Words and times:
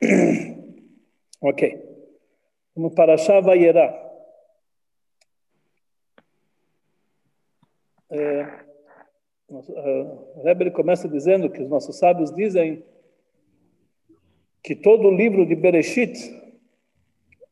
ok. 1.40 1.90
Vamos 2.74 2.94
para 2.94 3.18
Shavayera. 3.18 4.10
É, 8.10 8.64
o 9.48 10.42
Rebbe 10.42 10.70
começa 10.70 11.08
dizendo 11.08 11.50
que 11.50 11.62
os 11.62 11.68
nossos 11.68 11.98
sábios 11.98 12.34
dizem 12.34 12.84
que 14.62 14.74
todo 14.74 15.08
o 15.08 15.14
livro 15.14 15.46
de 15.46 15.54
Bereshit 15.54 16.40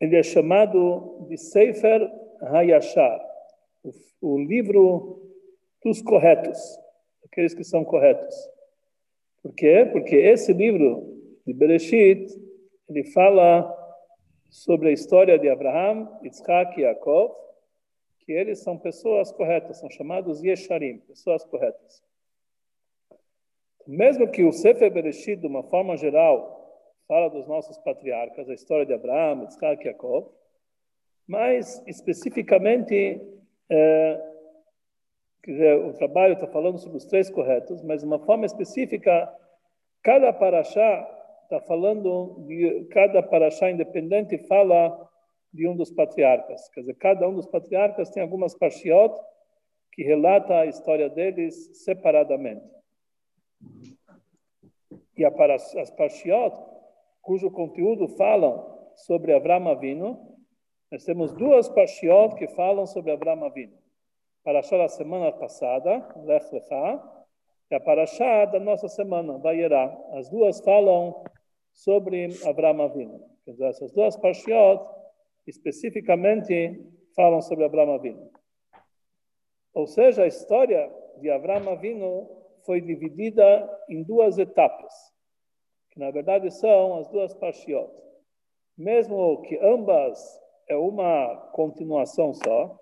ele 0.00 0.16
é 0.16 0.22
chamado 0.22 1.26
de 1.28 1.36
Sefer 1.36 2.10
Hayashar, 2.40 3.20
o, 3.82 3.92
o 4.20 4.38
livro 4.38 5.20
dos 5.84 6.00
corretos, 6.00 6.58
aqueles 7.24 7.52
que 7.52 7.64
são 7.64 7.84
corretos. 7.84 8.34
Por 9.42 9.52
quê? 9.54 9.88
Porque 9.90 10.16
esse 10.16 10.52
livro 10.52 11.17
de 11.48 11.54
Bereshit, 11.54 12.28
ele 12.90 13.04
fala 13.04 13.74
sobre 14.50 14.90
a 14.90 14.92
história 14.92 15.38
de 15.38 15.48
Abraham, 15.48 16.06
Isaac 16.22 16.78
e 16.78 16.82
Jacob, 16.82 17.32
que 18.18 18.32
eles 18.32 18.58
são 18.58 18.76
pessoas 18.76 19.32
corretas, 19.32 19.78
são 19.78 19.88
chamados 19.88 20.42
Yesharim, 20.42 20.98
pessoas 20.98 21.42
corretas. 21.46 22.04
Mesmo 23.86 24.30
que 24.30 24.44
o 24.44 24.52
Sefer 24.52 24.92
Bereshit, 24.92 25.40
de 25.40 25.46
uma 25.46 25.62
forma 25.62 25.96
geral, 25.96 26.94
fala 27.06 27.30
dos 27.30 27.48
nossos 27.48 27.78
patriarcas, 27.78 28.50
a 28.50 28.52
história 28.52 28.84
de 28.84 28.92
Abraão, 28.92 29.44
Isaac 29.44 29.80
e 29.80 29.84
Jacob, 29.86 30.30
mas 31.26 31.82
especificamente, 31.86 33.22
é, 33.70 34.32
dizer, 35.46 35.78
o 35.78 35.94
trabalho 35.94 36.34
está 36.34 36.46
falando 36.46 36.78
sobre 36.78 36.98
os 36.98 37.06
três 37.06 37.30
corretos, 37.30 37.82
mas 37.82 38.00
de 38.00 38.06
uma 38.06 38.18
forma 38.18 38.44
específica, 38.44 39.34
cada 40.02 40.30
paraxá 40.30 41.14
está 41.48 41.60
falando 41.60 42.44
de 42.46 42.84
cada 42.90 43.22
paraxá 43.22 43.70
independente 43.70 44.36
fala 44.46 45.08
de 45.50 45.66
um 45.66 45.74
dos 45.74 45.90
patriarcas. 45.90 46.68
Quer 46.68 46.80
dizer, 46.80 46.94
cada 46.96 47.26
um 47.26 47.34
dos 47.34 47.46
patriarcas 47.46 48.10
tem 48.10 48.22
algumas 48.22 48.54
parshiot 48.54 49.14
que 49.92 50.02
relata 50.02 50.54
a 50.54 50.66
história 50.66 51.08
deles 51.08 51.70
separadamente. 51.84 52.68
E 55.16 55.24
as 55.24 55.90
parshiot 55.96 56.54
cujo 57.22 57.50
conteúdo 57.50 58.08
falam 58.08 58.78
sobre 58.94 59.32
Avram 59.32 59.68
Avinu. 59.68 60.38
Nós 60.92 61.02
temos 61.04 61.32
duas 61.32 61.66
parshiot 61.70 62.34
que 62.36 62.46
falam 62.48 62.86
sobre 62.86 63.10
Avram 63.12 63.42
Avinu. 63.42 63.76
Parashá 64.44 64.76
da 64.76 64.88
semana 64.88 65.32
passada, 65.32 66.06
Lech 66.24 66.52
Lecha, 66.52 67.02
e 67.70 67.74
a 67.74 67.80
Parashá 67.80 68.46
da 68.46 68.60
nossa 68.60 68.88
semana, 68.88 69.38
Vayera. 69.38 69.94
As 70.12 70.28
duas 70.30 70.60
falam 70.60 71.22
sobre 71.78 72.28
Avram 72.44 72.82
Avinu. 72.82 73.24
Essas 73.46 73.92
duas 73.92 74.16
parshiot 74.16 74.84
especificamente 75.46 76.84
falam 77.14 77.40
sobre 77.40 77.64
Avram 77.64 77.94
Avinu. 77.94 78.30
Ou 79.74 79.86
seja, 79.86 80.24
a 80.24 80.26
história 80.26 80.90
de 81.20 81.30
Avram 81.30 81.70
Avinu 81.70 82.28
foi 82.64 82.80
dividida 82.80 83.68
em 83.88 84.02
duas 84.02 84.38
etapas 84.38 84.92
que 85.90 85.98
na 85.98 86.10
verdade 86.10 86.50
são 86.50 86.98
as 86.98 87.08
duas 87.08 87.34
parshiot. 87.34 87.90
Mesmo 88.76 89.42
que 89.42 89.58
ambas 89.58 90.18
é 90.68 90.76
uma 90.76 91.36
continuação 91.52 92.32
só, 92.34 92.78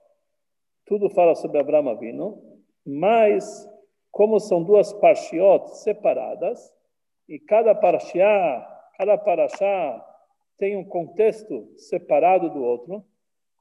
tudo 0.85 1.11
fala 1.11 1.35
sobre 1.35 1.59
Abraão 1.59 1.89
Avinu, 1.89 2.63
mas 2.85 3.69
como 4.11 4.39
são 4.39 4.63
duas 4.63 4.93
parshiot 4.95 5.79
separadas, 5.79 6.75
e 7.29 7.39
cada 7.41 7.75
parashá, 7.75 8.76
cada 8.97 9.19
parashá 9.19 10.05
tem 10.59 10.77
um 10.77 10.85
contexto 10.85 11.71
separado 11.77 12.51
do 12.51 12.63
outro, 12.63 13.05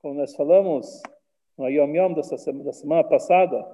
como 0.01 0.15
nós 0.15 0.35
falamos 0.35 1.01
no 1.57 1.67
Yom 1.67 1.93
Yom 1.95 2.13
dessa 2.13 2.37
semana, 2.37 2.65
da 2.65 2.73
semana 2.73 3.03
passada, 3.03 3.65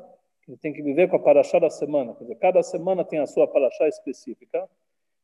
que 0.44 0.57
tem 0.57 0.73
que 0.73 0.81
viver 0.81 1.09
com 1.09 1.17
a 1.17 1.19
paraxá 1.19 1.59
da 1.59 1.69
semana. 1.69 2.13
Quer 2.16 2.23
dizer, 2.23 2.35
cada 2.35 2.63
semana 2.63 3.05
tem 3.05 3.19
a 3.19 3.27
sua 3.27 3.47
paraxá 3.47 3.88
específica. 3.88 4.69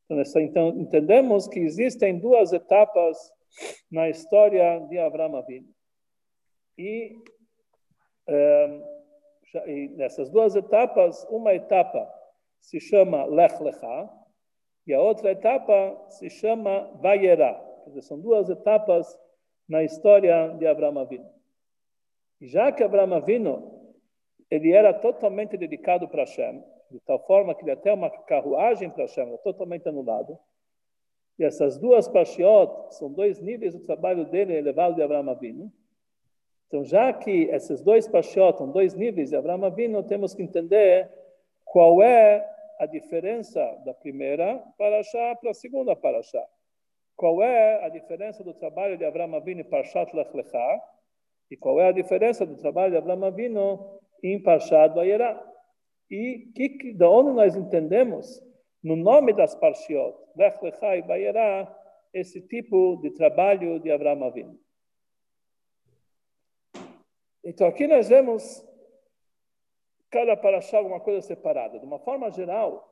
Então, 0.09 0.69
entendemos 0.69 1.47
que 1.47 1.59
existem 1.59 2.17
duas 2.17 2.53
etapas 2.53 3.17
na 3.91 4.09
história 4.09 4.79
de 4.87 4.97
Abraão 4.99 5.35
Avinu. 5.35 5.67
E, 6.77 7.17
um, 8.29 8.83
e 9.65 9.89
nessas 9.89 10.29
duas 10.29 10.55
etapas, 10.55 11.25
uma 11.29 11.53
etapa 11.53 12.07
se 12.59 12.79
chama 12.79 13.25
Lech 13.25 13.61
Lecha 13.61 14.09
e 14.87 14.93
a 14.93 15.01
outra 15.01 15.31
etapa 15.31 16.01
se 16.09 16.29
chama 16.29 16.89
Vayera. 17.01 17.61
São 18.01 18.19
duas 18.19 18.49
etapas 18.49 19.19
na 19.67 19.83
história 19.83 20.55
de 20.57 20.65
Abraão 20.65 20.97
Avinu. 20.97 21.29
E 22.39 22.47
já 22.47 22.71
que 22.71 22.81
Abraão 22.81 23.13
Avinu 23.13 23.77
ele 24.49 24.71
era 24.71 24.93
totalmente 24.93 25.57
dedicado 25.57 26.07
para 26.07 26.21
Hashem, 26.21 26.63
de 26.89 27.01
tal 27.01 27.19
forma 27.25 27.53
que 27.53 27.63
ele 27.63 27.71
até 27.71 27.91
uma 27.91 28.09
carruagem 28.09 28.89
para 28.89 29.03
Hashem 29.03 29.33
é 29.33 29.37
totalmente 29.39 29.89
anulado. 29.89 30.39
E 31.37 31.43
essas 31.43 31.77
duas 31.77 32.07
parshiot 32.07 32.95
são 32.95 33.11
dois 33.11 33.39
níveis 33.39 33.73
do 33.73 33.81
trabalho 33.81 34.25
dele 34.25 34.55
elevado 34.55 34.95
de 34.95 35.01
Abraão 35.01 35.29
Avinu. 35.29 35.71
Então, 36.67 36.83
já 36.83 37.11
que 37.11 37.43
esses 37.51 37.81
dois 37.81 38.07
parshiot 38.07 38.57
são 38.57 38.71
dois 38.71 38.93
níveis 38.93 39.29
de 39.29 39.35
Abraão 39.35 39.63
Avinu, 39.65 40.01
temos 40.03 40.33
que 40.33 40.41
entender 40.41 41.11
qual 41.65 42.01
é 42.01 42.56
a 42.79 42.85
diferença 42.85 43.59
da 43.85 43.93
primeira 43.93 44.57
paraxá 44.77 45.35
para 45.35 45.51
a 45.51 45.53
segunda 45.53 45.95
paraxá. 45.95 46.43
Qual 47.15 47.41
é 47.41 47.83
a 47.83 47.89
diferença 47.89 48.43
do 48.43 48.53
trabalho 48.53 48.97
de 48.97 49.05
Abraão 49.05 49.35
Avinu 49.35 49.61
em 49.61 49.69
Parshat 49.69 50.15
Lech 50.15 50.35
Lecha 50.35 50.81
e 51.49 51.57
qual 51.57 51.79
é 51.79 51.87
a 51.87 51.91
diferença 51.91 52.45
do 52.45 52.57
trabalho 52.57 52.91
de 52.91 52.97
Abraão 52.97 53.23
Avinu 53.25 53.99
em 54.23 54.41
Parshat 54.41 54.93
Vayera. 54.93 55.41
E 56.09 56.51
que, 56.55 56.93
de 56.93 57.03
onde 57.03 57.31
nós 57.31 57.55
entendemos, 57.55 58.41
no 58.81 58.95
nome 58.95 59.33
das 59.33 59.55
Parshiot, 59.55 60.15
Lech 60.35 60.63
Lecha 60.63 60.95
e 60.95 61.01
Bayerá, 61.01 61.73
esse 62.13 62.41
tipo 62.41 62.97
de 62.97 63.11
trabalho 63.11 63.79
de 63.79 63.91
Abraão 63.91 64.23
Avinu. 64.23 64.57
Então, 67.43 67.67
aqui 67.67 67.87
nós 67.87 68.09
vemos 68.09 68.65
cada 70.17 70.35
paraxá 70.35 70.81
uma 70.81 70.99
coisa 70.99 71.21
separada. 71.21 71.77
De 71.77 71.85
uma 71.85 71.99
forma 71.99 72.31
geral, 72.31 72.91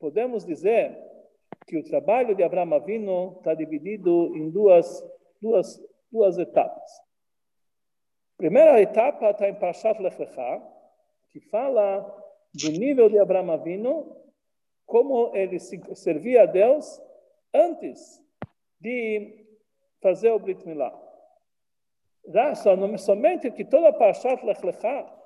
podemos 0.00 0.44
dizer 0.44 0.98
que 1.64 1.78
o 1.78 1.84
trabalho 1.84 2.34
de 2.34 2.42
Abraão 2.42 2.74
Avinu 2.74 3.36
está 3.38 3.54
dividido 3.54 4.34
em 4.34 4.50
duas, 4.50 5.00
duas, 5.40 5.80
duas 6.10 6.36
etapas. 6.38 6.90
A 8.34 8.38
primeira 8.38 8.82
etapa 8.82 9.30
está 9.30 9.48
em 9.48 9.54
Parashat 9.54 10.02
Lech 10.02 10.18
Lecha, 10.18 10.60
que 11.30 11.38
fala 11.38 12.02
do 12.52 12.70
nível 12.72 13.08
de 13.08 13.20
Abraão 13.20 13.52
Avinu, 13.52 14.16
como 14.84 15.36
ele 15.36 15.60
servia 15.60 16.42
a 16.42 16.46
Deus 16.46 17.00
antes 17.54 18.20
de 18.80 19.46
fazer 20.00 20.32
o 20.32 20.40
Brit 20.40 20.66
Milá. 20.66 20.92
Somente 22.98 23.52
que 23.52 23.64
toda 23.64 23.92
Parashat 23.92 24.44
Lech 24.44 24.66
Lecha 24.66 25.16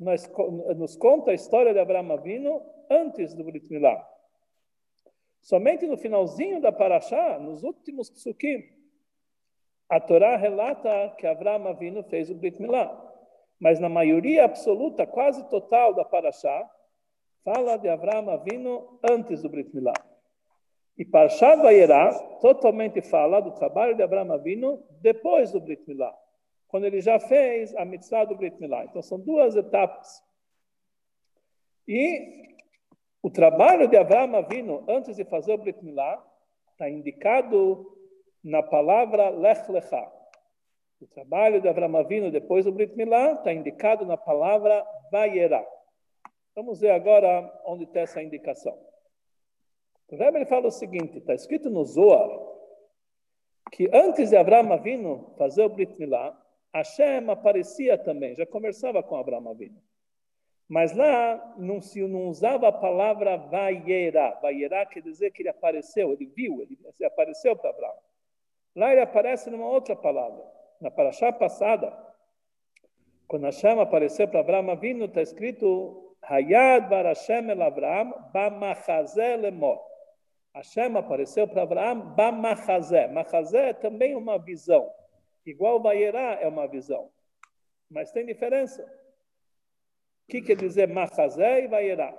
nos 0.00 0.96
conta 0.96 1.30
a 1.30 1.34
história 1.34 1.72
de 1.72 1.78
Abraão 1.78 2.10
Avinu 2.12 2.62
antes 2.90 3.34
do 3.34 3.44
Brit 3.44 3.70
Milá. 3.70 4.08
Somente 5.40 5.86
no 5.86 5.96
finalzinho 5.96 6.60
da 6.60 6.72
Parashá, 6.72 7.38
nos 7.38 7.62
últimos 7.62 8.10
psukim, 8.10 8.64
a 9.88 10.00
Torá 10.00 10.36
relata 10.36 11.14
que 11.18 11.26
Abraão 11.26 11.68
Avinu 11.68 12.02
fez 12.02 12.30
o 12.30 12.34
Brit 12.34 12.60
Milá 12.60 13.10
mas 13.60 13.78
na 13.78 13.90
maioria 13.90 14.46
absoluta, 14.46 15.06
quase 15.06 15.46
total 15.50 15.92
da 15.92 16.02
Parashá, 16.02 16.68
fala 17.44 17.76
de 17.76 17.88
Avraham 17.90 18.30
Avinu 18.30 18.98
antes 19.02 19.42
do 19.42 19.50
Brit 19.50 19.74
Milá. 19.74 19.92
E 20.96 21.04
Parashá 21.04 21.56
Vayera 21.56 22.10
totalmente 22.40 23.02
fala 23.02 23.40
do 23.40 23.52
trabalho 23.52 23.94
de 23.94 24.02
Avraham 24.02 24.32
Avinu 24.32 24.82
depois 25.02 25.52
do 25.52 25.60
Brit 25.60 25.86
Milá, 25.86 26.16
quando 26.70 26.84
ele 26.84 27.00
já 27.00 27.18
fez 27.18 27.74
a 27.76 27.84
mitzvah 27.84 28.24
do 28.24 28.36
Brit 28.36 28.60
Milá. 28.60 28.84
Então 28.84 29.02
são 29.02 29.18
duas 29.18 29.56
etapas. 29.56 30.22
E 31.86 32.56
o 33.22 33.30
trabalho 33.30 33.88
de 33.88 33.96
Avraham 33.96 34.36
Avinu 34.36 34.84
antes 34.88 35.16
de 35.16 35.24
fazer 35.24 35.52
o 35.52 35.58
Brit 35.58 35.84
Milá 35.84 36.24
está 36.72 36.88
indicado 36.88 37.96
na 38.42 38.62
palavra 38.62 39.28
Lech 39.28 39.70
Lechá. 39.70 40.10
O 41.00 41.06
trabalho 41.06 41.62
de 41.62 41.68
Avram 41.68 41.96
Avinu 41.96 42.30
depois 42.30 42.66
do 42.66 42.72
Brit 42.72 42.94
Milá 42.94 43.32
está 43.32 43.52
indicado 43.52 44.04
na 44.04 44.18
palavra 44.18 44.86
Vayera. 45.10 45.66
Vamos 46.54 46.80
ver 46.80 46.90
agora 46.90 47.50
onde 47.64 47.84
está 47.84 48.00
essa 48.00 48.22
indicação. 48.22 48.78
O 50.08 50.16
Rebbe 50.16 50.44
fala 50.44 50.66
o 50.66 50.70
seguinte, 50.70 51.18
está 51.18 51.34
escrito 51.34 51.70
no 51.70 51.84
Zohar, 51.84 52.28
que 53.72 53.88
antes 53.94 54.30
de 54.30 54.36
Avram 54.36 54.72
Avinu 54.72 55.34
fazer 55.38 55.62
o 55.62 55.68
Brit 55.70 55.98
Milá, 55.98 56.36
Hashem 56.72 57.28
aparecia 57.30 57.98
também, 57.98 58.34
já 58.34 58.46
conversava 58.46 59.02
com 59.02 59.16
Avram 59.16 59.48
Avinu. 59.48 59.82
Mas 60.68 60.92
lá 60.94 61.54
não 61.58 61.80
se 61.80 62.00
não 62.06 62.28
usava 62.28 62.68
a 62.68 62.72
palavra 62.72 63.36
vaiera. 63.36 64.38
Vaiera 64.40 64.86
quer 64.86 65.02
dizer 65.02 65.32
que 65.32 65.42
ele 65.42 65.48
apareceu, 65.48 66.12
ele 66.12 66.26
viu, 66.26 66.62
ele, 66.62 66.78
apareceu 67.04 67.56
para 67.56 67.70
Abraão. 67.70 67.98
Lá 68.76 68.92
ele 68.92 69.00
aparece 69.00 69.50
numa 69.50 69.66
outra 69.66 69.96
palavra. 69.96 70.40
Na 70.80 70.88
paraxá 70.88 71.32
passada, 71.32 71.92
quando 73.26 73.46
Hashem 73.46 73.80
apareceu 73.80 74.28
para 74.28 74.40
Abraão 74.40 74.76
vindo, 74.76 75.06
está 75.06 75.20
escrito 75.20 76.16
Hayad 76.22 76.88
bar 76.88 77.04
Hashem 77.04 77.50
el 77.50 77.62
Avraham 77.62 78.12
b'machazé 78.32 79.36
lemor. 79.36 79.80
Hashem 80.54 80.96
apareceu 80.96 81.48
para 81.48 81.62
Abraão 81.62 82.14
b'machazé. 82.14 83.08
Machazé 83.08 83.70
é 83.70 83.72
também 83.72 84.14
uma 84.14 84.38
visão. 84.38 84.88
Igual 85.44 85.80
Vaiera 85.80 86.34
é 86.34 86.46
uma 86.46 86.66
visão. 86.66 87.10
Mas 87.90 88.12
tem 88.12 88.24
diferença 88.24 88.86
que 90.28 90.40
quer 90.40 90.56
dizer 90.56 90.86
Machazé 90.86 91.64
e 91.64 91.66
Vayerá? 91.66 92.16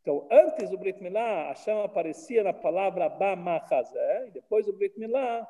Então, 0.00 0.26
antes 0.30 0.70
do 0.70 0.78
Brit 0.78 1.00
Milá, 1.02 1.48
Hashem 1.48 1.82
aparecia 1.82 2.42
na 2.42 2.52
palavra 2.52 3.08
Ba 3.08 3.36
Machazé, 3.36 4.26
e 4.28 4.30
depois 4.30 4.66
do 4.66 4.72
Brit 4.72 4.98
Milá, 4.98 5.46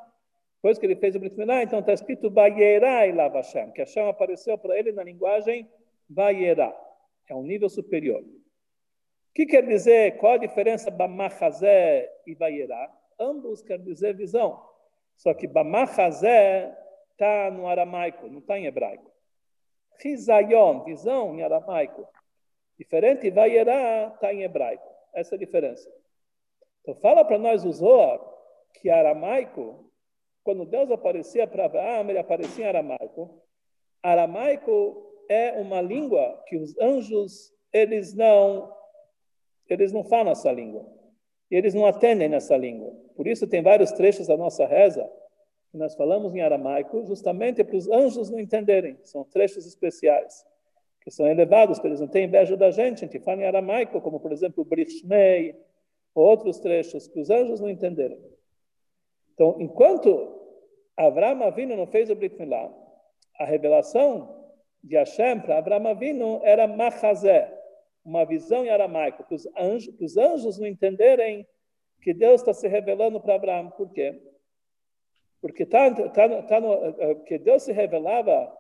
depois 0.57 0.79
que 0.79 0.87
ele 0.87 0.97
fez 0.97 1.17
o 1.17 1.21
Brit 1.21 1.37
Milá, 1.37 1.63
então 1.63 1.81
está 1.81 1.93
escrito 1.93 2.31
Vayerá 2.31 3.07
e 3.07 3.13
Lav 3.13 3.35
Hashem, 3.35 3.73
que 3.73 3.81
Hashem 3.81 4.09
apareceu 4.09 4.57
para 4.59 4.79
ele 4.79 4.93
na 4.93 5.03
linguagem 5.03 5.69
Vayerá. 6.09 6.75
É 7.29 7.35
um 7.35 7.43
nível 7.43 7.69
superior. 7.69 8.23
O 8.23 9.35
que 9.35 9.47
quer 9.47 9.67
dizer, 9.67 10.19
qual 10.19 10.35
a 10.35 10.39
diferença 10.39 10.91
Bamachazé 10.91 12.11
e 12.27 12.35
Vayerá? 12.35 12.93
Ambos 13.19 13.63
quer 13.63 13.79
dizer 13.79 14.15
visão. 14.15 14.63
Só 15.17 15.33
que 15.33 15.47
Bamachazé 15.47 16.77
está 17.13 17.51
no 17.51 17.67
aramaico, 17.67 18.29
não 18.29 18.41
está 18.41 18.59
em 18.59 18.67
hebraico. 18.67 19.11
Rizayon, 20.03 20.85
visão 20.85 21.35
em 21.35 21.43
aramaico. 21.43 22.07
Diferente, 22.79 23.31
Vayerá 23.31 24.13
está 24.15 24.33
em 24.33 24.43
hebraico. 24.43 24.89
Essa 25.15 25.35
é 25.35 25.37
a 25.37 25.39
diferença. 25.39 25.89
Então, 26.81 26.95
fala 26.97 27.25
para 27.25 27.39
nós 27.39 27.65
o 27.65 27.73
Zohar 27.73 28.21
que 28.75 28.91
aramaico, 28.91 29.89
quando 30.43 30.67
Deus 30.67 30.91
aparecia 30.91 31.47
para 31.47 31.67
Abraão, 31.67 32.09
ele 32.09 32.19
aparecia 32.19 32.65
em 32.65 32.69
aramaico. 32.69 33.43
Aramaico 34.03 35.07
é 35.29 35.53
uma 35.53 35.81
língua 35.81 36.43
que 36.47 36.57
os 36.57 36.77
anjos, 36.81 37.53
eles 37.73 38.15
não, 38.15 38.75
eles 39.69 39.93
não 39.93 40.03
falam 40.03 40.33
essa 40.33 40.51
língua. 40.51 40.85
Eles 41.49 41.75
não 41.75 41.87
atendem 41.87 42.29
nessa 42.29 42.57
língua. 42.57 42.93
Por 43.15 43.27
isso, 43.29 43.47
tem 43.47 43.63
vários 43.63 43.93
trechos 43.93 44.27
da 44.27 44.37
nossa 44.37 44.67
reza 44.67 45.09
nós 45.77 45.95
falamos 45.95 46.35
em 46.35 46.41
aramaico 46.41 47.05
justamente 47.07 47.65
para 47.65 47.77
os 47.77 47.89
anjos 47.89 48.31
não 48.31 48.39
entenderem. 48.39 48.99
São 49.05 49.25
trechos 49.25 49.67
especiais, 49.67 50.45
que 51.01 51.11
são 51.11 51.27
elevados, 51.27 51.79
porque 51.79 51.89
eles 51.89 52.01
não 52.01 52.09
têm 52.09 52.27
inveja 52.27 52.57
da 52.57 52.71
gente. 52.71 53.05
A 53.05 53.09
gente 53.09 53.21
fala 53.21 53.43
em 53.43 53.47
aramaico, 53.47 54.01
como, 54.01 54.21
por 54.21 54.33
exemplo, 54.33 54.63
o 54.63 54.67
Brichnei, 54.67 55.57
ou 56.15 56.27
outros 56.27 56.59
trechos, 56.59 57.09
que 57.09 57.21
os 57.21 57.31
anjos 57.31 57.61
não 57.61 57.71
entenderem. 57.71 58.19
Então, 59.35 59.57
enquanto 59.59 60.41
Avram 60.97 61.43
Avinu 61.43 61.77
não 61.77 61.87
fez 61.87 62.11
o 62.11 62.15
Brit 62.15 62.39
Milá, 62.39 62.71
a 63.39 63.45
revelação 63.45 64.53
de 64.85 64.97
Hashem 64.97 65.41
para 65.41 65.59
Avram 65.59 65.87
Avinu 65.87 66.41
era 66.45 66.67
Machazé, 66.67 67.51
uma 68.05 68.25
visão 68.25 68.65
em 68.65 68.69
aramaico, 68.69 69.25
para 69.25 69.35
os 69.35 69.47
anjos, 69.57 69.95
para 69.95 70.05
os 70.05 70.17
anjos 70.17 70.59
não 70.59 70.67
entenderem 70.67 71.47
que 72.03 72.13
Deus 72.13 72.41
está 72.41 72.53
se 72.53 72.69
revelando 72.69 73.21
para 73.21 73.37
Abraão. 73.37 73.71
Por 73.71 73.91
quê? 73.91 74.21
Porque 75.43 75.67
tá, 75.67 75.91
tá, 75.91 76.43
tá 76.43 76.61
no, 76.61 76.73
eh, 76.73 76.95
eh, 76.99 77.15
que 77.27 77.37
Deus 77.37 77.65
se 77.65 77.73
revelava 77.73 78.57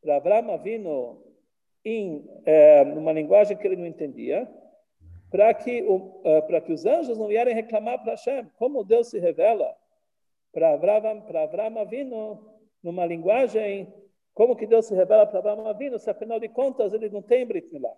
para 0.00 0.16
Abraão 0.16 0.52
Avino 0.52 1.22
em 1.84 2.24
é, 2.46 2.82
uma 2.82 3.12
linguagem 3.12 3.56
que 3.56 3.66
ele 3.66 3.76
não 3.76 3.86
entendia, 3.86 4.48
para 5.30 5.52
que, 5.54 5.84
para 6.46 6.60
que 6.60 6.72
os 6.72 6.84
anjos 6.84 7.16
não 7.16 7.28
vierem 7.28 7.54
reclamar 7.54 8.02
para 8.02 8.12
Hashem. 8.12 8.46
Como 8.56 8.84
Deus 8.84 9.08
se 9.08 9.18
revela 9.18 9.74
para 10.52 10.74
Abraão, 10.74 11.20
para 11.22 11.42
Abraão 11.42 11.78
Avino 11.78 12.60
numa 12.82 13.06
linguagem, 13.06 13.92
como 14.34 14.56
que 14.56 14.66
Deus 14.66 14.86
se 14.86 14.94
revela 14.94 15.26
para 15.26 15.38
Abraão 15.38 15.66
Avino, 15.66 15.98
se 15.98 16.10
afinal 16.10 16.40
de 16.40 16.48
contas 16.48 16.92
ele 16.92 17.08
não 17.08 17.22
tem 17.22 17.46
Brit 17.46 17.72
Milá. 17.72 17.94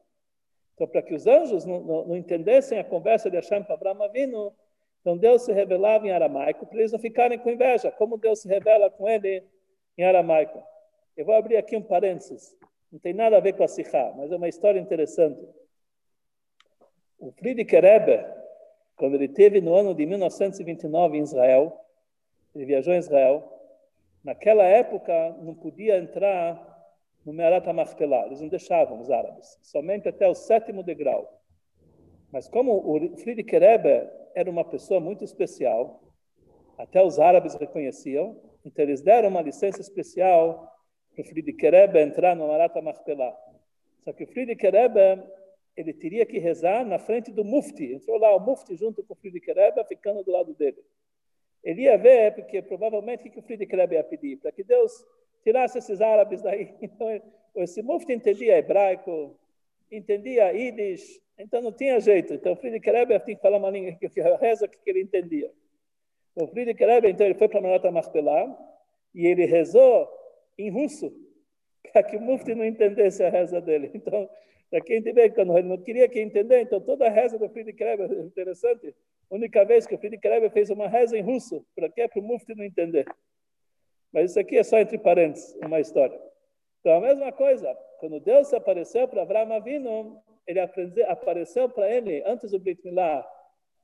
Então, 0.74 0.86
para 0.86 1.02
que 1.02 1.14
os 1.14 1.26
anjos 1.26 1.64
não, 1.64 1.80
não, 1.80 2.04
não 2.06 2.16
entendessem 2.16 2.78
a 2.78 2.84
conversa 2.84 3.30
de 3.30 3.36
Hashem 3.36 3.62
para 3.62 3.74
Abraão 3.74 4.02
Avino, 4.02 4.52
então 5.02 5.18
Deus 5.18 5.42
se 5.42 5.52
revelava 5.52 6.06
em 6.06 6.12
aramaico 6.12 6.64
para 6.64 6.78
eles 6.78 6.92
não 6.92 6.98
ficarem 6.98 7.36
com 7.36 7.50
inveja. 7.50 7.90
Como 7.90 8.16
Deus 8.16 8.40
se 8.40 8.48
revela 8.48 8.88
com 8.88 9.08
ele 9.08 9.44
em 9.98 10.04
aramaico? 10.04 10.62
Eu 11.16 11.26
vou 11.26 11.34
abrir 11.34 11.56
aqui 11.56 11.76
um 11.76 11.82
parênteses. 11.82 12.56
Não 12.90 13.00
tem 13.00 13.12
nada 13.12 13.36
a 13.36 13.40
ver 13.40 13.54
com 13.54 13.64
a 13.64 13.68
Sikha, 13.68 14.14
mas 14.16 14.30
é 14.30 14.36
uma 14.36 14.48
história 14.48 14.78
interessante. 14.78 15.44
O 17.18 17.32
Friedrich 17.32 17.74
Rebbe, 17.74 18.24
quando 18.96 19.14
ele 19.14 19.28
teve 19.28 19.60
no 19.60 19.74
ano 19.74 19.92
de 19.92 20.06
1929 20.06 21.18
em 21.18 21.22
Israel, 21.22 21.76
ele 22.54 22.64
viajou 22.64 22.94
em 22.94 22.98
Israel. 22.98 23.42
Naquela 24.22 24.62
época 24.62 25.36
não 25.40 25.54
podia 25.54 25.98
entrar 25.98 26.70
no 27.24 27.32
Merat 27.32 27.66
HaMachpelah, 27.66 28.26
eles 28.26 28.40
não 28.40 28.48
deixavam 28.48 29.00
os 29.00 29.10
árabes, 29.10 29.58
somente 29.62 30.08
até 30.08 30.28
o 30.28 30.34
sétimo 30.34 30.82
degrau. 30.82 31.40
Mas 32.30 32.48
como 32.48 32.72
o 32.72 33.16
Friedrich 33.16 33.56
Rebbe 33.56 34.08
era 34.34 34.50
uma 34.50 34.64
pessoa 34.64 35.00
muito 35.00 35.24
especial, 35.24 36.02
até 36.78 37.02
os 37.02 37.18
árabes 37.18 37.54
reconheciam, 37.54 38.40
então 38.64 38.84
eles 38.84 39.00
deram 39.00 39.28
uma 39.28 39.42
licença 39.42 39.80
especial 39.80 40.68
para 41.14 41.22
o 41.22 41.24
Friedrich 41.24 41.62
Rebbe 41.68 42.00
entrar 42.00 42.34
no 42.34 42.48
Marat 42.48 42.74
Machpelah. 42.82 43.36
Só 44.04 44.12
que 44.12 44.24
o 44.24 44.26
Friedrich 44.26 44.62
Rebbe, 44.68 45.22
ele 45.76 45.92
teria 45.92 46.26
que 46.26 46.38
rezar 46.38 46.84
na 46.84 46.98
frente 46.98 47.30
do 47.30 47.44
Mufti. 47.44 47.92
Entrou 47.92 48.18
lá 48.18 48.34
o 48.34 48.40
Mufti 48.40 48.76
junto 48.76 49.02
com 49.02 49.14
o 49.14 49.16
Friedrich 49.16 49.52
Rebbe, 49.52 49.84
ficando 49.84 50.24
do 50.24 50.30
lado 50.30 50.54
dele. 50.54 50.82
Ele 51.62 51.82
ia 51.82 51.96
ver, 51.96 52.34
porque 52.34 52.60
provavelmente 52.62 53.28
o 53.28 53.30
que 53.30 53.38
o 53.38 53.42
Friedrich 53.42 53.74
Rebbe 53.74 53.94
ia 53.94 54.04
pedir? 54.04 54.38
Para 54.38 54.50
que 54.50 54.64
Deus 54.64 54.92
tirasse 55.44 55.78
esses 55.78 56.00
árabes 56.00 56.42
daí. 56.42 56.74
Então, 56.82 57.62
esse 57.62 57.82
Mufti 57.82 58.12
entendia 58.12 58.56
hebraico, 58.56 59.38
entendia 59.90 60.52
Yiddish, 60.52 61.20
então 61.42 61.60
não 61.60 61.72
tinha 61.72 62.00
jeito. 62.00 62.34
Então 62.34 62.56
Friedrich 62.56 62.88
Rebbe 62.90 63.18
tinha 63.20 63.36
que 63.36 63.42
falar 63.42 63.58
uma 63.58 63.70
língua 63.70 63.92
que 63.92 64.20
reza 64.20 64.68
que 64.68 64.78
ele 64.86 65.02
entendia. 65.02 65.50
O 66.34 66.46
Friedrich 66.46 66.82
Rebbe, 66.82 67.10
então, 67.10 67.26
ele 67.26 67.34
foi 67.34 67.48
para 67.48 67.60
Marat 67.60 67.84
Machpelah 67.84 68.56
e 69.14 69.26
ele 69.26 69.44
rezou 69.44 70.08
em 70.56 70.70
russo, 70.70 71.12
para 71.92 72.02
que 72.02 72.16
o 72.16 72.20
Mufti 72.20 72.54
não 72.54 72.64
entendesse 72.64 73.22
a 73.22 73.28
reza 73.28 73.60
dele. 73.60 73.90
Então, 73.94 74.28
para 74.70 74.80
quem 74.80 75.02
tiver, 75.02 75.28
quando 75.30 75.56
ele 75.58 75.68
não 75.68 75.76
queria 75.76 76.08
que 76.08 76.18
entender, 76.18 76.62
então 76.62 76.80
toda 76.80 77.06
a 77.06 77.10
reza 77.10 77.38
do 77.38 77.48
Friedrich 77.50 77.82
é 77.82 77.94
interessante, 78.24 78.94
a 79.30 79.34
única 79.34 79.64
vez 79.64 79.86
que 79.86 79.94
o 79.94 79.98
Friedrich 79.98 80.26
Rebbe 80.26 80.48
fez 80.50 80.70
uma 80.70 80.88
reza 80.88 81.16
em 81.16 81.22
russo, 81.22 81.66
para? 81.74 81.90
Para 81.90 82.20
o 82.20 82.22
Mufti 82.22 82.54
não 82.54 82.64
entender. 82.64 83.06
Mas 84.10 84.30
isso 84.30 84.40
aqui 84.40 84.56
é 84.56 84.62
só 84.62 84.78
entre 84.78 84.98
parênteses, 84.98 85.54
uma 85.62 85.80
história. 85.80 86.18
Então, 86.80 86.96
a 86.96 87.00
mesma 87.00 87.30
coisa, 87.32 87.74
quando 88.00 88.20
Deus 88.20 88.52
apareceu 88.52 89.06
para 89.06 89.22
Abraão 89.22 89.52
Avinu, 89.52 90.22
ele 90.46 90.60
apareceu 91.04 91.68
para 91.68 91.88
ele, 91.88 92.22
antes 92.26 92.50
do 92.50 92.58
Brit 92.58 92.84
Milá, 92.84 93.26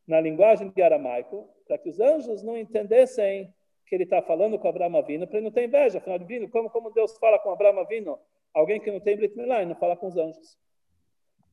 na 0.07 0.21
linguagem 0.21 0.71
de 0.71 0.83
aramaico, 0.83 1.49
para 1.67 1.79
que 1.79 1.89
os 1.89 2.01
anjos 2.01 2.43
não 2.43 2.57
entendessem 2.57 3.53
que 3.87 3.95
ele 3.95 4.05
está 4.05 4.21
falando 4.23 4.59
com 4.59 4.69
Abraão 4.69 4.97
Avinu, 4.97 5.27
para 5.27 5.39
ele 5.39 5.45
não 5.45 5.53
ter 5.53 5.65
inveja. 5.65 5.99
Afinal 5.99 6.19
contas, 6.19 6.49
como, 6.51 6.71
como 6.71 6.91
Deus 6.91 7.17
fala 7.19 7.39
com 7.39 7.51
Abraão 7.51 7.79
Avinu? 7.79 8.19
Alguém 8.55 8.81
que 8.81 8.91
não 8.91 9.01
tem 9.01 9.17
Brit 9.17 9.37
Milá 9.37 9.63
e 9.63 9.67
não 9.67 9.75
fala 9.75 9.97
com 9.97 10.07
os 10.07 10.17
anjos. 10.17 10.59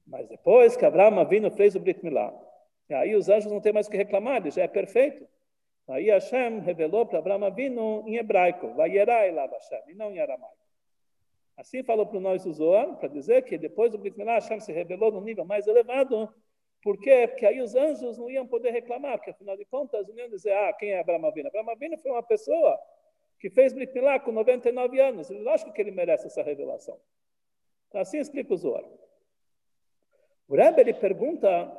Mas 0.06 0.28
depois 0.28 0.76
que 0.76 0.86
Abraão 0.86 1.20
Avinu 1.20 1.52
fez 1.52 1.76
o 1.76 1.80
Brit 1.80 2.04
Milá, 2.04 2.34
aí 2.92 3.16
os 3.16 3.30
anjos 3.30 3.52
não 3.52 3.62
têm 3.62 3.74
mais 3.74 3.88
o 3.88 3.92
que 3.92 3.98
reclamar, 3.98 4.38
ele 4.38 4.52
já 4.52 4.64
é 4.64 4.68
perfeito. 4.68 5.28
Aí 5.88 6.10
Hashem 6.10 6.60
revelou 6.60 7.06
para 7.06 7.20
Abraão 7.20 7.44
Avinu 7.44 8.04
em 8.08 8.18
hebraico, 8.18 8.74
Vayerai 8.74 9.32
lá 9.32 9.46
Hashem, 9.46 9.82
e 9.90 9.94
não 9.94 10.12
em 10.12 10.20
aramaico. 10.20 10.65
Assim 11.58 11.84
falou 11.84 12.06
para 12.06 12.20
nós 12.20 12.46
o 12.46 12.52
Zohar, 12.52 12.98
para 12.98 13.08
dizer 13.08 13.44
que 13.44 13.58
depois 13.58 13.92
do 13.92 13.98
Brit 13.98 14.18
Milá, 14.18 14.34
Hashem 14.34 14.60
se 14.60 14.74
revelou 14.74 15.12
no 15.12 15.22
nível 15.22 15.46
mais 15.46 15.66
elevado. 15.68 16.30
Por 16.82 17.00
quê? 17.00 17.28
Porque 17.28 17.46
aí 17.46 17.62
os 17.62 17.76
anjos 17.76 18.18
não 18.18 18.30
iam 18.30 18.46
poder 18.46 18.72
reclamar, 18.72 19.18
porque 19.18 19.32
afinal 19.32 19.56
de 19.56 19.66
contas 19.66 20.08
não 20.08 20.16
iam 20.18 20.30
dizer, 20.30 20.52
ah, 20.52 20.74
quem 20.74 20.92
é 20.92 21.00
Abraão 21.00 21.26
Avinu? 21.26 21.48
Abraão 21.48 21.70
Avinu 21.70 21.98
foi 21.98 22.12
uma 22.12 22.24
pessoa 22.24 22.78
que 23.40 23.50
fez 23.50 23.74
Brit 23.74 23.94
Milá 23.94 24.20
com 24.20 24.32
99 24.32 25.00
anos. 25.00 25.30
Lógico 25.30 25.72
que 25.72 25.82
ele 25.82 25.92
merece 25.92 26.28
essa 26.28 26.44
revelação. 26.44 27.00
Então, 27.88 28.02
assim 28.02 28.18
explica 28.18 28.54
o 28.54 28.58
Zohar. 28.58 28.84
O 30.48 30.56
Rebbe, 30.56 30.82
ele 30.82 30.94
pergunta 30.94 31.72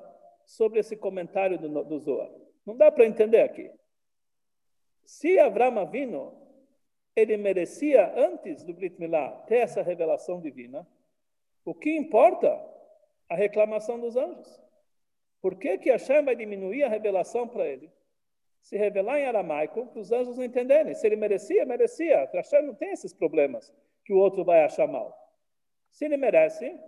sobre 0.45 0.81
esse 0.81 0.97
comentário 0.97 1.59
do, 1.59 1.85
do 1.85 1.99
Zohar. 1.99 2.31
Não 2.65 2.77
dá 2.77 2.91
para 2.91 3.07
entender 3.07 3.41
aqui. 3.43 3.71
Se 5.05 5.39
Abraão 5.39 5.79
Avinu 5.79 6.46
ele 7.17 7.37
merecia, 7.39 8.13
antes 8.15 8.63
do 8.63 8.75
Brit 8.75 9.01
Milá, 9.01 9.31
ter 9.47 9.57
essa 9.57 9.83
revelação 9.83 10.41
divina. 10.41 10.87
O 11.65 11.75
que 11.75 11.97
importa? 11.97 12.49
A 13.29 13.35
reclamação 13.35 13.99
dos 13.99 14.17
anjos. 14.17 14.63
Por 15.41 15.57
que, 15.57 15.79
que 15.79 15.91
Hashem 15.91 16.25
vai 16.25 16.37
diminuir 16.37 16.85
a 16.85 16.89
revelação 16.89 17.49
para 17.49 17.67
ele? 17.67 17.91
Se 18.61 18.77
revelar 18.77 19.19
em 19.19 19.27
aramaico, 19.27 19.87
para 19.87 20.01
os 20.01 20.13
anjos 20.13 20.37
não 20.37 20.45
entenderem. 20.45 20.95
Se 20.95 21.07
ele 21.07 21.17
merecia, 21.17 21.65
merecia. 21.65 22.29
Hashem 22.33 22.63
não 22.63 22.75
tem 22.75 22.93
esses 22.93 23.13
problemas 23.13 23.73
que 24.05 24.13
o 24.13 24.19
outro 24.19 24.45
vai 24.45 24.63
achar 24.63 24.87
mal. 24.87 25.17
Se 25.91 26.05
ele 26.05 26.17
merece, 26.17 26.79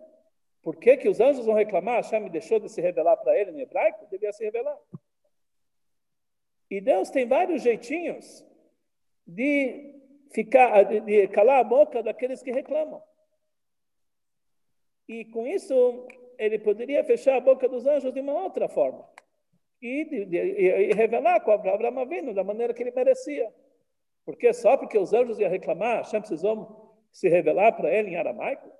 Por 0.62 0.76
que, 0.76 0.96
que 0.96 1.08
os 1.08 1.20
anjos 1.20 1.46
vão 1.46 1.54
reclamar? 1.54 1.96
Hashem 1.96 2.28
deixou 2.28 2.58
de 2.60 2.68
se 2.68 2.80
revelar 2.80 3.16
para 3.16 3.38
ele 3.38 3.52
em 3.52 3.60
hebraico? 3.60 4.06
Devia 4.10 4.32
se 4.32 4.44
revelar. 4.44 4.78
E 6.70 6.80
Deus 6.80 7.08
tem 7.08 7.26
vários 7.26 7.62
jeitinhos 7.62 8.44
de 9.26 9.97
ficar, 10.32 10.82
de 10.84 11.28
calar 11.28 11.60
a 11.60 11.64
boca 11.64 12.02
daqueles 12.02 12.42
que 12.42 12.50
reclamam. 12.50 13.02
E 15.08 15.24
com 15.26 15.46
isso, 15.46 16.06
ele 16.38 16.58
poderia 16.58 17.02
fechar 17.02 17.36
a 17.36 17.40
boca 17.40 17.68
dos 17.68 17.86
anjos 17.86 18.12
de 18.12 18.20
uma 18.20 18.32
outra 18.32 18.68
forma. 18.68 19.08
E, 19.80 20.04
de, 20.04 20.24
de, 20.26 20.36
e 20.36 20.92
revelar 20.92 21.40
com 21.40 21.52
Abraão 21.52 22.06
vindo 22.06 22.34
da 22.34 22.42
maneira 22.42 22.74
que 22.74 22.82
ele 22.82 22.90
merecia. 22.90 23.52
Porque 24.24 24.52
só 24.52 24.76
porque 24.76 24.98
os 24.98 25.12
anjos 25.12 25.38
iam 25.38 25.50
reclamar, 25.50 25.98
Hashem 25.98 26.20
precisou 26.20 26.98
se 27.10 27.28
revelar 27.28 27.72
para 27.72 27.92
ele 27.94 28.10
em 28.10 28.16
aramaico? 28.16 28.70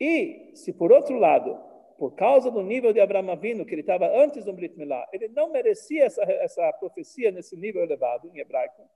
E, 0.00 0.52
se 0.54 0.72
por 0.72 0.92
outro 0.92 1.18
lado, 1.18 1.60
por 1.98 2.14
causa 2.14 2.50
do 2.50 2.62
nível 2.62 2.92
de 2.92 3.00
Abraão 3.00 3.36
vindo, 3.36 3.66
que 3.66 3.74
ele 3.74 3.80
estava 3.80 4.06
antes 4.06 4.44
do 4.44 4.52
Brit 4.52 4.78
Milá, 4.78 5.06
ele 5.12 5.28
não 5.28 5.50
merecia 5.50 6.04
essa, 6.04 6.22
essa 6.22 6.72
profecia 6.74 7.30
nesse 7.30 7.56
nível 7.56 7.82
elevado 7.82 8.30
em 8.32 8.38
hebraico, 8.38 8.88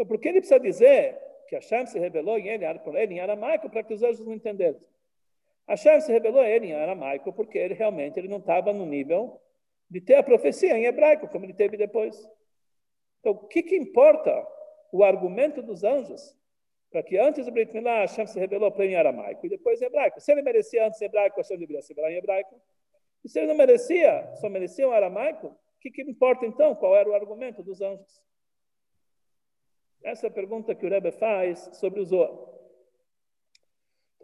então 0.00 0.06
por 0.06 0.18
que 0.18 0.28
ele 0.28 0.40
precisa 0.40 0.58
dizer 0.58 1.20
que 1.46 1.54
Hashem 1.54 1.84
se 1.84 1.98
revelou 1.98 2.38
em 2.38 2.48
ele, 2.48 2.78
por 2.78 2.96
ele 2.96 3.14
em 3.14 3.20
aramaico 3.20 3.68
para 3.68 3.82
que 3.82 3.92
os 3.92 4.02
anjos 4.02 4.24
não 4.24 4.32
entendessem? 4.32 4.82
Hashem 5.68 6.00
se 6.00 6.10
revelou 6.10 6.40
a 6.40 6.48
ele 6.48 6.68
em 6.68 6.72
aramaico 6.72 7.30
porque 7.34 7.58
ele 7.58 7.74
realmente 7.74 8.18
ele 8.18 8.26
não 8.26 8.38
estava 8.38 8.72
no 8.72 8.86
nível 8.86 9.38
de 9.90 10.00
ter 10.00 10.14
a 10.14 10.22
profecia 10.22 10.74
em 10.78 10.86
hebraico, 10.86 11.28
como 11.28 11.44
ele 11.44 11.52
teve 11.52 11.76
depois. 11.76 12.16
Então, 13.18 13.32
o 13.32 13.46
que, 13.46 13.62
que 13.62 13.76
importa 13.76 14.46
o 14.90 15.04
argumento 15.04 15.60
dos 15.60 15.84
anjos 15.84 16.34
para 16.90 17.02
que 17.02 17.18
antes 17.18 17.44
do 17.44 17.52
Brit 17.52 17.74
Milá, 17.74 18.00
Hashem 18.00 18.26
se 18.26 18.40
revelou 18.40 18.72
para 18.72 18.84
ele 18.84 18.94
em 18.94 18.96
aramaico 18.96 19.44
e 19.44 19.50
depois 19.50 19.82
em 19.82 19.84
hebraico? 19.84 20.18
Se 20.18 20.32
ele 20.32 20.40
merecia 20.40 20.86
antes 20.86 20.98
em 21.02 21.04
hebraico, 21.04 21.36
Hashem 21.36 21.58
deveria 21.58 21.82
se 21.82 21.92
revelar 21.92 22.10
em 22.10 22.16
hebraico. 22.16 22.58
E 23.22 23.28
se 23.28 23.38
ele 23.38 23.48
não 23.48 23.54
merecia, 23.54 24.34
só 24.36 24.48
merecia 24.48 24.88
o 24.88 24.92
aramaico, 24.92 25.48
o 25.48 25.78
que, 25.78 25.90
que 25.90 26.00
importa 26.00 26.46
então? 26.46 26.74
Qual 26.74 26.96
era 26.96 27.06
o 27.06 27.14
argumento 27.14 27.62
dos 27.62 27.82
anjos? 27.82 28.29
Essa 30.02 30.26
é 30.26 30.30
a 30.30 30.32
pergunta 30.32 30.74
que 30.74 30.86
o 30.86 30.88
Rebbe 30.88 31.12
faz 31.12 31.70
sobre 31.74 32.00
o 32.00 32.04
Zohar. 32.04 32.32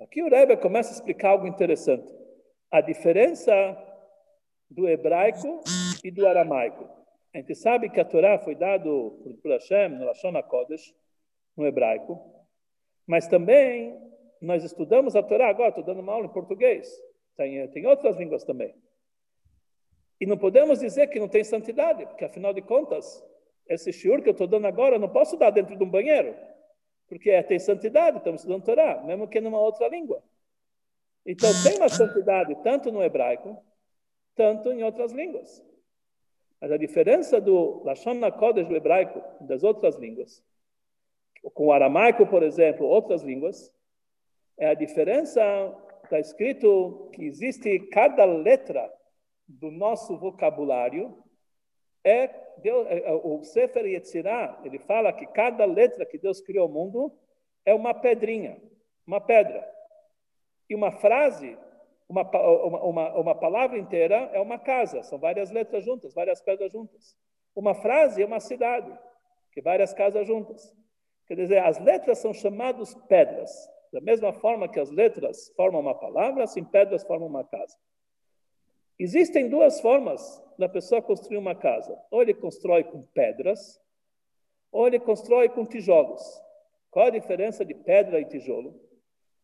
Aqui 0.00 0.22
o 0.22 0.28
Rebbe 0.28 0.56
começa 0.56 0.90
a 0.90 0.94
explicar 0.94 1.30
algo 1.30 1.46
interessante. 1.46 2.12
A 2.70 2.80
diferença 2.80 3.52
do 4.70 4.88
hebraico 4.88 5.60
e 6.02 6.10
do 6.10 6.26
aramaico. 6.26 6.88
A 7.34 7.38
gente 7.38 7.54
sabe 7.54 7.90
que 7.90 8.00
a 8.00 8.04
Torá 8.04 8.38
foi 8.38 8.54
dado 8.54 9.38
por 9.42 9.52
Hashem 9.52 9.90
no 9.90 10.04
Lashon 10.04 10.36
HaKodesh, 10.36 10.94
no 11.56 11.66
hebraico, 11.66 12.18
mas 13.06 13.28
também 13.28 13.96
nós 14.40 14.64
estudamos 14.64 15.14
a 15.14 15.22
Torá 15.22 15.48
agora, 15.48 15.68
estou 15.68 15.84
dando 15.84 16.00
uma 16.00 16.12
aula 16.12 16.26
em 16.26 16.32
português, 16.32 16.90
tem, 17.36 17.68
tem 17.68 17.86
outras 17.86 18.16
línguas 18.16 18.44
também. 18.44 18.74
E 20.20 20.26
não 20.26 20.38
podemos 20.38 20.80
dizer 20.80 21.08
que 21.08 21.20
não 21.20 21.28
tem 21.28 21.44
santidade, 21.44 22.06
porque 22.06 22.24
afinal 22.24 22.52
de 22.52 22.62
contas, 22.62 23.22
esse 23.68 23.92
shiur 23.92 24.22
que 24.22 24.28
eu 24.28 24.32
estou 24.32 24.46
dando 24.46 24.66
agora, 24.66 24.96
eu 24.96 25.00
não 25.00 25.08
posso 25.08 25.36
dar 25.36 25.50
dentro 25.50 25.76
de 25.76 25.82
um 25.82 25.90
banheiro, 25.90 26.34
porque 27.08 27.30
é, 27.30 27.42
tem 27.42 27.58
santidade, 27.58 28.18
estamos 28.18 28.40
estudando 28.40 28.64
Torá, 28.64 29.02
mesmo 29.02 29.28
que 29.28 29.40
numa 29.40 29.60
outra 29.60 29.88
língua. 29.88 30.22
Então, 31.24 31.50
tem 31.64 31.76
uma 31.76 31.88
santidade 31.88 32.54
tanto 32.62 32.92
no 32.92 33.02
hebraico, 33.02 33.60
tanto 34.34 34.70
em 34.70 34.84
outras 34.84 35.12
línguas. 35.12 35.64
Mas 36.60 36.70
a 36.70 36.76
diferença 36.76 37.40
do 37.40 37.82
Lashon 37.84 38.24
HaKodesh 38.24 38.68
do 38.68 38.76
hebraico 38.76 39.20
das 39.44 39.62
outras 39.62 39.96
línguas, 39.96 40.42
com 41.52 41.66
o 41.66 41.72
aramaico, 41.72 42.26
por 42.26 42.42
exemplo, 42.42 42.86
outras 42.86 43.22
línguas, 43.22 43.72
é 44.56 44.68
a 44.68 44.74
diferença, 44.74 45.42
está 46.04 46.18
escrito 46.18 47.10
que 47.12 47.24
existe 47.24 47.78
cada 47.88 48.24
letra 48.24 48.90
do 49.46 49.70
nosso 49.70 50.16
vocabulário, 50.16 51.22
é, 52.08 52.28
Deus, 52.58 52.86
é, 52.88 52.98
é 53.00 53.12
o 53.12 53.42
Sefer 53.42 53.84
Yetzirah, 53.84 54.60
ele 54.64 54.78
fala 54.78 55.12
que 55.12 55.26
cada 55.26 55.64
letra 55.64 56.06
que 56.06 56.18
Deus 56.18 56.40
criou 56.40 56.68
o 56.68 56.72
mundo 56.72 57.12
é 57.64 57.74
uma 57.74 57.92
pedrinha, 57.92 58.60
uma 59.06 59.20
pedra. 59.20 59.68
E 60.68 60.74
uma 60.74 60.90
frase 60.90 61.56
uma, 62.08 62.22
uma, 62.22 63.14
uma 63.18 63.34
palavra 63.34 63.78
inteira 63.78 64.30
é 64.32 64.40
uma 64.40 64.58
casa, 64.58 65.02
são 65.02 65.18
várias 65.18 65.50
letras 65.50 65.84
juntas, 65.84 66.14
várias 66.14 66.40
pedras 66.40 66.70
juntas. 66.70 67.16
Uma 67.54 67.74
frase 67.74 68.22
é 68.22 68.26
uma 68.26 68.38
cidade, 68.38 68.96
que 69.52 69.60
várias 69.60 69.92
casas 69.92 70.26
juntas. 70.26 70.72
Quer 71.26 71.34
dizer, 71.34 71.58
as 71.58 71.78
letras 71.80 72.18
são 72.18 72.32
chamadas 72.32 72.94
pedras. 73.08 73.50
Da 73.92 74.00
mesma 74.00 74.32
forma 74.32 74.68
que 74.68 74.78
as 74.78 74.90
letras 74.90 75.52
formam 75.56 75.80
uma 75.80 75.94
palavra, 75.94 76.44
assim 76.44 76.62
pedras 76.62 77.02
formam 77.02 77.28
uma 77.28 77.44
casa. 77.44 77.76
Existem 78.98 79.48
duas 79.48 79.80
formas 79.80 80.42
da 80.58 80.68
pessoa 80.68 81.02
construir 81.02 81.36
uma 81.36 81.54
casa. 81.54 81.98
Ou 82.10 82.22
ele 82.22 82.34
constrói 82.34 82.84
com 82.84 83.02
pedras, 83.02 83.80
ou 84.72 84.86
ele 84.86 84.98
constrói 84.98 85.48
com 85.48 85.66
tijolos. 85.66 86.22
Qual 86.90 87.06
a 87.06 87.10
diferença 87.10 87.64
de 87.64 87.74
pedra 87.74 88.20
e 88.20 88.24
tijolo? 88.24 88.80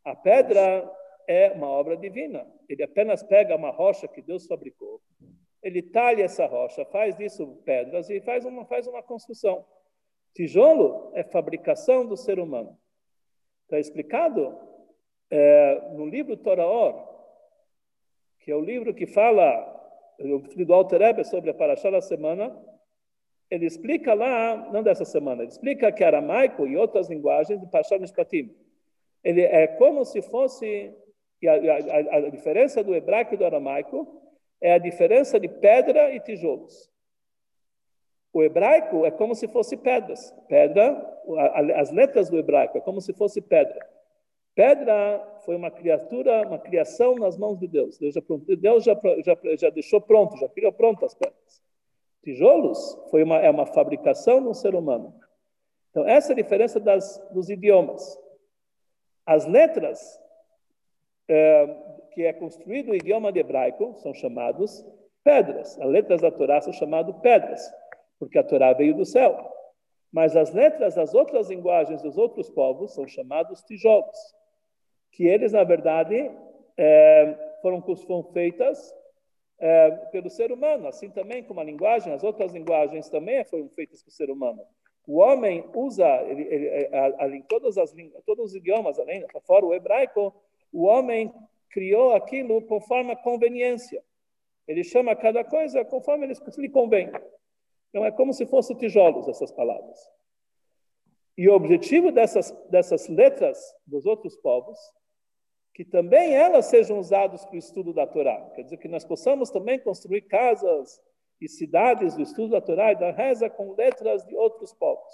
A 0.05 0.17
pedra 0.17 0.91
é 1.29 1.53
uma 1.53 1.69
obra 1.69 1.97
divina. 1.97 2.47
Ele 2.69 2.83
apenas 2.83 3.23
pega 3.23 3.57
uma 3.57 3.71
rocha 3.71 4.09
que 4.09 4.23
Deus 4.23 4.47
fabricou, 4.47 5.01
ele 5.63 5.81
talha 5.81 6.25
essa 6.25 6.45
rocha, 6.47 6.85
faz 6.87 7.17
disso 7.17 7.63
pedras 7.65 8.11
e 8.11 8.21
faz 8.21 8.45
uma, 8.45 8.65
faz 8.65 8.87
uma 8.87 9.03
construção. 9.03 9.65
Tijolo 10.35 11.13
é 11.15 11.23
fabricação 11.23 12.05
do 12.05 12.17
ser 12.17 12.41
humano. 12.41 12.77
Está 13.65 13.79
explicado 13.79 14.59
é, 15.31 15.91
no 15.93 16.05
livro 16.07 16.37
Toraor, 16.37 17.12
que 18.43 18.51
é 18.51 18.57
o 18.57 18.61
livro 18.61 18.93
que 18.93 19.07
fala, 19.07 19.81
do 20.19 20.75
Alter 20.75 21.03
Ebe 21.03 21.25
sobre 21.25 21.51
a 21.51 21.55
Parashá 21.55 21.91
da 21.91 22.01
semana, 22.01 22.57
ele 23.51 23.67
explica 23.67 24.15
lá, 24.15 24.71
não 24.73 24.83
dessa 24.83 25.05
semana, 25.05 25.43
ele 25.43 25.51
explica 25.51 25.93
que 25.93 26.03
aramaico 26.03 26.67
e 26.67 26.77
outras 26.77 27.09
linguagens 27.09 27.61
de 27.61 27.67
Parashá 27.67 27.99
Mishpatim, 27.99 28.55
ele 29.23 29.43
é 29.43 29.67
como 29.67 30.05
se 30.05 30.21
fosse 30.23 30.95
a, 31.45 32.15
a, 32.15 32.17
a 32.17 32.31
diferença 32.31 32.83
do 32.83 32.95
hebraico 32.95 33.35
e 33.35 33.37
do 33.37 33.45
aramaico 33.45 34.21
é 34.61 34.75
a 34.75 34.79
diferença 34.79 35.39
de 35.39 35.49
pedra 35.49 36.15
e 36.15 36.21
tijolos. 36.21 36.91
O 38.33 38.43
hebraico 38.43 39.05
é 39.05 39.11
como 39.11 39.35
se 39.35 39.47
fosse 39.49 39.77
pedras. 39.77 40.35
Pedra, 40.49 41.21
as 41.77 41.91
letras 41.91 42.31
do 42.31 42.39
hebraico 42.39 42.79
é 42.79 42.81
como 42.81 43.01
se 43.01 43.13
fosse 43.13 43.41
pedra. 43.41 43.87
Pedra 44.55 45.41
foi 45.45 45.57
uma 45.57 45.71
criatura, 45.71 46.47
uma 46.47 46.59
criação 46.59 47.15
nas 47.15 47.37
mãos 47.37 47.59
de 47.59 47.67
Deus. 47.67 47.99
Deus 47.99 48.15
já, 48.15 48.23
Deus 48.57 48.85
já, 48.85 48.95
já, 49.25 49.37
já 49.57 49.71
deixou 49.71 50.01
pronto, 50.01 50.37
já 50.37 50.49
criou 50.49 50.73
pronto 50.73 51.05
as 51.05 51.15
pedras. 51.15 51.63
Tijolos 52.23 52.99
foi 53.11 53.23
uma, 53.23 53.39
é 53.39 53.51
uma 53.51 53.67
fabricação 53.67 54.41
de 54.41 54.49
um 54.49 54.55
ser 54.55 54.75
humano. 54.75 55.15
Então, 55.91 56.07
essa 56.07 56.33
é 56.33 56.35
a 56.35 56.37
diferença 56.37 56.79
das, 56.79 57.19
dos 57.33 57.49
idiomas. 57.49 58.19
As 59.27 59.47
letras 59.47 60.19
é, 61.29 61.67
que 62.13 62.25
é 62.25 62.33
construído 62.33 62.91
o 62.91 62.95
idioma 62.95 63.31
hebraico, 63.31 63.95
são 63.97 64.15
chamados 64.15 64.85
pedras. 65.25 65.79
As 65.81 65.89
letras 65.89 66.21
da 66.21 66.31
Torá 66.31 66.61
são 66.61 66.73
chamadas 66.73 67.15
pedras, 67.21 67.63
porque 68.19 68.39
a 68.39 68.45
Torá 68.45 68.73
veio 68.73 68.95
do 68.95 69.05
céu. 69.05 69.51
Mas 70.13 70.37
as 70.37 70.53
letras 70.53 70.95
das 70.95 71.15
outras 71.15 71.49
linguagens 71.49 72.03
dos 72.03 72.19
outros 72.19 72.51
povos 72.51 72.95
são 72.95 73.09
chamados 73.09 73.63
tijolos, 73.63 74.19
que 75.13 75.27
eles, 75.27 75.53
na 75.53 75.63
verdade, 75.63 76.31
é, 76.77 77.59
foram, 77.63 77.81
foram 77.83 78.25
feitas 78.33 78.93
é, 79.59 79.91
pelo 80.11 80.29
ser 80.29 80.51
humano, 80.51 80.89
assim 80.89 81.11
também 81.11 81.45
como 81.45 81.61
a 81.61 81.65
linguagem, 81.65 82.13
as 82.13 82.25
outras 82.25 82.53
linguagens 82.53 83.09
também 83.09 83.45
foram 83.45 83.69
feitas 83.69 84.03
pelo 84.03 84.13
ser 84.13 84.31
humano. 84.31 84.61
O 85.07 85.19
homem 85.19 85.65
usa 85.75 86.07
ele, 86.23 86.43
ele, 86.43 86.97
a, 86.97 87.07
a, 87.07 87.43
todas 87.49 87.77
as, 87.77 87.95
todos 88.25 88.47
os 88.47 88.55
idiomas, 88.55 88.99
além, 88.99 89.25
fora 89.47 89.65
o 89.65 89.75
hebraico, 89.75 90.35
o 90.73 90.85
homem 90.85 91.33
criou 91.71 92.13
aquilo 92.13 92.63
conforme 92.63 93.13
a 93.13 93.17
conveniência. 93.17 94.03
Ele 94.67 94.85
chama 94.85 95.15
cada 95.17 95.45
coisa 95.45 95.85
conforme 95.85 96.27
ele, 96.27 96.35
lhe 96.59 96.69
convém. 96.69 97.11
Então, 97.91 98.05
é 98.05 98.11
como 98.11 98.33
se 98.33 98.47
fossem 98.47 98.77
tijolos 98.77 99.29
essas 99.29 99.51
palavras. 99.51 99.99
E 101.37 101.49
o 101.49 101.55
objetivo 101.55 102.13
dessas, 102.13 102.51
dessas 102.71 103.09
letras 103.09 103.59
dos 103.87 104.07
outros 104.07 104.37
povos, 104.37 104.79
que 105.75 105.85
também 105.85 106.35
elas 106.35 106.67
sejam 106.67 106.99
usadas 106.99 107.45
para 107.45 107.55
o 107.55 107.59
estudo 107.59 107.93
da 107.93 108.07
Torá. 108.07 108.51
Quer 108.55 108.63
dizer, 108.63 108.77
que 108.77 108.89
nós 108.89 109.05
possamos 109.05 109.51
também 109.51 109.79
construir 109.79 110.23
casas 110.23 111.01
e 111.41 111.49
cidades 111.49 112.15
do 112.15 112.23
estudo 112.23 112.51
da 112.51 112.61
Torá 112.61 112.93
e 112.93 112.99
da 112.99 113.11
reza 113.11 113.49
com 113.49 113.75
letras 113.75 114.25
de 114.27 114.37
outros 114.37 114.73
povos. 114.75 115.13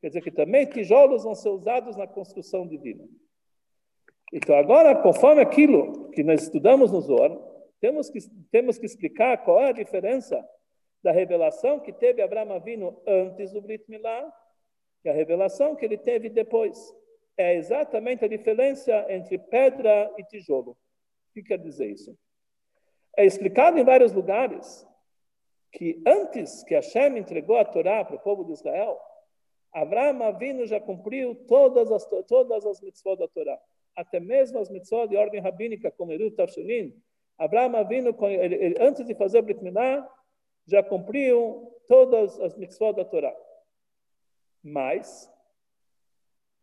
Quer 0.00 0.08
dizer, 0.08 0.22
que 0.22 0.30
também 0.30 0.66
tijolos 0.66 1.24
vão 1.24 1.34
ser 1.34 1.50
usados 1.50 1.96
na 1.96 2.06
construção 2.06 2.66
divina. 2.66 3.06
Então, 4.32 4.56
agora, 4.56 4.94
conforme 5.02 5.40
aquilo 5.40 6.10
que 6.10 6.22
nós 6.24 6.42
estudamos 6.42 6.90
no 6.90 7.00
Zohar, 7.00 7.36
temos 7.80 8.10
que, 8.10 8.18
temos 8.50 8.78
que 8.78 8.86
explicar 8.86 9.44
qual 9.44 9.60
é 9.60 9.68
a 9.68 9.72
diferença 9.72 10.44
da 11.02 11.12
revelação 11.12 11.78
que 11.78 11.92
teve 11.92 12.20
Abraão 12.20 12.52
Avino 12.52 13.00
antes 13.06 13.52
do 13.52 13.62
Brit 13.62 13.88
Milá 13.88 14.32
e 15.04 15.08
a 15.08 15.12
revelação 15.12 15.76
que 15.76 15.84
ele 15.84 15.96
teve 15.96 16.28
depois. 16.28 16.76
É 17.36 17.54
exatamente 17.54 18.24
a 18.24 18.28
diferença 18.28 19.06
entre 19.08 19.38
pedra 19.38 20.12
e 20.16 20.24
tijolo. 20.24 20.76
que 21.34 21.42
quer 21.42 21.58
dizer 21.58 21.90
isso? 21.90 22.16
É 23.16 23.24
explicado 23.24 23.78
em 23.78 23.84
vários 23.84 24.12
lugares 24.12 24.86
que 25.72 26.02
antes 26.06 26.62
que 26.62 26.74
Hashem 26.74 27.18
entregou 27.18 27.58
a 27.58 27.64
Torá 27.64 28.04
para 28.04 28.16
o 28.16 28.20
povo 28.20 28.44
de 28.44 28.52
Israel, 28.52 28.98
Abraão 29.72 30.22
Avinu 30.22 30.66
já 30.66 30.80
cumpriu 30.80 31.34
todas 31.46 31.92
as, 31.92 32.06
todas 32.26 32.64
as 32.64 32.80
mitzvot 32.80 33.16
da 33.16 33.28
Torá, 33.28 33.60
até 33.94 34.18
mesmo 34.18 34.58
as 34.58 34.70
mitzvot 34.70 35.08
de 35.08 35.16
ordem 35.16 35.40
rabínica, 35.40 35.90
como 35.90 36.12
Eru 36.12 36.30
Tavshunin. 36.30 36.98
Abraão 37.36 37.76
Avinu, 37.76 38.16
ele, 38.22 38.54
ele, 38.54 38.74
antes 38.80 39.04
de 39.04 39.14
fazer 39.14 39.42
Brit 39.42 39.62
Milá, 39.62 40.08
já 40.66 40.82
cumpriu 40.82 41.70
todas 41.86 42.40
as 42.40 42.56
mitzvot 42.56 42.94
da 42.94 43.04
Torá. 43.04 43.34
Mas 44.62 45.30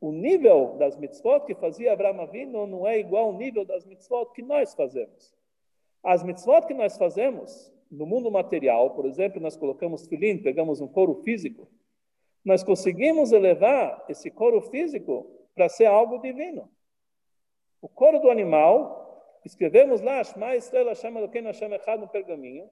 o 0.03 0.12
nível 0.12 0.75
das 0.77 0.98
mitzvot 0.98 1.45
que 1.45 1.55
fazia 1.55 1.93
Abraão 1.93 2.19
Avinu 2.19 2.67
não 2.67 2.86
é 2.86 3.00
igual 3.00 3.27
ao 3.27 3.38
nível 3.38 3.63
das 3.63 3.86
mitzvot 3.86 4.33
que 4.33 4.41
nós 4.41 4.74
fazemos. 4.74 5.33
As 6.03 6.22
mitzvot 6.22 6.67
que 6.67 6.74
nós 6.74 6.98
fazemos 6.98 7.72
no 7.89 8.05
mundo 8.05 8.29
material, 8.29 8.89
por 8.89 9.05
exemplo, 9.05 9.39
nós 9.39 9.55
colocamos 9.55 10.05
filim, 10.05 10.39
pegamos 10.39 10.81
um 10.81 10.89
couro 10.89 11.15
físico, 11.24 11.69
nós 12.43 12.65
conseguimos 12.65 13.31
elevar 13.31 14.03
esse 14.10 14.29
couro 14.29 14.60
físico 14.63 15.25
para 15.55 15.69
ser 15.69 15.86
algo 15.86 16.17
divino. 16.17 16.69
O 17.81 17.88
couro 17.88 18.19
do 18.19 18.29
animal, 18.29 19.39
escrevemos 19.45 20.01
lá, 20.01 20.22
Shema 20.22 20.53
Estrela 20.53 20.93
Shema 20.95 21.22
Eloquim 21.22 21.43
Hashem 21.43 21.72
Echad 21.72 22.01
no 22.01 22.10
pergaminho, 22.10 22.69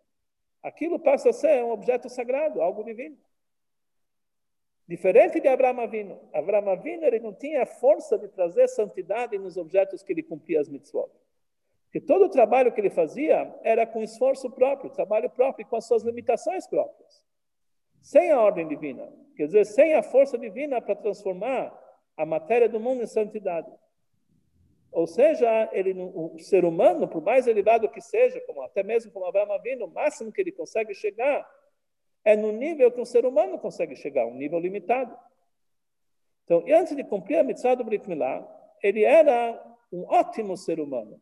aquilo 0.61 0.99
passa 0.99 1.29
a 1.29 1.33
ser 1.33 1.63
um 1.63 1.71
objeto 1.71 2.09
sagrado, 2.09 2.61
algo 2.61 2.83
divino. 2.83 3.17
Diferente 4.91 5.39
de 5.39 5.47
Abraão 5.47 5.79
Avino. 5.79 6.19
Abraão 6.33 6.69
Avino 6.69 7.05
ele 7.05 7.21
não 7.21 7.33
tinha 7.33 7.63
a 7.63 7.65
força 7.65 8.17
de 8.17 8.27
trazer 8.27 8.67
santidade 8.67 9.37
nos 9.37 9.55
objetos 9.55 10.03
que 10.03 10.11
ele 10.11 10.21
cumpria 10.21 10.59
as 10.59 10.67
mitzvot. 10.67 11.09
Porque 11.85 12.01
todo 12.01 12.25
o 12.25 12.29
trabalho 12.29 12.73
que 12.73 12.81
ele 12.81 12.89
fazia 12.89 13.57
era 13.63 13.87
com 13.87 14.03
esforço 14.03 14.51
próprio, 14.51 14.89
trabalho 14.89 15.29
próprio, 15.29 15.65
com 15.65 15.77
as 15.77 15.85
suas 15.85 16.03
limitações 16.03 16.67
próprias. 16.67 17.23
Sem 18.01 18.31
a 18.31 18.41
ordem 18.41 18.67
divina. 18.67 19.07
Quer 19.37 19.45
dizer, 19.45 19.65
sem 19.65 19.93
a 19.93 20.03
força 20.03 20.37
divina 20.37 20.81
para 20.81 20.93
transformar 20.93 21.73
a 22.17 22.25
matéria 22.25 22.67
do 22.67 22.77
mundo 22.77 23.01
em 23.01 23.07
santidade. 23.07 23.71
Ou 24.91 25.07
seja, 25.07 25.69
ele, 25.71 25.93
o 25.97 26.37
ser 26.37 26.65
humano, 26.65 27.07
por 27.07 27.21
mais 27.21 27.47
elevado 27.47 27.87
que 27.87 28.01
seja, 28.01 28.41
como 28.41 28.61
até 28.61 28.83
mesmo 28.83 29.09
como 29.09 29.25
Abraão 29.25 29.53
Avino, 29.53 29.85
o 29.85 29.89
máximo 29.89 30.33
que 30.33 30.41
ele 30.41 30.51
consegue 30.51 30.93
chegar 30.93 31.49
é 32.23 32.35
no 32.35 32.51
nível 32.51 32.91
que 32.91 33.01
um 33.01 33.05
ser 33.05 33.25
humano 33.25 33.57
consegue 33.59 33.95
chegar, 33.95 34.25
um 34.25 34.35
nível 34.35 34.59
limitado. 34.59 35.17
Então, 36.43 36.63
antes 36.67 36.95
de 36.95 37.03
cumprir 37.03 37.37
a 37.39 37.43
mitzvah 37.43 37.75
do 37.75 37.83
Brit 37.83 38.07
Milá, 38.07 38.47
ele 38.83 39.03
era 39.03 39.59
um 39.91 40.03
ótimo 40.03 40.57
ser 40.57 40.79
humano, 40.79 41.21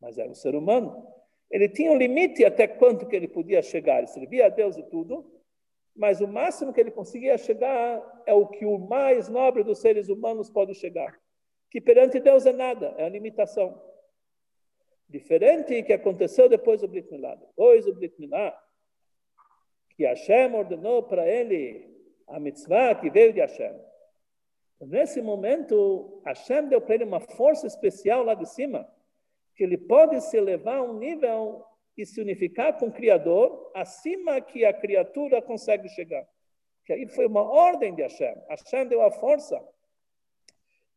mas 0.00 0.18
era 0.18 0.30
um 0.30 0.34
ser 0.34 0.54
humano. 0.54 1.06
Ele 1.50 1.68
tinha 1.68 1.90
um 1.90 1.96
limite 1.96 2.44
até 2.44 2.66
quanto 2.68 3.06
que 3.06 3.16
ele 3.16 3.28
podia 3.28 3.62
chegar. 3.62 3.98
Ele 3.98 4.06
servia 4.06 4.46
a 4.46 4.48
Deus 4.48 4.76
e 4.76 4.82
tudo, 4.84 5.30
mas 5.94 6.20
o 6.20 6.28
máximo 6.28 6.72
que 6.72 6.80
ele 6.80 6.90
conseguia 6.90 7.36
chegar 7.36 8.22
é 8.26 8.32
o 8.32 8.46
que 8.46 8.64
o 8.64 8.78
mais 8.78 9.28
nobre 9.28 9.64
dos 9.64 9.80
seres 9.80 10.08
humanos 10.08 10.48
pode 10.48 10.74
chegar, 10.74 11.18
que 11.70 11.80
perante 11.80 12.20
Deus 12.20 12.46
é 12.46 12.52
nada, 12.52 12.94
é 12.96 13.04
a 13.04 13.08
limitação. 13.08 13.82
Diferente 15.08 15.82
que 15.82 15.92
aconteceu 15.92 16.48
depois 16.48 16.80
do 16.80 16.88
Brit 16.88 17.10
Milá. 17.10 17.34
Depois 17.34 17.84
do 17.84 17.94
Brit 17.94 18.14
Milá, 18.20 18.56
que 20.00 20.06
Hashem 20.06 20.54
ordenou 20.54 21.02
para 21.02 21.28
ele 21.28 21.86
a 22.26 22.40
mitzvah 22.40 22.94
que 22.94 23.10
veio 23.10 23.34
de 23.34 23.40
Hashem. 23.40 23.78
Nesse 24.80 25.20
momento, 25.20 26.22
Hashem 26.24 26.68
deu 26.68 26.80
para 26.80 26.94
ele 26.94 27.04
uma 27.04 27.20
força 27.20 27.66
especial 27.66 28.24
lá 28.24 28.32
de 28.32 28.46
cima, 28.46 28.90
que 29.54 29.62
ele 29.62 29.76
pode 29.76 30.18
se 30.22 30.38
elevar 30.38 30.78
a 30.78 30.82
um 30.82 30.94
nível 30.94 31.62
e 31.98 32.06
se 32.06 32.18
unificar 32.18 32.78
com 32.78 32.86
o 32.86 32.92
Criador, 32.92 33.70
acima 33.74 34.40
que 34.40 34.64
a 34.64 34.72
criatura 34.72 35.42
consegue 35.42 35.86
chegar. 35.90 36.26
Que 36.86 36.94
aí 36.94 37.06
foi 37.06 37.26
uma 37.26 37.42
ordem 37.42 37.94
de 37.94 38.00
Hashem. 38.00 38.36
Hashem 38.48 38.88
deu 38.88 39.02
a 39.02 39.10
força 39.10 39.62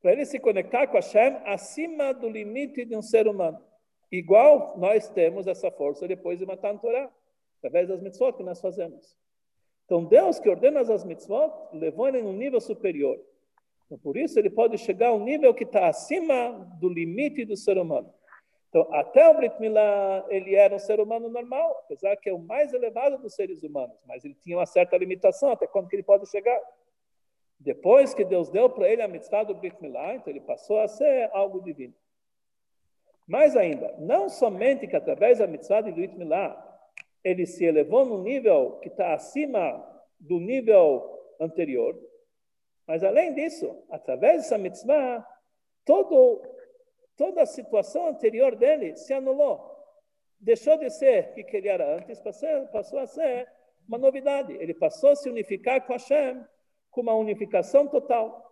para 0.01 0.13
ele 0.13 0.25
se 0.25 0.39
conectar 0.39 0.87
com 0.87 0.95
Hashem 0.95 1.41
acima 1.43 2.13
do 2.13 2.29
limite 2.29 2.85
de 2.85 2.95
um 2.95 3.01
ser 3.01 3.27
humano. 3.27 3.61
Igual 4.09 4.77
nós 4.77 5.09
temos 5.09 5.45
essa 5.45 5.69
força 5.69 6.07
depois 6.07 6.39
de 6.39 6.45
matar 6.45 6.73
a 6.73 6.77
Torá 6.77 7.11
através 7.63 7.87
das 7.87 8.01
mitzvot 8.01 8.33
que 8.33 8.43
nós 8.43 8.59
fazemos. 8.59 9.15
Então, 9.85 10.03
Deus 10.03 10.39
que 10.39 10.49
ordena 10.49 10.81
as 10.81 11.05
mitzvot, 11.05 11.51
levou 11.71 12.07
ele 12.07 12.21
num 12.21 12.33
nível 12.33 12.59
superior. 12.59 13.17
Então, 13.85 13.97
por 13.97 14.17
isso, 14.17 14.37
ele 14.37 14.49
pode 14.49 14.77
chegar 14.77 15.09
a 15.09 15.13
um 15.13 15.23
nível 15.23 15.53
que 15.53 15.63
está 15.63 15.87
acima 15.87 16.51
do 16.79 16.89
limite 16.89 17.45
do 17.45 17.55
ser 17.55 17.77
humano. 17.77 18.13
Então, 18.69 18.91
até 18.93 19.29
o 19.29 19.35
Brit 19.35 19.59
Milá, 19.61 20.25
ele 20.29 20.55
era 20.55 20.75
um 20.75 20.79
ser 20.79 20.99
humano 20.99 21.29
normal, 21.29 21.83
apesar 21.85 22.15
que 22.17 22.29
é 22.29 22.33
o 22.33 22.39
mais 22.39 22.73
elevado 22.73 23.17
dos 23.19 23.35
seres 23.35 23.61
humanos, 23.61 23.95
mas 24.07 24.25
ele 24.25 24.33
tinha 24.33 24.57
uma 24.57 24.65
certa 24.65 24.97
limitação 24.97 25.51
até 25.51 25.67
quando 25.67 25.87
que 25.87 25.95
ele 25.95 26.03
pode 26.03 26.27
chegar. 26.29 26.59
Depois 27.59 28.13
que 28.13 28.25
Deus 28.25 28.49
deu 28.49 28.69
para 28.69 28.89
ele 28.89 29.01
a 29.01 29.07
mitzvah 29.07 29.43
do 29.43 29.53
Brit 29.53 29.79
Milá, 29.79 30.15
então 30.15 30.33
ele 30.33 30.41
passou 30.41 30.79
a 30.79 30.87
ser 30.87 31.29
algo 31.33 31.61
divino. 31.61 31.93
Mais 33.27 33.55
ainda, 33.55 33.95
não 33.99 34.27
somente 34.27 34.87
que 34.87 34.95
através 34.95 35.37
da 35.37 35.45
mitzvah 35.45 35.81
do 35.81 35.91
Brit 35.91 36.17
Milá, 36.17 36.72
ele 37.23 37.45
se 37.45 37.63
elevou 37.63 38.05
num 38.05 38.21
nível 38.21 38.79
que 38.79 38.89
está 38.89 39.13
acima 39.13 39.83
do 40.19 40.39
nível 40.39 41.09
anterior. 41.39 41.97
Mas, 42.85 43.03
além 43.03 43.33
disso, 43.33 43.83
através 43.89 44.43
dessa 44.43 44.57
mitzvah, 44.57 45.25
todo, 45.85 46.41
toda 47.15 47.41
a 47.41 47.45
situação 47.45 48.07
anterior 48.07 48.55
dele 48.55 48.95
se 48.97 49.13
anulou. 49.13 49.71
Deixou 50.39 50.77
de 50.77 50.89
ser 50.89 51.31
o 51.31 51.45
que 51.45 51.57
ele 51.57 51.69
era 51.69 51.95
antes, 51.95 52.19
passou, 52.19 52.99
a 52.99 53.07
ser 53.07 53.47
uma 53.87 53.97
novidade. 53.97 54.53
Ele 54.53 54.73
passou 54.73 55.11
a 55.11 55.15
se 55.15 55.29
unificar 55.29 55.85
com 55.85 55.93
Hashem, 55.93 56.43
com 56.91 57.01
uma 57.01 57.15
unificação 57.15 57.87
total, 57.87 58.51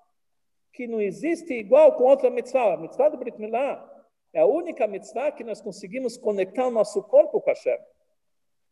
que 0.71 0.87
não 0.87 1.01
existe 1.01 1.53
igual 1.53 1.97
com 1.97 2.05
outra 2.05 2.29
mitzvah. 2.29 2.73
A 2.73 2.77
mitzvah 2.77 3.09
do 3.09 3.17
Brit 3.17 3.37
Milá 3.37 3.85
é 4.33 4.39
a 4.39 4.45
única 4.45 4.87
mitzvah 4.87 5.33
que 5.33 5.43
nós 5.43 5.59
conseguimos 5.59 6.17
conectar 6.17 6.65
o 6.65 6.71
nosso 6.71 7.03
corpo 7.03 7.41
com 7.41 7.49
Hashem. 7.49 7.77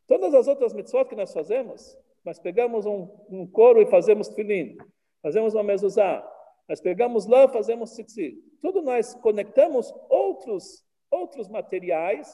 Todas 0.09 0.33
as 0.33 0.47
outras 0.47 0.73
mitzvot 0.73 1.05
que 1.05 1.15
nós 1.15 1.31
fazemos, 1.31 1.95
nós 2.25 2.39
pegamos 2.39 2.87
um, 2.87 3.07
um 3.29 3.45
couro 3.45 3.79
e 3.79 3.85
fazemos 3.85 4.27
filim, 4.29 4.75
fazemos 5.21 5.53
uma 5.53 5.61
mezuzá, 5.61 6.27
nós 6.67 6.81
pegamos 6.81 7.27
lã, 7.27 7.47
fazemos 7.47 7.91
tzitzit. 7.91 8.41
Tudo 8.59 8.81
nós 8.81 9.13
conectamos 9.13 9.93
outros, 10.09 10.83
outros 11.11 11.47
materiais 11.47 12.27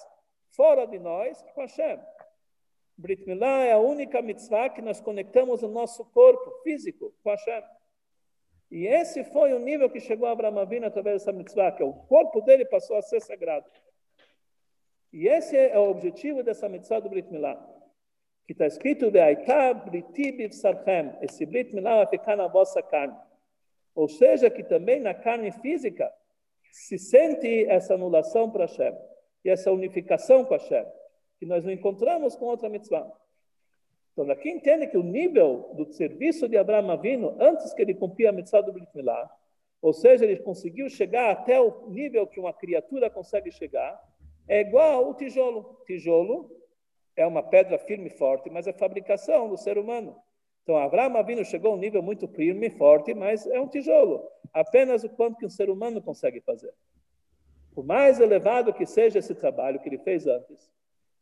fora 0.55 0.88
de 0.88 0.97
nós 0.97 1.41
com 1.53 1.61
Hashem. 1.61 1.99
Brit 2.97 3.27
Milá 3.27 3.65
é 3.65 3.73
a 3.73 3.77
única 3.77 4.21
mitzvah 4.21 4.69
que 4.69 4.81
nós 4.81 5.01
conectamos 5.01 5.61
o 5.61 5.67
nosso 5.67 6.05
corpo 6.05 6.49
físico 6.63 7.13
com 7.21 7.29
Hashem. 7.29 7.61
E 8.71 8.88
esse 8.88 9.25
foi 9.25 9.53
o 9.53 9.59
nível 9.59 9.89
que 9.89 9.99
chegou 9.99 10.29
a 10.29 10.31
Abraão 10.31 10.57
Avinu 10.59 10.88
através 10.88 11.21
dessa 11.21 11.33
mitzvah, 11.33 11.73
que 11.73 11.83
o 11.83 11.91
corpo 11.93 12.39
dele 12.39 12.63
passou 12.63 12.95
a 12.95 13.01
ser 13.01 13.19
sagrado. 13.19 13.69
E 15.15 15.30
esse 15.30 15.56
é 15.56 15.80
o 15.80 15.89
objetivo 15.89 16.43
dessa 16.43 16.67
mitzvah 16.67 16.99
do 16.99 17.08
Brit 17.08 17.32
Milá. 17.32 17.56
Que 18.45 18.51
está 18.51 18.67
escrito, 18.67 19.10
esse 21.21 21.45
Brit 21.45 21.73
Milá 21.73 21.95
vai 21.95 22.08
ficar 22.08 22.36
na 22.36 22.47
vossa 22.47 22.84
carne. 22.84 23.15
Ou 23.95 24.10
seja, 24.10 24.49
que 24.49 24.62
também 24.62 24.99
na 24.99 25.13
carne 25.13 25.54
física 25.54 26.12
se 26.69 26.97
sente 26.97 27.63
essa 27.67 27.93
anulação 27.93 28.51
para 28.51 28.65
Hashem. 28.65 28.93
E 29.45 29.49
essa 29.49 29.71
unificação 29.71 30.43
com 30.43 30.54
Hashem. 30.54 30.86
Que 31.39 31.45
nós 31.45 31.63
não 31.63 31.71
encontramos 31.71 32.36
com 32.36 32.47
outra 32.47 32.67
mitzvah. 32.67 33.10
Então, 34.12 34.30
aqui 34.30 34.49
entende 34.49 34.88
que 34.88 34.97
o 34.97 35.04
nível 35.04 35.71
do 35.75 35.86
serviço 35.93 36.49
de 36.49 36.58
Abraão 36.58 36.91
Avino, 36.91 37.38
antes 37.39 37.73
que 37.73 37.82
ele 37.82 37.93
cumpria 37.93 38.32
a 38.32 38.34
mitzvah 38.34 38.60
do 38.60 38.73
Brit 38.73 38.89
Milá, 38.93 39.34
ou 39.82 39.93
seja, 39.93 40.25
ele 40.25 40.39
conseguiu 40.39 40.89
chegar 40.89 41.32
até 41.32 41.58
o 41.58 41.88
nível 41.88 42.28
que 42.28 42.38
uma 42.38 42.51
criatura 42.51 43.10
consegue 43.10 43.49
chegar, 43.49 43.97
é 44.47 44.62
igual 44.62 45.10
o 45.10 45.13
tijolo. 45.13 45.81
Tijolo 45.86 46.51
é 47.15 47.25
uma 47.25 47.41
pedra 47.41 47.77
firme 47.79 48.08
e 48.08 48.17
forte, 48.17 48.49
mas 48.49 48.67
é 48.67 48.73
fabricação 48.73 49.49
do 49.49 49.58
ser 49.58 49.77
humano. 49.77 50.15
Então, 50.63 50.77
Abraão 50.77 51.15
Avino 51.15 51.45
chegou 51.45 51.71
a 51.71 51.75
um 51.75 51.79
nível 51.79 52.01
muito 52.01 52.27
firme 52.27 52.67
e 52.67 52.71
forte, 52.71 53.13
mas 53.13 53.45
é 53.47 53.60
um 53.60 53.67
tijolo. 53.67 54.27
Apenas 54.51 55.03
o 55.03 55.10
quanto 55.10 55.38
que 55.38 55.45
um 55.45 55.49
ser 55.49 55.69
humano 55.69 56.01
consegue 56.01 56.41
fazer. 56.41 56.73
Por 57.73 57.86
mais 57.86 58.19
elevado 58.19 58.73
que 58.73 58.86
seja 58.86 59.19
esse 59.19 59.36
trabalho 59.36 59.79
que 59.79 59.89
ele 59.89 59.99
fez 59.99 60.25
antes, 60.25 60.71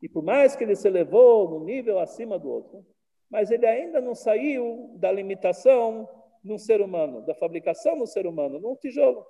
e 0.02 0.08
por 0.08 0.24
mais 0.24 0.56
que 0.56 0.64
ele 0.64 0.76
se 0.76 0.88
elevou 0.88 1.50
num 1.50 1.66
nível 1.66 2.00
acima 2.00 2.40
do 2.40 2.50
outro, 2.50 2.86
mas 3.30 3.52
ele 3.52 3.66
ainda 3.66 4.00
não 4.00 4.14
saiu 4.14 4.92
da 4.96 5.12
limitação 5.12 6.08
num 6.44 6.58
ser 6.58 6.82
humano, 6.82 7.22
da 7.22 7.34
fabricação 7.34 7.98
do 7.98 8.06
ser 8.06 8.28
humano, 8.28 8.60
num 8.60 8.76
tijolo. 8.76 9.26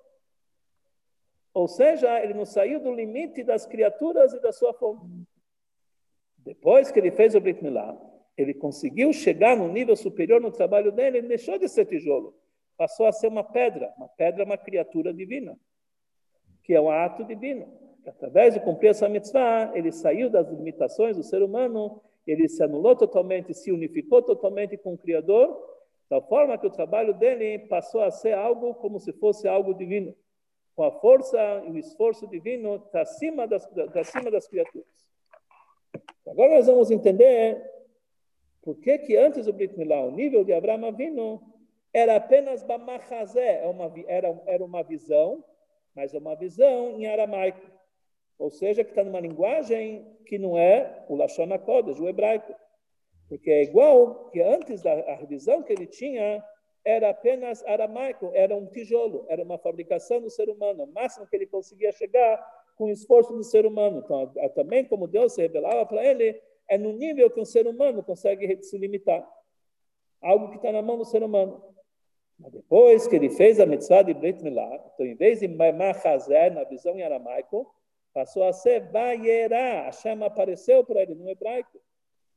Ou 1.54 1.68
seja, 1.68 2.20
ele 2.24 2.34
não 2.34 2.46
saiu 2.46 2.80
do 2.80 2.92
limite 2.92 3.44
das 3.44 3.66
criaturas 3.66 4.34
e 4.34 4.42
da 4.42 4.52
sua 4.52 4.74
fonte. 4.74 5.06
Depois 6.40 6.92
que 6.92 7.00
ele 7.00 7.12
fez 7.12 7.36
o 7.36 7.40
Brit 7.40 7.64
Milá, 7.64 7.96
ele 8.36 8.54
conseguiu 8.54 9.14
chegar 9.14 9.56
num 9.56 9.72
nível 9.72 9.96
superior 9.96 10.42
no 10.42 10.52
trabalho 10.52 10.92
dele, 10.92 11.20
ele 11.20 11.28
deixou 11.28 11.58
de 11.58 11.70
ser 11.70 11.86
tijolo, 11.86 12.36
passou 12.76 13.06
a 13.06 13.12
ser 13.12 13.28
uma 13.28 13.44
pedra. 13.44 13.94
Uma 13.98 14.10
pedra 14.10 14.42
é 14.42 14.46
uma 14.46 14.58
criatura 14.58 15.14
divina, 15.14 15.56
que 16.64 16.74
é 16.74 16.82
um 16.82 16.90
ato 16.90 17.24
divino. 17.24 17.82
através 18.06 18.54
de 18.54 18.60
cumprir 18.60 18.90
essa 18.90 19.08
mitzvah, 19.08 19.72
ele 19.74 19.92
saiu 19.92 20.30
das 20.30 20.50
limitações 20.50 21.16
do 21.16 21.24
ser 21.24 21.42
humano, 21.42 22.02
ele 22.28 22.50
se 22.50 22.62
anulou 22.62 22.96
totalmente, 22.96 23.54
se 23.54 23.72
unificou 23.72 24.22
totalmente 24.22 24.76
com 24.76 24.94
o 24.94 24.98
Criador, 24.98 25.58
tal 26.10 26.22
forma 26.28 26.58
que 26.58 26.68
o 26.68 26.72
trabalho 26.72 27.14
dele 27.14 27.60
passou 27.68 28.02
a 28.02 28.12
ser 28.12 28.34
algo 28.34 28.74
como 28.76 29.00
se 29.00 29.14
fosse 29.14 29.48
algo 29.48 29.74
divino, 29.74 30.14
com 30.76 30.84
a 30.84 30.92
força 30.92 31.64
e 31.66 31.72
o 31.72 31.78
esforço 31.78 32.28
divino 32.28 32.76
está 32.76 33.02
acima 33.02 33.48
das, 33.48 33.68
acima 33.96 34.32
das 34.32 34.48
criaturas. 34.48 34.88
Agora 36.28 36.56
nós 36.56 36.68
vamos 36.68 36.90
entender 36.90 37.62
por 38.62 38.78
que, 38.80 38.98
que 39.00 39.18
antes 39.18 39.46
do 39.46 39.54
Brit 39.54 39.78
Milá, 39.78 40.02
o 40.04 40.12
nível 40.12 40.44
de 40.44 40.54
Abraão 40.54 40.86
Avinu 40.86 41.42
era 41.94 42.16
apenas 42.16 42.64
Bamachazé, 42.64 43.62
é 43.62 44.06
era, 44.08 44.42
era 44.48 44.66
uma 44.66 44.82
visão, 44.82 45.44
mas 45.94 46.14
é 46.14 46.18
uma 46.18 46.36
visão 46.36 46.98
em 46.98 47.06
aramaico. 47.06 47.72
Ou 48.40 48.50
seja, 48.50 48.84
que 48.84 48.90
está 48.90 49.04
numa 49.04 49.20
linguagem 49.20 50.18
que 50.26 50.40
não 50.40 50.58
é 50.58 51.06
o 51.08 51.16
Lashon 51.16 51.48
o 51.48 52.10
hebraico. 52.10 52.56
Porque 53.30 53.52
é 53.52 53.64
igual 53.64 54.30
que 54.32 54.42
antes 54.42 54.82
da 54.82 54.96
visão 55.28 55.62
que 55.62 55.72
ele 55.72 55.86
tinha 55.86 56.44
era 56.86 57.10
apenas 57.10 57.64
aramaico, 57.66 58.32
era 58.34 58.56
um 58.56 58.66
tijolo, 58.66 59.26
era 59.30 59.42
uma 59.42 59.58
fabricação 59.58 60.22
do 60.22 60.30
ser 60.30 60.50
humano, 60.50 60.84
o 60.84 60.92
máximo 60.92 61.26
que 61.28 61.36
ele 61.36 61.46
conseguia 61.46 61.92
chegar 61.92 62.38
com 62.76 62.86
o 62.86 62.90
esforço 62.90 63.34
do 63.34 63.44
ser 63.44 63.66
humano. 63.66 64.02
Então, 64.04 64.32
também 64.56 64.84
como 64.84 65.08
Deus 65.08 65.34
se 65.34 65.42
revelava 65.42 65.86
para 65.86 66.04
ele, 66.04 66.40
é 66.68 66.78
no 66.78 66.92
nível 66.92 67.30
que 67.30 67.40
um 67.40 67.46
ser 67.46 67.68
humano 67.68 68.04
consegue 68.04 68.62
se 68.64 68.78
limitar. 68.78 69.28
Algo 70.22 70.50
que 70.50 70.58
está 70.58 70.72
na 70.72 70.82
mão 70.82 70.98
do 70.98 71.06
ser 71.06 71.24
humano. 71.24 71.64
Mas 72.40 72.52
depois 72.52 73.08
que 73.08 73.16
ele 73.16 73.30
fez 73.30 73.60
a 73.60 73.66
mitzvah 73.66 74.02
de 74.02 74.14
Brit 74.14 74.44
Milá, 74.44 74.84
então 74.94 75.06
em 75.06 75.16
vez 75.16 75.40
de 75.40 75.48
Machazer, 75.48 76.54
na 76.54 76.64
visão 76.64 76.98
em 76.98 77.04
aramaico, 77.04 77.74
passou 78.14 78.44
a 78.44 78.54
ser 78.54 78.92
Vayerá. 78.92 79.84
Hashem 79.84 80.24
apareceu 80.24 80.84
para 80.84 81.02
ele 81.02 81.16
no 81.16 81.30
hebraico. 81.30 81.80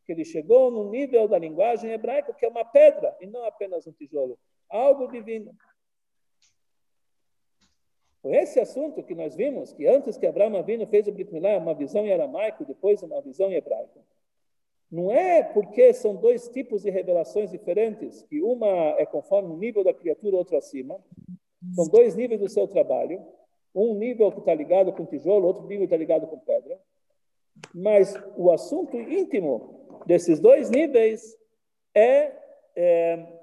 Que 0.07 0.13
ele 0.13 0.25
chegou 0.25 0.71
no 0.71 0.89
nível 0.91 1.27
da 1.27 1.39
linguagem 1.39 1.91
hebraica, 1.91 2.33
que 2.33 2.47
é 2.47 2.49
uma 2.49 2.65
pedra, 2.65 3.17
e 3.21 3.27
não 3.27 3.45
apenas 3.45 3.87
um 3.87 3.93
tijolo. 3.93 4.39
Algo 4.69 5.11
divino. 5.11 5.53
Foi 8.23 8.35
esse 8.35 8.59
assunto 8.59 9.05
que 9.05 9.15
nós 9.15 9.37
vimos, 9.37 9.73
que 9.73 9.87
antes 9.87 10.17
que 10.17 10.27
Abraão 10.27 10.57
Avino 10.57 10.87
fez 10.87 11.07
o 11.07 11.13
Brit 11.13 11.33
Milá, 11.33 11.59
uma 11.59 11.75
visão 11.75 12.05
em 12.05 12.13
aramaico, 12.13 12.65
depois 12.65 13.03
uma 13.03 13.21
visão 13.21 13.51
em 13.51 13.55
hebraico. 13.55 14.01
Não 14.91 15.13
é 15.13 15.43
porque 15.43 15.93
são 15.93 16.15
dois 16.15 16.49
tipos 16.49 16.83
de 16.83 16.91
revelações 16.91 17.51
diferentes, 17.51 18.23
que 18.23 18.41
uma 18.43 18.67
é 18.99 19.07
conforme 19.07 19.53
o 19.53 19.57
nível 19.57 19.83
da 19.83 19.93
criatura, 19.93 20.37
outra 20.37 20.59
acima. 20.59 20.99
São 21.75 21.87
dois 21.89 22.15
níveis 22.15 22.41
do 22.41 22.49
seu 22.49 22.69
trabalho. 22.69 23.25
Um 23.75 23.95
nível 23.95 24.31
que 24.33 24.39
está 24.39 24.55
ligado 24.55 24.93
com 24.93 25.05
tijolo, 25.05 25.47
outro 25.47 25.67
nível 25.67 25.85
está 25.85 25.97
ligado 25.97 26.27
com 26.27 26.39
pedra. 26.39 26.81
Mas 27.75 28.15
o 28.37 28.51
assunto 28.51 28.99
íntimo 28.99 29.86
desses 30.07 30.41
dois 30.41 30.71
níveis 30.71 31.37
é, 31.95 32.33
é 32.75 33.37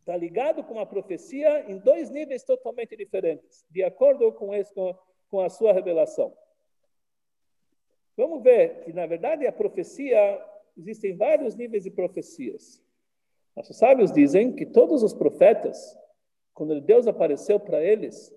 está 0.00 0.16
ligado 0.16 0.64
com 0.64 0.80
a 0.80 0.86
profecia 0.86 1.70
em 1.70 1.78
dois 1.78 2.10
níveis 2.10 2.42
totalmente 2.42 2.96
diferentes, 2.96 3.64
de 3.70 3.84
acordo 3.84 4.32
com, 4.32 4.52
esse, 4.52 4.74
com, 4.74 4.92
com 5.30 5.40
a 5.40 5.48
sua 5.48 5.72
revelação. 5.72 6.36
Vamos 8.16 8.42
ver 8.42 8.80
que, 8.80 8.92
na 8.92 9.06
verdade, 9.06 9.46
a 9.46 9.52
profecia 9.52 10.44
existem 10.76 11.16
vários 11.16 11.54
níveis 11.54 11.84
de 11.84 11.90
profecias. 11.90 12.82
Nossos 13.54 13.76
sábios 13.76 14.10
dizem 14.10 14.52
que 14.52 14.66
todos 14.66 15.02
os 15.02 15.14
profetas, 15.14 15.96
quando 16.54 16.80
Deus 16.80 17.06
apareceu 17.06 17.60
para 17.60 17.80
eles, 17.80 18.34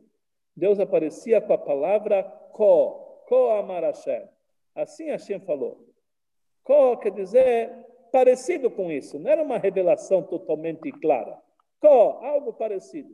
Deus 0.56 0.80
aparecia 0.80 1.42
com 1.42 1.54
a 1.54 1.58
palavra 1.58 2.24
Ko, 2.52 3.24
Ko 3.28 3.50
Amar 3.50 3.84
Hashem. 3.84 4.28
Assim 4.76 5.06
Hashem 5.06 5.40
falou. 5.40 5.93
Ko 6.64 6.98
quer 6.98 7.12
dizer 7.12 7.72
parecido 8.12 8.70
com 8.70 8.92
isso, 8.92 9.18
não 9.18 9.30
era 9.30 9.42
uma 9.42 9.58
revelação 9.58 10.22
totalmente 10.22 10.92
clara. 10.92 11.42
Ko, 11.80 11.88
algo 11.88 12.54
parecido. 12.54 13.10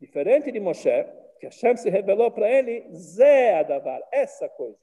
Diferente 0.00 0.50
de 0.50 0.58
Moshe, 0.58 1.06
que 1.38 1.46
Hashem 1.46 1.76
se 1.76 1.90
revelou 1.90 2.30
para 2.30 2.50
ele, 2.50 2.88
Zé 2.94 3.58
Adavar, 3.58 4.00
essa 4.10 4.48
coisa. 4.48 4.78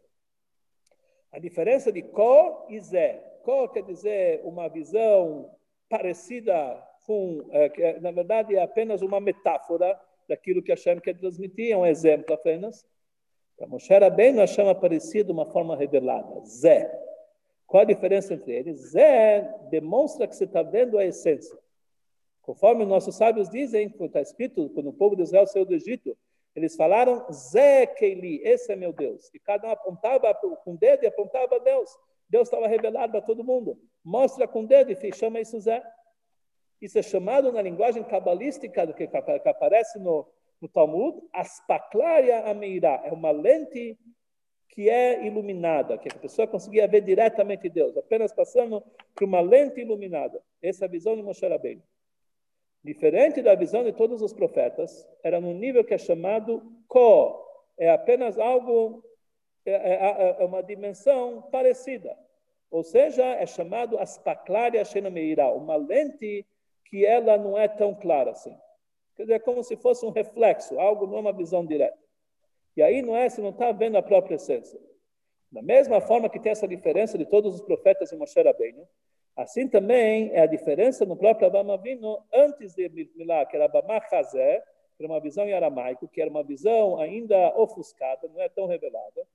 A 1.31 1.39
diferença 1.39 1.91
de 1.91 2.03
Ko 2.03 2.67
e 2.69 2.79
Zé. 2.79 3.17
Ko 3.43 3.67
quer 3.69 3.83
dizer 3.83 4.41
uma 4.43 4.69
visão 4.69 5.49
parecida 5.89 6.81
com, 7.05 7.49
é, 7.51 7.99
na 7.99 8.11
verdade, 8.11 8.55
é 8.55 8.61
apenas 8.61 9.01
uma 9.01 9.19
metáfora 9.19 9.99
daquilo 10.27 10.61
que 10.61 10.71
Hashem 10.71 10.99
quer 10.99 11.17
transmitir, 11.17 11.71
é 11.71 11.77
um 11.77 11.85
exemplo 11.85 12.33
apenas. 12.33 12.85
Para 13.57 13.67
Moshe 13.67 14.09
bem 14.15 14.35
Hashem 14.35 14.69
aparecia 14.69 15.23
de 15.23 15.31
uma 15.31 15.51
forma 15.51 15.75
revelada, 15.75 16.45
Zé. 16.45 17.08
Qual 17.69 17.81
a 17.81 17.85
diferença 17.85 18.33
entre 18.33 18.51
eles? 18.51 18.91
Zé 18.91 19.41
demonstra 19.69 20.27
que 20.27 20.35
você 20.35 20.45
está 20.45 20.63
vendo 20.63 20.97
a 20.97 21.05
essência. 21.05 21.55
Conforme 22.41 22.83
nossos 22.83 23.15
sábios 23.15 23.47
dizem, 23.47 23.93
está 24.01 24.19
escrito, 24.19 24.71
quando 24.71 24.89
o 24.89 24.93
povo 24.93 25.15
de 25.15 25.21
Israel 25.21 25.45
saiu 25.45 25.65
do 25.65 25.75
Egito, 25.75 26.17
eles 26.55 26.75
falaram, 26.75 27.31
Zé 27.31 27.85
Keili, 27.85 28.41
esse 28.43 28.71
é 28.71 28.75
meu 28.75 28.91
Deus. 28.91 29.29
E 29.35 29.39
cada 29.39 29.67
um 29.67 29.71
apontava 29.71 30.33
com 30.33 30.73
o 30.73 30.77
dedo 30.77 31.03
e 31.03 31.07
apontava 31.07 31.57
a 31.57 31.59
Deus. 31.59 31.95
Deus 32.27 32.47
estava 32.47 32.67
revelado 32.67 33.11
para 33.11 33.21
todo 33.21 33.43
mundo. 33.43 33.79
Mostra 34.03 34.47
com 34.47 34.63
o 34.63 34.67
dedo 34.67 34.91
e 34.91 35.13
chama 35.13 35.39
isso 35.39 35.59
Zé. 35.59 35.83
Isso 36.81 36.97
é 36.97 37.03
chamado 37.03 37.51
na 37.51 37.61
linguagem 37.61 38.03
cabalística 38.03 38.87
do 38.87 38.95
que, 38.95 39.05
que 39.05 39.17
aparece 39.47 39.99
no, 39.99 40.27
no 40.59 40.67
Talmud, 40.67 41.21
aspaklaria 41.31 42.49
ameirá. 42.49 42.99
É 43.05 43.11
uma 43.11 43.29
lente 43.29 43.95
que 44.69 44.89
é 44.89 45.25
iluminada, 45.25 45.97
que 45.97 46.07
a 46.07 46.19
pessoa 46.19 46.47
conseguia 46.47 46.87
ver 46.87 47.01
diretamente 47.01 47.67
Deus, 47.69 47.97
apenas 47.97 48.31
passando 48.31 48.83
por 49.15 49.25
uma 49.25 49.41
lente 49.41 49.81
iluminada. 49.81 50.41
Essa 50.61 50.85
é 50.85 50.87
a 50.87 50.91
visão 50.91 51.15
de 51.15 51.23
Moshe 51.23 51.45
Rabbeinu. 51.45 51.81
Diferente 52.83 53.41
da 53.41 53.55
visão 53.55 53.83
de 53.83 53.91
todos 53.91 54.21
os 54.21 54.31
profetas, 54.31 55.07
era 55.23 55.41
num 55.41 55.53
nível 55.53 55.83
que 55.83 55.93
é 55.93 55.97
chamado 55.97 56.61
Ko. 56.87 57.45
É 57.77 57.89
apenas 57.89 58.37
algo, 58.37 59.03
é, 59.65 59.71
é, 59.71 59.93
é, 59.93 60.43
é 60.43 60.45
uma 60.45 60.61
dimensão 60.61 61.41
parecida. 61.51 62.15
Ou 62.71 62.83
seja, 62.83 63.25
é 63.25 63.45
chamado 63.45 63.97
Aspaklaria 63.97 64.85
Shenameira, 64.85 65.49
uma 65.49 65.75
lente 65.75 66.45
que 66.85 67.05
ela 67.05 67.37
não 67.37 67.57
é 67.57 67.67
tão 67.67 67.93
clara 67.95 68.31
assim. 68.31 68.55
Quer 69.15 69.23
dizer, 69.23 69.33
é 69.33 69.39
como 69.39 69.63
se 69.63 69.75
fosse 69.75 70.05
um 70.05 70.11
reflexo, 70.11 70.79
algo 70.79 71.07
não 71.07 71.17
é 71.17 71.19
uma 71.21 71.33
visão 71.33 71.65
direta. 71.65 71.97
E 72.79 72.81
aí 72.81 73.01
não 73.01 73.13
é, 73.13 73.27
você 73.27 73.41
não 73.41 73.49
está 73.49 73.73
vendo 73.73 73.97
a 73.97 74.01
própria 74.01 74.35
essência. 74.35 74.79
Da 75.51 75.61
mesma 75.61 75.99
forma 75.99 76.29
que 76.29 76.39
tem 76.39 76.53
essa 76.53 76.65
diferença 76.65 77.17
de 77.17 77.25
todos 77.25 77.53
os 77.55 77.61
profetas 77.61 78.13
em 78.13 78.15
Moshe 78.15 78.41
Rabbeinu, 78.41 78.87
assim 79.35 79.67
também 79.67 80.31
é 80.31 80.39
a 80.39 80.45
diferença 80.45 81.05
no 81.05 81.17
próprio 81.17 81.47
Abraham 81.47 81.73
Avinu 81.73 82.17
antes 82.33 82.73
de 82.75 82.87
Milá, 83.17 83.45
que 83.45 83.57
era 83.57 83.65
Abamá 83.65 84.01
Hazé, 84.09 84.63
que 84.95 85.03
era 85.03 85.11
uma 85.11 85.19
visão 85.19 85.45
em 85.45 85.51
aramaico, 85.51 86.07
que 86.07 86.21
era 86.21 86.29
uma 86.29 86.41
visão 86.41 86.97
ainda 86.97 87.53
ofuscada, 87.57 88.29
não 88.29 88.41
é 88.41 88.47
tão 88.47 88.65
revelada. 88.65 89.27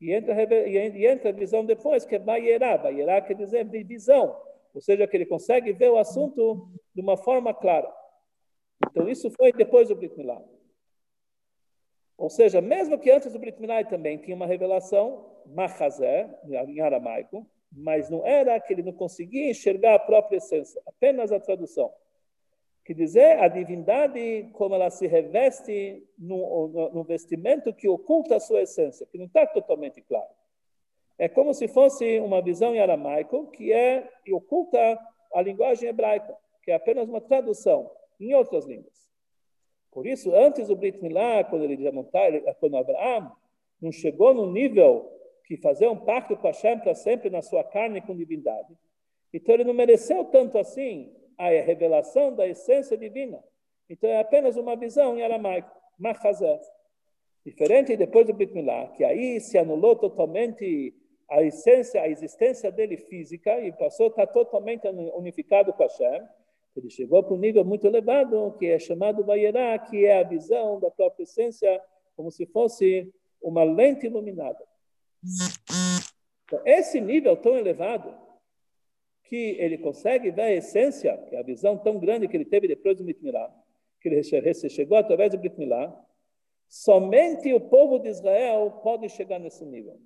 E 0.00 0.12
entra, 0.12 0.42
e 0.42 1.06
entra 1.06 1.28
a 1.28 1.32
visão 1.32 1.64
depois, 1.64 2.04
que 2.04 2.16
é 2.16 2.18
Bayerá. 2.18 2.76
Bayerá 2.76 3.20
quer 3.20 3.34
dizer 3.34 3.64
visão 3.64 4.36
ou 4.74 4.80
seja, 4.80 5.06
que 5.06 5.16
ele 5.16 5.26
consegue 5.26 5.72
ver 5.72 5.90
o 5.90 5.96
assunto 5.96 6.68
de 6.92 7.00
uma 7.00 7.16
forma 7.16 7.54
clara. 7.54 7.88
Então, 8.90 9.08
isso 9.08 9.30
foi 9.30 9.52
depois 9.52 9.88
do 9.88 9.94
Brit. 9.94 10.12
Ou 12.16 12.30
seja, 12.30 12.60
mesmo 12.60 12.98
que 12.98 13.10
antes 13.10 13.32
do 13.32 13.38
Brit 13.38 13.60
Milá 13.60 13.82
também 13.84 14.18
tinha 14.18 14.36
uma 14.36 14.46
revelação, 14.46 15.26
Mahazé, 15.46 16.28
em 16.68 16.80
aramaico, 16.80 17.46
mas 17.70 18.08
não 18.08 18.24
era 18.24 18.58
que 18.60 18.72
ele 18.72 18.82
não 18.82 18.92
conseguia 18.92 19.50
enxergar 19.50 19.94
a 19.94 19.98
própria 19.98 20.36
essência, 20.36 20.80
apenas 20.86 21.32
a 21.32 21.40
tradução. 21.40 21.92
Quer 22.84 22.94
dizer, 22.94 23.38
a 23.40 23.48
divindade, 23.48 24.50
como 24.52 24.74
ela 24.74 24.90
se 24.90 25.06
reveste 25.06 26.06
no 26.18 27.02
vestimento 27.02 27.72
que 27.72 27.88
oculta 27.88 28.36
a 28.36 28.40
sua 28.40 28.62
essência, 28.62 29.06
que 29.06 29.18
não 29.18 29.24
está 29.26 29.46
totalmente 29.46 30.00
claro. 30.02 30.30
É 31.18 31.28
como 31.28 31.54
se 31.54 31.66
fosse 31.66 32.20
uma 32.20 32.42
visão 32.42 32.74
em 32.74 32.80
aramaico 32.80 33.50
que 33.50 33.72
é 33.72 34.08
e 34.26 34.32
oculta 34.32 34.98
a 35.32 35.42
linguagem 35.42 35.88
hebraica, 35.88 36.36
que 36.62 36.70
é 36.70 36.74
apenas 36.74 37.08
uma 37.08 37.20
tradução 37.20 37.90
em 38.20 38.34
outras 38.34 38.66
línguas. 38.66 39.03
Por 39.94 40.06
isso, 40.06 40.34
antes 40.34 40.66
do 40.66 40.74
Brit 40.74 41.00
Milá, 41.00 41.44
quando 41.44 41.62
ele 41.62 41.82
já 41.82 41.92
não 41.92 42.02
está, 42.02 42.20
quando 42.58 42.76
Abraão 42.76 43.32
não 43.80 43.92
chegou 43.92 44.34
no 44.34 44.50
nível 44.50 45.08
que 45.46 45.56
fazer 45.56 45.86
um 45.88 45.96
pacto 45.96 46.36
com 46.36 46.48
Hashem 46.48 46.80
para 46.80 46.94
sempre 46.94 47.30
na 47.30 47.40
sua 47.40 47.62
carne 47.62 48.00
com 48.00 48.16
divindade, 48.16 48.76
então 49.32 49.54
ele 49.54 49.64
não 49.64 49.72
mereceu 49.72 50.24
tanto 50.24 50.58
assim 50.58 51.14
a 51.38 51.48
revelação 51.48 52.34
da 52.34 52.46
essência 52.46 52.96
divina. 52.96 53.42
Então 53.88 54.10
é 54.10 54.18
apenas 54.18 54.56
uma 54.56 54.76
visão 54.76 55.16
em 55.16 55.22
aramaico, 55.22 55.70
Machazé. 55.98 56.60
Diferente 57.44 57.96
depois 57.96 58.26
do 58.26 58.32
Brit 58.32 58.52
Milá, 58.52 58.88
que 58.88 59.04
aí 59.04 59.38
se 59.38 59.56
anulou 59.58 59.94
totalmente 59.94 60.94
a 61.28 61.42
essência, 61.42 62.00
a 62.00 62.08
existência 62.08 62.72
dele 62.72 62.96
física 62.96 63.60
e 63.60 63.70
passou 63.72 64.06
a 64.06 64.08
estar 64.08 64.26
totalmente 64.28 64.88
unificado 64.88 65.72
com 65.72 65.82
Hashem. 65.82 66.22
Ele 66.76 66.90
chegou 66.90 67.22
para 67.22 67.34
um 67.34 67.38
nível 67.38 67.64
muito 67.64 67.86
elevado, 67.86 68.52
que 68.58 68.66
é 68.66 68.78
chamado 68.78 69.24
Vayerá, 69.24 69.78
que 69.78 70.04
é 70.04 70.18
a 70.18 70.24
visão 70.24 70.80
da 70.80 70.90
própria 70.90 71.22
essência, 71.22 71.80
como 72.16 72.30
se 72.30 72.46
fosse 72.46 73.12
uma 73.40 73.62
lente 73.62 74.06
iluminada. 74.06 74.58
Então, 76.44 76.60
esse 76.64 77.00
nível 77.00 77.36
tão 77.36 77.56
elevado 77.56 78.14
que 79.24 79.56
ele 79.58 79.78
consegue 79.78 80.30
ver 80.30 80.42
a 80.42 80.52
essência, 80.52 81.16
que 81.28 81.36
é 81.36 81.38
a 81.38 81.42
visão 81.42 81.78
tão 81.78 81.98
grande 81.98 82.28
que 82.28 82.36
ele 82.36 82.44
teve 82.44 82.68
depois 82.68 82.96
do 82.96 83.04
Brit 83.04 83.20
que 84.00 84.08
ele 84.08 84.22
chegou 84.68 84.98
através 84.98 85.30
do 85.30 85.38
Brit 85.38 85.56
somente 86.68 87.52
o 87.52 87.60
povo 87.60 87.98
de 87.98 88.08
Israel 88.08 88.80
pode 88.82 89.08
chegar 89.08 89.38
nesse 89.38 89.64
nível. 89.64 89.98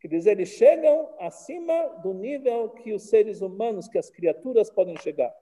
Quer 0.00 0.08
dizer, 0.08 0.30
eles 0.32 0.50
chegam 0.50 1.10
acima 1.18 1.88
do 2.02 2.14
nível 2.14 2.70
que 2.70 2.92
os 2.92 3.08
seres 3.08 3.40
humanos, 3.40 3.88
que 3.88 3.98
as 3.98 4.08
criaturas 4.08 4.70
podem 4.70 4.96
chegar. 4.98 5.34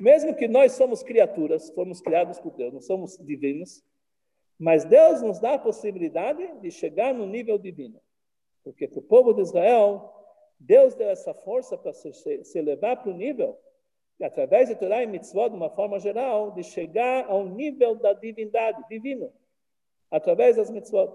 Mesmo 0.00 0.34
que 0.34 0.46
nós 0.46 0.72
somos 0.72 1.02
criaturas, 1.02 1.70
fomos 1.70 2.00
criados 2.00 2.38
por 2.38 2.52
Deus, 2.52 2.72
não 2.72 2.80
somos 2.80 3.16
divinos, 3.18 3.82
mas 4.58 4.84
Deus 4.84 5.22
nos 5.22 5.38
dá 5.38 5.54
a 5.54 5.58
possibilidade 5.58 6.60
de 6.60 6.70
chegar 6.70 7.12
no 7.14 7.26
nível 7.26 7.58
divino. 7.58 8.00
Porque 8.64 8.88
para 8.88 8.98
o 8.98 9.02
povo 9.02 9.32
de 9.32 9.42
Israel, 9.42 10.12
Deus 10.58 10.94
deu 10.94 11.08
essa 11.08 11.34
força 11.34 11.76
para 11.76 11.92
se, 11.92 12.12
se 12.12 12.76
para 12.76 13.08
o 13.08 13.12
nível, 13.12 13.58
através 14.22 14.68
de 14.68 14.74
Torá 14.76 15.02
e 15.02 15.06
Mitzvot, 15.06 15.50
de 15.50 15.56
uma 15.56 15.70
forma 15.70 15.98
geral, 15.98 16.52
de 16.52 16.62
chegar 16.62 17.26
ao 17.28 17.46
nível 17.46 17.94
da 17.96 18.12
divindade, 18.12 18.82
divino, 18.88 19.32
através 20.10 20.56
das 20.56 20.70
Mitzvot. 20.70 21.14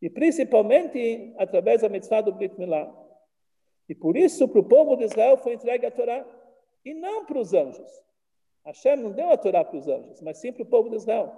E 0.00 0.08
principalmente 0.10 1.34
através 1.38 1.82
da 1.82 1.88
Mitzvah 1.88 2.22
do 2.22 2.32
Brit 2.32 2.58
Milá. 2.58 2.92
E 3.88 3.94
por 3.94 4.16
isso, 4.16 4.48
para 4.48 4.60
o 4.60 4.64
povo 4.64 4.96
de 4.96 5.04
Israel 5.04 5.36
foi 5.36 5.54
entregue 5.54 5.86
a 5.86 5.90
Torá, 5.90 6.26
e 6.86 6.94
não 6.94 7.24
para 7.26 7.40
os 7.40 7.52
anjos. 7.52 7.90
Hashem 8.64 8.96
não 8.96 9.10
deu 9.10 9.28
a 9.30 9.36
Torá 9.36 9.64
para 9.64 9.76
os 9.76 9.88
anjos, 9.88 10.20
mas 10.22 10.38
sim 10.38 10.52
para 10.52 10.62
o 10.62 10.66
povo 10.66 10.88
de 10.88 10.96
Israel. 10.96 11.32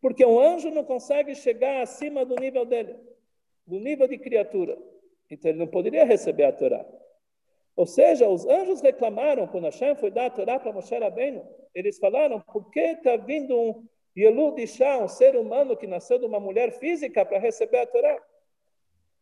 Porque 0.00 0.26
um 0.26 0.40
anjo 0.40 0.72
não 0.72 0.84
consegue 0.84 1.36
chegar 1.36 1.82
acima 1.82 2.24
do 2.24 2.34
nível 2.34 2.66
dele, 2.66 2.98
do 3.64 3.78
nível 3.78 4.08
de 4.08 4.18
criatura. 4.18 4.76
Então 5.30 5.52
ele 5.52 5.60
não 5.60 5.68
poderia 5.68 6.04
receber 6.04 6.44
a 6.44 6.52
Torá. 6.52 6.84
Ou 7.76 7.86
seja, 7.86 8.28
os 8.28 8.44
anjos 8.44 8.80
reclamaram 8.80 9.46
quando 9.46 9.64
Hashem 9.64 9.94
foi 9.94 10.10
dar 10.10 10.26
a 10.26 10.30
Torá 10.30 10.58
para 10.58 10.72
Moshe 10.72 10.98
Rabbeinu. 10.98 11.46
Eles 11.72 11.98
falaram, 11.98 12.40
por 12.40 12.68
que 12.70 12.80
está 12.80 13.16
vindo 13.16 13.56
um 13.56 13.86
Yelud 14.16 14.60
Isha, 14.60 14.98
um 14.98 15.08
ser 15.08 15.36
humano 15.36 15.76
que 15.76 15.86
nasceu 15.86 16.18
de 16.18 16.26
uma 16.26 16.40
mulher 16.40 16.72
física 16.72 17.24
para 17.24 17.38
receber 17.38 17.78
a 17.78 17.86
Torá? 17.86 18.20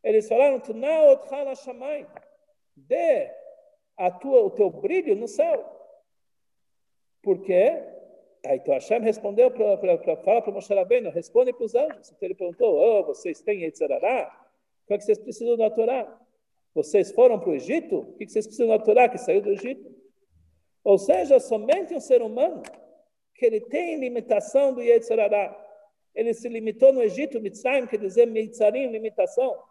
Eles 0.02 0.26
falaram, 0.26 0.60
dê 2.74 3.39
a 3.96 4.10
tua, 4.10 4.42
o 4.42 4.50
teu 4.50 4.70
brilho 4.70 5.14
no 5.14 5.28
céu. 5.28 5.64
Por 7.22 7.42
quê? 7.42 7.82
Aí 8.46 8.56
então 8.56 8.72
Hashem 8.72 9.00
respondeu 9.02 9.50
para 9.50 9.76
falar 10.16 10.40
para 10.42 10.52
Moshe 10.52 10.72
Rabbeinu, 10.72 11.10
responde 11.10 11.52
para 11.52 11.64
os 11.64 11.74
anjos. 11.74 12.10
Então 12.10 12.18
ele 12.26 12.34
perguntou, 12.34 12.74
oh, 12.74 13.04
vocês 13.04 13.42
têm 13.42 13.62
Yetzirará? 13.64 14.26
Como 14.86 14.94
é 14.94 14.98
que 14.98 15.04
vocês 15.04 15.18
precisam 15.18 15.56
da 15.56 15.70
Torá? 15.70 16.20
Vocês 16.74 17.12
foram 17.12 17.38
para 17.38 17.50
o 17.50 17.54
Egito? 17.54 17.98
O 17.98 18.12
que 18.14 18.26
vocês 18.26 18.46
precisam 18.46 18.68
da 18.68 18.78
Torá 18.78 19.08
que 19.08 19.18
saiu 19.18 19.42
do 19.42 19.50
Egito? 19.50 19.94
Ou 20.82 20.96
seja, 20.96 21.38
somente 21.38 21.94
um 21.94 22.00
ser 22.00 22.22
humano 22.22 22.62
que 23.34 23.44
ele 23.44 23.60
tem 23.60 23.98
limitação 23.98 24.72
do 24.72 24.82
Yetzirará. 24.82 25.56
Ele 26.14 26.32
se 26.32 26.48
limitou 26.48 26.92
no 26.92 27.02
Egito, 27.02 27.40
Mitzrayim, 27.40 27.86
quer 27.86 27.98
dizer 27.98 28.26
Mitzarim, 28.26 28.86
limitação. 28.86 29.62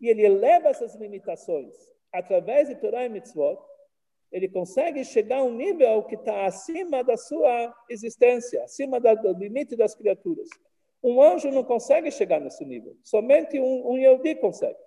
E 0.00 0.08
ele 0.08 0.24
eleva 0.24 0.68
essas 0.68 0.94
limitações 0.94 1.74
através 2.12 2.68
de 2.68 2.76
Torá 2.76 3.04
e 3.04 3.08
Mitzvot. 3.08 3.58
Ele 4.30 4.48
consegue 4.48 5.04
chegar 5.04 5.38
a 5.38 5.44
um 5.44 5.54
nível 5.54 6.02
que 6.04 6.14
está 6.14 6.44
acima 6.44 7.02
da 7.02 7.16
sua 7.16 7.74
existência, 7.88 8.62
acima 8.62 9.00
do 9.00 9.32
limite 9.32 9.74
das 9.74 9.94
criaturas. 9.94 10.48
Um 11.02 11.22
anjo 11.22 11.50
não 11.50 11.64
consegue 11.64 12.10
chegar 12.10 12.40
nesse 12.40 12.64
nível. 12.64 12.96
Somente 13.02 13.58
um, 13.58 13.92
um 13.92 13.96
Yehudi 13.96 14.34
consegue. 14.34 14.78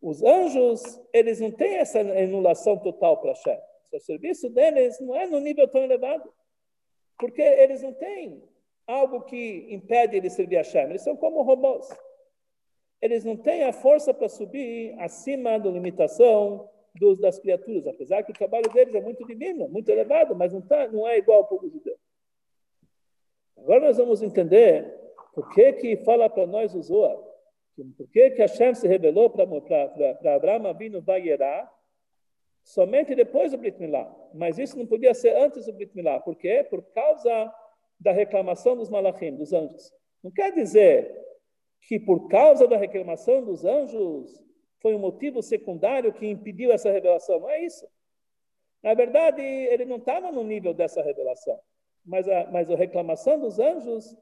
Os 0.00 0.22
anjos, 0.22 1.00
eles 1.12 1.40
não 1.40 1.50
têm 1.50 1.76
essa 1.76 2.00
anulação 2.00 2.78
total 2.78 3.20
para 3.20 3.30
Hashem. 3.30 3.58
O 3.92 4.00
serviço 4.00 4.48
deles 4.50 4.98
não 5.00 5.14
é 5.14 5.26
no 5.26 5.38
nível 5.38 5.68
tão 5.68 5.82
elevado. 5.82 6.32
Porque 7.18 7.42
eles 7.42 7.82
não 7.82 7.92
têm 7.94 8.42
algo 8.86 9.22
que 9.22 9.66
impede 9.70 10.16
eles 10.16 10.32
servir 10.32 10.56
a 10.56 10.60
Hashem. 10.60 10.90
Eles 10.90 11.02
são 11.02 11.16
como 11.16 11.42
robôs. 11.42 11.88
Eles 13.02 13.24
não 13.24 13.36
têm 13.36 13.64
a 13.64 13.72
força 13.72 14.14
para 14.14 14.28
subir 14.28 14.94
acima 15.00 15.58
da 15.58 15.68
limitação 15.68 16.70
dos, 16.94 17.18
das 17.18 17.38
criaturas, 17.38 17.86
apesar 17.88 18.22
que 18.22 18.30
o 18.30 18.34
trabalho 18.34 18.72
deles 18.72 18.94
é 18.94 19.00
muito 19.00 19.26
divino, 19.26 19.68
muito 19.68 19.88
elevado, 19.88 20.36
mas 20.36 20.52
não, 20.52 20.62
tá, 20.62 20.86
não 20.86 21.06
é 21.06 21.18
igual 21.18 21.38
ao 21.38 21.48
povo 21.48 21.68
judeu. 21.68 21.96
Agora 23.58 23.80
nós 23.80 23.96
vamos 23.96 24.22
entender 24.22 25.00
por 25.34 25.52
que 25.52 25.72
que 25.72 25.96
fala 26.04 26.30
para 26.30 26.46
nós 26.46 26.74
o 26.74 26.82
Zohar, 26.82 27.16
por 27.96 28.08
que 28.08 28.30
que 28.30 28.42
Hashem 28.42 28.74
se 28.74 28.86
revelou 28.86 29.30
para 29.30 29.44
Abraão 30.36 30.66
Avinu 30.66 31.00
Vayerá, 31.00 31.68
somente 32.62 33.14
depois 33.14 33.50
do 33.50 33.58
Brit 33.58 33.80
Milá. 33.80 34.14
Mas 34.32 34.58
isso 34.58 34.78
não 34.78 34.86
podia 34.86 35.14
ser 35.14 35.36
antes 35.36 35.66
do 35.66 35.72
Brit 35.72 35.94
Milá. 35.96 36.20
Por 36.20 36.36
quê? 36.36 36.64
Por 36.68 36.82
causa 36.92 37.52
da 37.98 38.12
reclamação 38.12 38.76
dos 38.76 38.88
malachim, 38.88 39.34
dos 39.34 39.52
anjos. 39.52 39.92
Não 40.22 40.30
quer 40.30 40.52
dizer 40.52 41.21
que 41.88 41.98
por 41.98 42.28
causa 42.28 42.66
da 42.66 42.76
reclamação 42.76 43.44
dos 43.44 43.64
anjos 43.64 44.42
foi 44.80 44.94
um 44.94 44.98
motivo 44.98 45.42
secundário 45.42 46.12
que 46.12 46.26
impediu 46.26 46.72
essa 46.72 46.90
revelação. 46.90 47.40
Não 47.40 47.50
é 47.50 47.64
isso. 47.64 47.86
Na 48.82 48.94
verdade, 48.94 49.42
ele 49.42 49.84
não 49.84 49.96
estava 49.96 50.32
no 50.32 50.42
nível 50.42 50.74
dessa 50.74 51.02
revelação 51.02 51.60
mas 52.04 52.28
a, 52.28 52.46
mas 52.50 52.70
a 52.70 52.76
reclamação 52.76 53.38
dos 53.38 53.58
anjos 53.58 54.16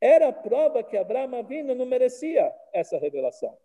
era 0.00 0.28
a 0.28 0.32
prova 0.32 0.82
que 0.82 0.96
Abraão 0.96 1.34
Avino 1.36 1.74
não 1.74 1.86
merecia 1.86 2.52
essa 2.72 2.98
revelação. 2.98 3.56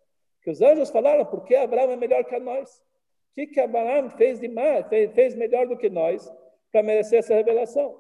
Que 0.42 0.52
os 0.52 0.62
anjos 0.62 0.90
falaram, 0.90 1.26
porque 1.26 1.56
Abraão 1.56 1.92
é 1.92 1.96
melhor 1.96 2.24
que 2.24 2.40
nós? 2.40 2.78
O 3.32 3.36
que, 3.36 3.48
que 3.48 3.60
Abraão 3.60 4.10
fez 4.12 4.40
de 4.40 4.48
mais, 4.48 4.88
fez, 4.88 5.12
fez 5.14 5.36
melhor 5.36 5.68
do 5.68 5.78
que 5.78 5.90
nós 5.90 6.32
para 6.72 6.84
merecer 6.84 7.20
essa 7.20 7.34
revelação? 7.34 8.00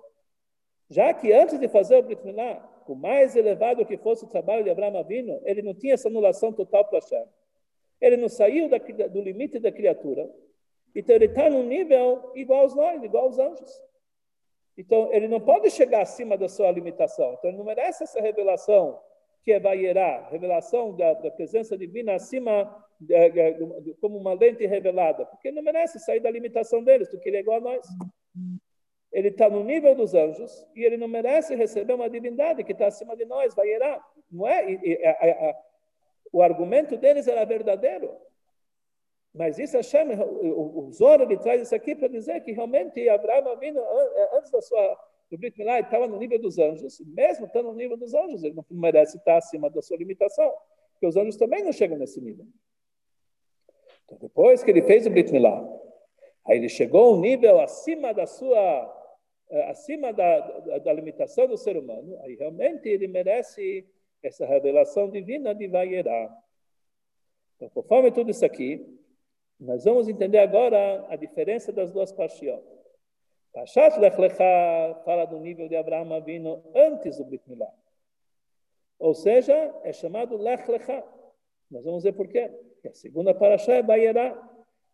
Já 0.89 1.13
que 1.13 1.33
antes 1.33 1.59
de 1.59 1.67
fazer 1.67 1.97
o 1.97 2.03
Brit 2.03 2.23
Milá, 2.23 2.63
por 2.87 2.97
mais 2.97 3.35
elevado 3.35 3.85
que 3.85 3.97
fosse 3.97 4.23
o 4.23 4.29
trabalho 4.29 4.63
de 4.63 4.69
Abraão 4.69 4.97
Avino, 4.97 5.41
ele 5.43 5.61
não 5.61 5.73
tinha 5.73 5.93
essa 5.93 6.07
anulação 6.07 6.53
total 6.53 6.85
para 6.85 6.99
Hashem. 6.99 7.25
Ele 7.99 8.15
não 8.15 8.29
saiu 8.29 8.69
da, 8.69 8.77
do 8.77 9.21
limite 9.21 9.59
da 9.59 9.71
criatura. 9.71 10.27
Então 10.95 11.13
ele 11.13 11.25
está 11.25 11.49
num 11.49 11.63
nível 11.63 12.31
igual 12.33 12.61
aos 12.61 12.73
nós, 12.73 13.03
igual 13.03 13.25
aos 13.25 13.37
anjos. 13.37 13.69
Então, 14.77 15.11
ele 15.11 15.27
não 15.27 15.41
pode 15.41 15.71
chegar 15.71 16.03
acima 16.03 16.37
da 16.37 16.47
sua 16.47 16.69
limitação. 16.71 17.33
Então, 17.33 17.49
ele 17.49 17.57
não 17.57 17.65
merece 17.65 18.03
essa 18.03 18.21
revelação 18.21 18.99
que 19.43 19.51
é 19.51 19.59
Vayerá, 19.59 20.27
revelação 20.29 20.95
da, 20.95 21.13
da, 21.13 21.31
presença 21.31 21.77
divina 21.77 22.13
acima, 22.13 22.69
de, 22.99 23.29
de, 23.29 23.81
de, 23.81 23.93
como 23.95 24.17
uma 24.17 24.33
lente 24.33 24.65
revelada, 24.67 25.25
porque 25.25 25.47
ele 25.47 25.55
não 25.55 25.63
merece 25.63 25.99
sair 25.99 26.19
da 26.19 26.29
limitação 26.29 26.83
deles, 26.83 27.09
porque 27.09 27.29
ele 27.29 27.37
é 27.37 27.39
igual 27.39 27.57
a 27.57 27.61
nós. 27.61 27.87
Ele 29.11 29.29
está 29.29 29.49
no 29.49 29.63
nível 29.63 29.95
dos 29.95 30.13
anjos 30.13 30.67
e 30.75 30.83
ele 30.83 30.97
não 30.97 31.07
merece 31.07 31.55
receber 31.55 31.93
uma 31.93 32.09
divindade 32.09 32.63
que 32.63 32.73
está 32.73 32.87
acima 32.87 33.15
de 33.15 33.25
nós, 33.25 33.55
Vayerá. 33.55 34.03
Não 34.31 34.47
é? 34.47 34.71
E, 34.71 34.79
e, 34.83 35.05
a, 35.05 35.11
a, 35.11 35.55
o 36.31 36.41
argumento 36.41 36.97
deles 36.97 37.27
era 37.27 37.45
verdadeiro. 37.45 38.15
Mas 39.33 39.59
isso 39.59 39.77
Hashem, 39.77 40.19
o, 40.19 40.87
o 40.87 40.91
Zohar, 40.91 41.21
ele 41.21 41.37
traz 41.37 41.61
isso 41.61 41.75
aqui 41.75 41.95
para 41.95 42.07
dizer 42.07 42.41
que 42.41 42.51
realmente 42.51 43.07
Abraão 43.07 43.57
vindo 43.57 43.79
é, 43.79 44.37
antes 44.37 44.51
da 44.51 44.61
sua 44.61 44.97
do 45.29 45.37
Brit 45.37 45.57
Milá, 45.57 45.79
estava 45.79 46.07
no 46.07 46.17
nível 46.17 46.39
dos 46.39 46.57
anjos, 46.57 46.99
mesmo 47.05 47.45
estando 47.45 47.67
no 47.67 47.73
nível 47.73 47.97
dos 47.97 48.13
anjos, 48.13 48.43
ele 48.43 48.55
não 48.55 48.65
merece 48.69 49.17
estar 49.17 49.37
acima 49.37 49.69
da 49.69 49.81
sua 49.81 49.97
limitação, 49.97 50.51
porque 50.93 51.07
os 51.07 51.17
anjos 51.17 51.35
também 51.35 51.63
não 51.63 51.71
chegam 51.71 51.97
nesse 51.97 52.21
nível. 52.21 52.45
Então, 54.05 54.17
depois 54.19 54.63
que 54.63 54.71
ele 54.71 54.81
fez 54.83 55.05
o 55.05 55.09
Brit 55.09 55.31
Milá, 55.31 55.67
aí 56.45 56.57
ele 56.57 56.69
chegou 56.69 57.09
a 57.09 57.17
um 57.17 57.19
nível 57.19 57.59
acima 57.59 58.13
da 58.13 58.25
sua, 58.25 58.96
acima 59.69 60.11
da, 60.11 60.39
da, 60.39 60.77
da 60.79 60.93
limitação 60.93 61.47
do 61.47 61.57
ser 61.57 61.77
humano, 61.77 62.19
aí 62.23 62.35
realmente 62.35 62.87
ele 62.87 63.07
merece 63.07 63.87
essa 64.21 64.45
revelação 64.45 65.09
divina 65.09 65.53
de 65.53 65.67
Vayerá. 65.67 66.35
Então, 67.55 67.69
conforme 67.69 68.11
tudo 68.11 68.31
isso 68.31 68.45
aqui, 68.45 68.85
nós 69.59 69.85
vamos 69.85 70.07
entender 70.07 70.39
agora 70.39 71.05
a 71.09 71.15
diferença 71.15 71.71
das 71.71 71.91
duas 71.91 72.11
Parshiot. 72.11 72.63
Pashat 73.53 73.99
Lech 73.99 74.19
Lecha 74.19 75.01
fala 75.03 75.25
do 75.25 75.39
nível 75.39 75.67
de 75.67 75.75
Abraão 75.75 76.13
Avino 76.13 76.63
antes 76.75 77.17
do 77.17 77.25
Brit 77.25 77.43
Milá. 77.49 77.71
Ou 78.99 79.15
seja, 79.15 79.53
é 79.83 79.91
chamado 79.91 80.37
Lech 80.37 80.69
Lecha. 80.69 81.03
Nós 81.71 81.83
vamos 81.83 82.03
ver 82.03 82.13
por 82.13 82.27
quê. 82.27 82.51
Que 82.81 82.89
a 82.89 82.93
segunda 82.93 83.33
Parashá 83.33 83.73
é 83.73 83.81
Bayerá. 83.81 84.35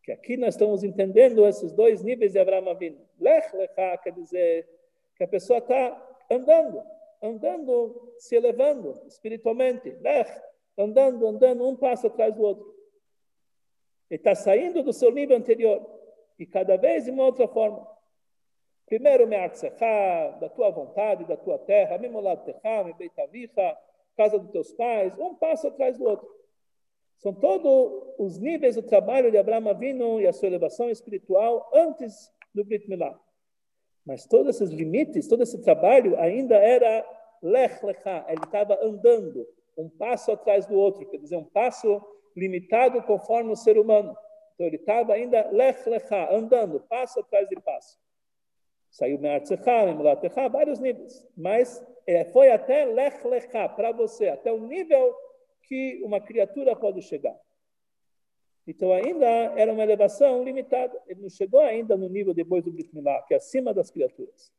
Que 0.03 0.11
aqui 0.11 0.35
nós 0.35 0.53
estamos 0.53 0.83
entendendo 0.83 1.47
esses 1.47 1.71
dois 1.71 2.03
níveis 2.03 2.33
de 2.33 2.39
Abraão 2.39 2.69
Avino. 2.69 2.99
Lech 3.19 3.55
Lecha 3.55 3.97
quer 3.97 4.11
dizer 4.11 4.67
que 5.15 5.23
a 5.23 5.27
pessoa 5.27 5.59
está 5.59 6.17
andando, 6.29 6.83
andando, 7.21 8.13
se 8.17 8.35
elevando 8.35 9.01
espiritualmente. 9.07 9.89
Lech, 10.01 10.29
andando, 10.77 11.25
andando, 11.25 11.65
um 11.65 11.75
passo 11.75 12.07
atrás 12.07 12.35
do 12.35 12.43
outro. 12.43 12.73
Ele 14.09 14.19
está 14.19 14.35
saindo 14.35 14.83
do 14.83 14.91
seu 14.91 15.09
nível 15.09 15.37
anterior 15.37 15.81
e 16.37 16.45
cada 16.45 16.75
vez 16.75 17.05
de 17.05 17.11
uma 17.11 17.23
outra 17.23 17.47
forma. 17.47 17.87
Primeiro, 18.85 19.25
me 19.25 19.37
da 20.39 20.49
tua 20.49 20.69
vontade, 20.69 21.23
da 21.25 21.37
tua 21.37 21.57
terra, 21.59 21.97
mimolad 21.97 22.43
techa, 22.43 22.83
me 22.83 22.93
beitavicha, 22.93 23.77
casa 24.17 24.37
dos 24.37 24.51
teus 24.51 24.73
pais, 24.73 25.17
um 25.17 25.33
passo 25.35 25.67
atrás 25.67 25.97
do 25.97 26.03
outro. 26.03 26.27
São 27.17 27.33
todos 27.33 28.03
os 28.17 28.37
níveis 28.37 28.75
do 28.75 28.81
trabalho 28.81 29.31
de 29.31 29.37
Abraão 29.37 29.69
Avinu 29.69 30.19
e 30.19 30.27
a 30.27 30.33
sua 30.33 30.47
elevação 30.47 30.89
espiritual 30.89 31.69
antes 31.73 32.31
do 32.53 32.63
Brit 32.65 32.89
Milá. 32.89 33.19
Mas 34.05 34.25
todos 34.25 34.55
esses 34.55 34.69
limites, 34.69 35.27
todo 35.27 35.43
esse 35.43 35.61
trabalho 35.61 36.19
ainda 36.19 36.55
era 36.55 37.05
lech 37.41 37.83
lecha, 37.85 38.25
ele 38.27 38.43
estava 38.43 38.77
andando 38.83 39.47
um 39.77 39.89
passo 39.89 40.31
atrás 40.31 40.65
do 40.65 40.75
outro, 40.75 41.05
quer 41.09 41.17
dizer, 41.17 41.37
um 41.37 41.43
passo 41.43 42.01
limitado 42.35 43.01
conforme 43.03 43.51
o 43.51 43.55
ser 43.55 43.77
humano. 43.77 44.15
Então 44.53 44.67
ele 44.67 44.75
estava 44.75 45.13
ainda 45.13 45.49
lech 45.51 45.87
lecha, 45.89 46.29
andando, 46.31 46.79
passo 46.81 47.19
atrás 47.19 47.47
de 47.47 47.55
passo. 47.55 47.97
Saiu 48.91 49.17
Me'artzecha, 49.17 49.85
Memulatecha, 49.85 50.49
vários 50.49 50.79
níveis. 50.79 51.25
Mas 51.35 51.83
é, 52.05 52.25
foi 52.25 52.51
até 52.51 52.85
lech 52.85 53.25
lecha, 53.27 53.69
para 53.69 53.91
você, 53.91 54.29
até 54.29 54.51
o 54.51 54.59
nível 54.59 55.15
que 55.67 56.01
uma 56.03 56.19
criatura 56.19 56.75
pode 56.75 57.01
chegar. 57.01 57.35
Então 58.65 58.93
ainda 58.93 59.25
era 59.25 59.73
uma 59.73 59.83
elevação 59.83 60.43
limitada. 60.43 60.99
Ele 61.07 61.21
não 61.21 61.29
chegou 61.29 61.59
ainda 61.59 61.97
no 61.97 62.07
nível 62.07 62.33
depois 62.33 62.63
do 62.63 62.71
Brit 62.71 62.93
Milá, 62.93 63.21
que 63.23 63.33
é 63.33 63.37
acima 63.37 63.73
das 63.73 63.91
criaturas. 63.91 64.51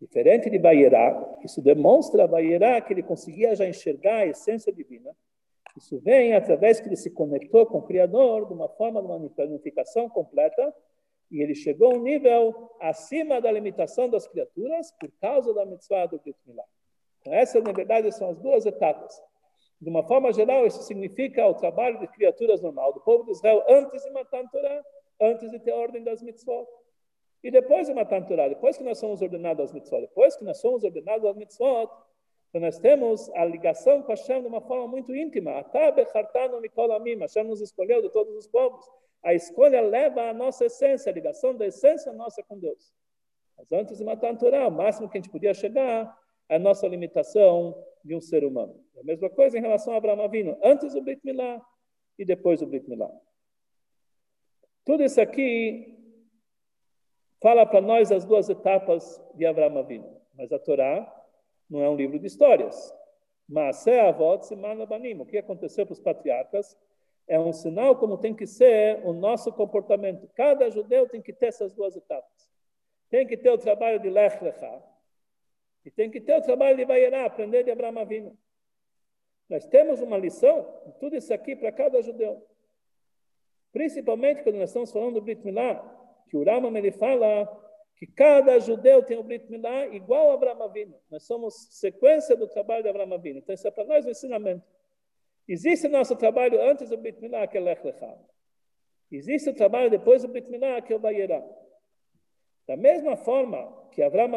Diferente 0.00 0.48
de 0.48 0.58
Baierá, 0.58 1.38
isso 1.44 1.60
demonstra 1.60 2.24
a 2.24 2.80
que 2.80 2.92
ele 2.92 3.02
conseguia 3.02 3.54
já 3.54 3.66
enxergar 3.66 4.20
a 4.20 4.26
essência 4.26 4.72
divina. 4.72 5.14
Isso 5.76 5.98
vem 6.00 6.34
através 6.34 6.80
que 6.80 6.88
ele 6.88 6.96
se 6.96 7.10
conectou 7.10 7.66
com 7.66 7.78
o 7.78 7.82
Criador 7.82 8.46
de 8.46 8.52
uma 8.52 8.68
forma 8.68 9.00
de 9.00 9.06
uma 9.06 9.16
unificação 9.16 10.08
completa 10.08 10.74
e 11.30 11.40
ele 11.40 11.54
chegou 11.54 11.92
a 11.92 11.96
um 11.96 12.02
nível 12.02 12.70
acima 12.80 13.40
da 13.40 13.52
limitação 13.52 14.08
das 14.08 14.26
criaturas 14.26 14.90
por 14.98 15.10
causa 15.20 15.54
da 15.54 15.64
mitzvah 15.64 16.06
do 16.06 16.18
Brit 16.18 16.38
Milá. 16.46 16.64
Então, 17.20 17.34
essas, 17.34 17.62
na 17.62 17.72
verdade, 17.72 18.10
são 18.12 18.30
as 18.30 18.38
duas 18.38 18.66
etapas. 18.66 19.22
De 19.80 19.88
uma 19.88 20.02
forma 20.02 20.32
geral, 20.32 20.66
isso 20.66 20.82
significa 20.82 21.46
o 21.46 21.54
trabalho 21.54 21.98
de 21.98 22.06
criaturas 22.08 22.60
normal, 22.60 22.92
do 22.92 23.00
povo 23.00 23.24
de 23.24 23.30
Israel, 23.30 23.64
antes 23.66 24.02
de 24.02 24.10
matar 24.10 24.44
a 24.44 24.48
Torá, 24.48 24.84
antes 25.20 25.50
de 25.50 25.58
ter 25.58 25.70
a 25.72 25.76
ordem 25.76 26.04
das 26.04 26.22
mitzvot. 26.22 26.66
E 27.42 27.50
depois 27.50 27.86
de 27.86 27.94
matar 27.94 28.18
a 28.18 28.24
Torá, 28.24 28.48
depois 28.48 28.76
que 28.76 28.84
nós 28.84 28.98
somos 28.98 29.22
ordenados 29.22 29.64
às 29.64 29.72
mitzvot, 29.72 30.02
depois 30.02 30.36
que 30.36 30.44
nós 30.44 30.58
somos 30.58 30.84
ordenados 30.84 31.24
às 31.24 31.34
mitzvot, 31.34 31.90
então 32.50 32.60
nós 32.60 32.78
temos 32.78 33.30
a 33.30 33.44
ligação 33.44 34.02
com 34.02 34.10
Hashem 34.10 34.42
de 34.42 34.48
uma 34.48 34.60
forma 34.60 34.88
muito 34.88 35.14
íntima. 35.14 35.64
Hashem 37.22 37.44
nos 37.44 37.60
escolheu 37.60 38.02
de 38.02 38.10
todos 38.10 38.34
os 38.36 38.46
povos. 38.48 38.84
A 39.22 39.32
escolha 39.32 39.80
leva 39.80 40.28
à 40.28 40.34
nossa 40.34 40.64
essência, 40.64 41.10
a 41.10 41.14
ligação 41.14 41.54
da 41.54 41.66
essência 41.66 42.12
nossa 42.12 42.42
com 42.42 42.58
Deus. 42.58 42.92
Mas 43.56 43.72
antes 43.72 43.98
de 43.98 44.04
matar 44.04 44.32
a 44.32 44.36
Torá, 44.36 44.66
o 44.66 44.70
máximo 44.70 45.08
que 45.08 45.16
a 45.16 45.20
gente 45.20 45.30
podia 45.30 45.54
chegar 45.54 46.18
é 46.48 46.56
a 46.56 46.58
nossa 46.58 46.88
limitação 46.88 47.74
de 48.04 48.14
um 48.14 48.20
ser 48.20 48.44
humano. 48.44 48.82
A 48.98 49.02
mesma 49.02 49.30
coisa 49.30 49.58
em 49.58 49.60
relação 49.60 49.94
a 49.94 49.96
Abraão 49.96 50.22
Avino, 50.22 50.58
antes 50.62 50.94
do 50.94 51.02
Brit 51.02 51.20
Milá 51.24 51.60
e 52.18 52.24
depois 52.24 52.60
do 52.60 52.66
Brit 52.66 52.88
Milá. 52.88 53.10
Tudo 54.84 55.02
isso 55.02 55.20
aqui 55.20 55.96
fala 57.40 57.64
para 57.64 57.80
nós 57.80 58.10
as 58.10 58.24
duas 58.24 58.48
etapas 58.48 59.20
de 59.34 59.46
Abraão 59.46 59.78
Avino. 59.78 60.20
Mas 60.34 60.52
a 60.52 60.58
Torá 60.58 61.06
não 61.68 61.82
é 61.82 61.88
um 61.88 61.96
livro 61.96 62.18
de 62.18 62.26
histórias. 62.26 62.94
Mas 63.48 63.86
é 63.86 64.08
a 64.08 64.12
voz 64.12 64.48
de 64.48 64.56
Banim. 64.86 65.20
O 65.20 65.26
que 65.26 65.38
aconteceu 65.38 65.84
para 65.84 65.92
os 65.92 66.00
patriarcas 66.00 66.76
é 67.26 67.38
um 67.38 67.52
sinal 67.52 67.96
como 67.96 68.18
tem 68.18 68.34
que 68.34 68.46
ser 68.46 69.04
o 69.04 69.12
nosso 69.12 69.52
comportamento. 69.52 70.28
Cada 70.34 70.70
judeu 70.70 71.08
tem 71.08 71.20
que 71.20 71.32
ter 71.32 71.46
essas 71.46 71.72
duas 71.72 71.96
etapas. 71.96 72.48
Tem 73.08 73.26
que 73.26 73.36
ter 73.36 73.50
o 73.50 73.58
trabalho 73.58 73.98
de 73.98 74.08
Lech 74.08 74.42
Lechá 74.42 74.89
e 75.84 75.90
tem 75.90 76.10
que 76.10 76.20
ter 76.20 76.36
o 76.36 76.42
trabalho 76.42 76.76
de 76.76 76.84
Vaierá, 76.84 77.24
aprender 77.24 77.64
de 77.64 77.70
Abraão. 77.70 78.36
Nós 79.48 79.66
temos 79.66 80.00
uma 80.00 80.16
lição, 80.16 80.64
tudo 81.00 81.16
isso 81.16 81.32
aqui 81.32 81.56
para 81.56 81.72
cada 81.72 82.00
judeu. 82.02 82.46
Principalmente 83.72 84.42
quando 84.42 84.56
nós 84.56 84.70
estamos 84.70 84.92
falando 84.92 85.14
do 85.14 85.20
Brit 85.20 85.44
Milá, 85.44 85.76
que 86.28 86.36
o 86.36 86.44
Rama 86.44 86.76
ele 86.78 86.92
fala 86.92 87.48
que 87.96 88.06
cada 88.06 88.58
judeu 88.58 89.02
tem 89.02 89.18
o 89.18 89.22
Brit 89.22 89.50
Milá 89.50 89.86
igual 89.88 90.30
a 90.30 90.34
Abraão. 90.34 90.72
Nós 91.10 91.24
somos 91.24 91.54
sequência 91.70 92.36
do 92.36 92.46
trabalho 92.46 92.82
de 92.82 92.88
Abraão. 92.88 93.20
Então, 93.24 93.54
isso 93.54 93.66
é 93.66 93.70
para 93.70 93.84
nós 93.84 94.06
um 94.06 94.10
ensinamento. 94.10 94.64
Existe 95.48 95.86
o 95.86 95.90
nosso 95.90 96.14
trabalho 96.14 96.60
antes 96.62 96.90
do 96.90 96.96
Brit 96.96 97.20
Milá, 97.20 97.46
que 97.46 97.58
é 97.58 97.60
Lech 97.60 97.84
Lechá. 97.84 98.16
Existe 99.10 99.50
o 99.50 99.54
trabalho 99.54 99.90
depois 99.90 100.22
do 100.22 100.28
Brit 100.28 100.48
Milá, 100.48 100.80
que 100.80 100.92
é 100.92 100.96
o 100.96 101.00
Vayerá. 101.00 101.44
Da 102.66 102.76
mesma 102.76 103.16
forma 103.16 103.88
que 103.90 104.00
Abraão 104.00 104.28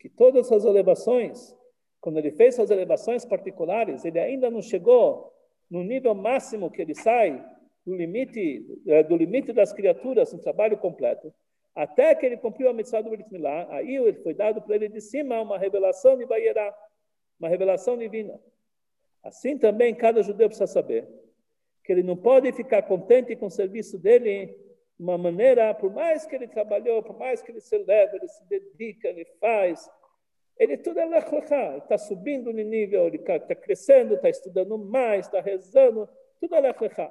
que 0.00 0.08
todas 0.08 0.50
as 0.50 0.64
elevações, 0.64 1.54
quando 2.00 2.18
ele 2.18 2.32
fez 2.32 2.54
suas 2.54 2.70
elevações 2.70 3.24
particulares, 3.24 4.04
ele 4.04 4.18
ainda 4.18 4.50
não 4.50 4.62
chegou 4.62 5.30
no 5.70 5.84
nível 5.84 6.14
máximo 6.14 6.70
que 6.70 6.80
ele 6.80 6.94
sai 6.94 7.44
do 7.84 7.94
limite, 7.94 8.66
eh, 8.86 9.02
do 9.02 9.14
limite 9.14 9.52
das 9.52 9.72
criaturas 9.72 10.32
no 10.32 10.40
trabalho 10.40 10.78
completo. 10.78 11.32
Até 11.74 12.14
que 12.14 12.24
ele 12.24 12.38
cumpriu 12.38 12.70
a 12.70 12.72
mitzvah 12.72 13.02
do 13.02 13.10
Brit 13.10 13.30
Milá, 13.30 13.68
aí 13.70 14.12
foi 14.22 14.32
dado 14.32 14.60
para 14.62 14.74
ele 14.74 14.88
de 14.88 15.02
cima 15.02 15.40
uma 15.40 15.58
revelação 15.58 16.16
de 16.16 16.24
Baierá, 16.24 16.74
uma 17.38 17.48
revelação 17.48 17.96
divina. 17.96 18.40
Assim 19.22 19.58
também 19.58 19.94
cada 19.94 20.22
judeu 20.22 20.48
precisa 20.48 20.66
saber 20.66 21.06
que 21.84 21.92
ele 21.92 22.02
não 22.02 22.16
pode 22.16 22.50
ficar 22.52 22.82
contente 22.82 23.36
com 23.36 23.46
o 23.46 23.50
serviço 23.50 23.98
dele 23.98 24.46
de 24.46 24.69
uma 25.02 25.18
maneira, 25.18 25.74
por 25.74 25.92
mais 25.92 26.26
que 26.26 26.34
ele 26.34 26.46
trabalhou, 26.46 27.02
por 27.02 27.18
mais 27.18 27.40
que 27.42 27.50
ele 27.50 27.60
se 27.60 27.76
leva, 27.78 28.16
ele 28.16 28.28
se 28.28 28.44
dedica, 28.48 29.08
ele 29.08 29.24
faz, 29.40 29.90
ele 30.58 30.76
tudo 30.76 31.00
é 31.00 31.06
lechlecha, 31.06 31.78
está 31.78 31.96
subindo 31.96 32.52
no 32.52 32.62
nível, 32.62 33.06
ele 33.06 33.16
está 33.16 33.38
crescendo, 33.54 34.14
está 34.14 34.28
estudando 34.28 34.76
mais, 34.76 35.26
está 35.26 35.40
rezando, 35.40 36.08
tudo 36.38 36.54
é 36.54 36.60
lechlecha. 36.60 37.10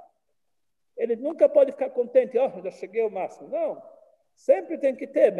Ele 0.95 1.15
nunca 1.15 1.49
pode 1.49 1.71
ficar 1.71 1.89
contente, 1.89 2.37
ó, 2.37 2.51
oh, 2.55 2.61
já 2.61 2.71
cheguei 2.71 3.01
ao 3.01 3.09
máximo. 3.09 3.47
Não, 3.47 3.81
Sempre 4.39 4.77
tem 4.77 4.95
que 4.95 5.05
ter, 5.05 5.33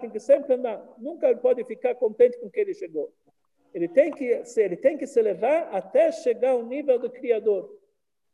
tem 0.00 0.08
que 0.08 0.18
sempre 0.18 0.54
andar. 0.54 0.82
Nunca 0.96 1.36
pode 1.36 1.62
ficar 1.64 1.94
contente 1.94 2.38
com 2.38 2.46
o 2.46 2.50
que 2.50 2.58
ele 2.58 2.72
chegou. 2.72 3.12
Ele 3.74 3.86
tem 3.86 4.10
que 4.10 4.42
ele 4.56 4.76
tem 4.78 4.96
que 4.96 5.06
se 5.06 5.20
levar 5.20 5.68
até 5.70 6.10
chegar 6.10 6.52
ao 6.52 6.62
nível 6.62 6.98
do 6.98 7.10
Criador. 7.10 7.70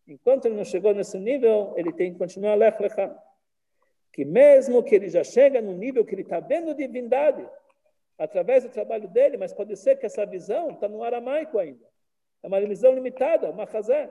Enquanto 0.07 0.47
ele 0.47 0.55
não 0.55 0.65
chegou 0.65 0.95
nesse 0.95 1.19
nível, 1.19 1.75
ele 1.77 1.93
tem 1.93 2.13
que 2.13 2.19
continuar 2.19 2.53
a 2.53 2.57
lechlecha. 2.57 3.17
Que 4.13 4.25
mesmo 4.25 4.83
que 4.83 4.95
ele 4.95 5.09
já 5.09 5.25
chega 5.25 5.61
no 5.61 5.73
nível 5.73 6.05
que 6.05 6.15
ele 6.15 6.23
está 6.23 6.41
vendo 6.41 6.75
divindade, 6.75 7.47
através 8.19 8.65
do 8.65 8.71
trabalho 8.71 9.09
dele, 9.09 9.37
mas 9.37 9.53
pode 9.53 9.77
ser 9.77 9.97
que 9.97 10.07
essa 10.07 10.25
visão 10.25 10.71
está 10.71 10.89
no 10.89 11.03
aramaico 11.03 11.59
ainda. 11.59 11.85
É 12.43 12.47
uma 12.47 12.61
visão 12.61 12.95
limitada, 12.95 13.51
uma 13.51 13.65
razão. 13.65 14.11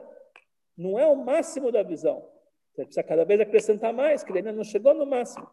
Não 0.77 0.99
é 0.99 1.07
o 1.07 1.15
máximo 1.15 1.71
da 1.71 1.81
visão. 1.81 2.29
Você 2.73 2.83
precisa 2.83 3.03
cada 3.03 3.23
vez 3.23 3.39
acrescentar 3.39 3.93
mais, 3.93 4.23
que 4.23 4.31
ele 4.31 4.39
ainda 4.39 4.51
não 4.51 4.63
chegou 4.63 4.93
no 4.93 5.05
máximo. 5.05 5.49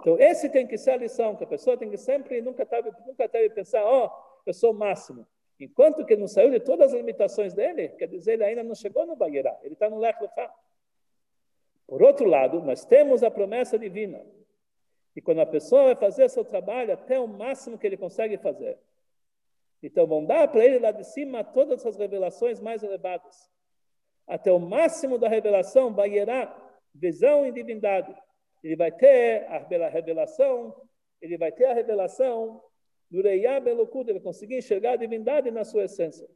Então, 0.00 0.18
esse 0.18 0.50
tem 0.50 0.66
que 0.66 0.76
ser 0.76 0.90
a 0.90 0.96
lição, 0.96 1.36
que 1.36 1.44
a 1.44 1.46
pessoa 1.46 1.76
tem 1.76 1.88
que 1.88 1.96
sempre, 1.96 2.42
nunca 2.42 2.64
deve, 2.64 2.90
nunca 3.06 3.28
pensar, 3.28 3.84
ó, 3.84 4.06
oh, 4.06 4.40
eu 4.44 4.52
sou 4.52 4.72
o 4.72 4.74
máximo. 4.74 5.26
Enquanto 5.58 6.04
que 6.04 6.12
ele 6.12 6.20
não 6.20 6.28
saiu 6.28 6.50
de 6.50 6.60
todas 6.60 6.92
as 6.92 6.98
limitações 6.98 7.54
dele, 7.54 7.88
quer 7.90 8.08
dizer, 8.08 8.34
ele 8.34 8.44
ainda 8.44 8.62
não 8.62 8.74
chegou 8.74 9.06
no 9.06 9.16
Bagueirá, 9.16 9.58
ele 9.62 9.74
está 9.74 9.88
no 9.88 9.98
Lech. 9.98 10.18
Por 11.86 12.02
outro 12.02 12.26
lado, 12.26 12.60
nós 12.60 12.84
temos 12.84 13.22
a 13.22 13.30
promessa 13.30 13.78
divina. 13.78 14.24
E 15.14 15.20
quando 15.20 15.40
a 15.40 15.46
pessoa 15.46 15.84
vai 15.84 15.96
fazer 15.96 16.28
seu 16.28 16.44
trabalho 16.44 16.92
até 16.92 17.18
o 17.18 17.26
máximo 17.26 17.78
que 17.78 17.86
ele 17.86 17.96
consegue 17.96 18.36
fazer, 18.36 18.78
então 19.82 20.06
vão 20.06 20.24
dar 20.24 20.48
para 20.48 20.64
ele 20.64 20.78
lá 20.78 20.90
de 20.90 21.04
cima 21.04 21.42
todas 21.42 21.86
as 21.86 21.96
revelações 21.96 22.60
mais 22.60 22.82
elevadas 22.82 23.50
até 24.26 24.50
o 24.50 24.58
máximo 24.58 25.18
da 25.18 25.28
revelação, 25.28 25.94
vai 25.94 26.10
gerar 26.10 26.80
visão 26.94 27.46
e 27.46 27.52
divindade. 27.52 28.14
Ele 28.62 28.74
vai 28.74 28.90
ter 28.90 29.46
a 29.46 29.88
revelação, 29.88 30.74
ele 31.20 31.38
vai 31.38 31.52
ter 31.52 31.66
a 31.66 31.72
revelação 31.72 32.60
do 33.10 33.22
Reiá 33.22 33.60
Belokut, 33.60 34.08
ele 34.10 34.20
conseguir 34.20 34.58
enxergar 34.58 34.92
a 34.92 34.96
divindade 34.96 35.50
na 35.50 35.64
sua 35.64 35.84
essência. 35.84 36.28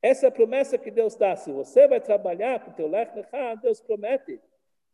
Essa 0.00 0.26
é 0.26 0.28
a 0.28 0.32
promessa 0.32 0.76
que 0.76 0.90
Deus 0.90 1.14
dá. 1.14 1.36
Se 1.36 1.52
você 1.52 1.86
vai 1.86 2.00
trabalhar 2.00 2.64
com 2.64 2.70
o 2.70 2.74
teu 2.74 2.88
Lech 2.88 3.14
Lechá, 3.14 3.54
Deus 3.54 3.80
promete 3.80 4.40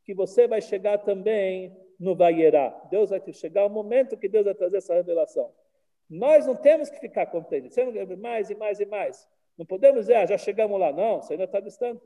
que 0.04 0.14
você 0.14 0.46
vai 0.46 0.60
chegar 0.60 0.98
também 0.98 1.74
no 1.98 2.14
Vayerá. 2.14 2.68
Deus 2.90 3.10
vai 3.10 3.20
te 3.20 3.32
chegar 3.32 3.64
o 3.64 3.70
momento 3.70 4.16
que 4.16 4.28
Deus 4.28 4.44
vai 4.44 4.54
trazer 4.54 4.78
essa 4.78 4.94
revelação. 4.94 5.52
Nós 6.08 6.46
não 6.46 6.56
temos 6.56 6.88
que 6.88 6.98
ficar 6.98 7.26
contentes, 7.26 7.76
mais 8.18 8.50
e 8.50 8.54
mais 8.54 8.80
e 8.80 8.86
mais. 8.86 9.28
Não 9.56 9.66
podemos 9.66 10.02
dizer, 10.02 10.14
ah, 10.14 10.26
já 10.26 10.38
chegamos 10.38 10.78
lá. 10.78 10.92
Não, 10.92 11.20
você 11.20 11.34
ainda 11.34 11.44
está 11.44 11.60
distante. 11.60 12.02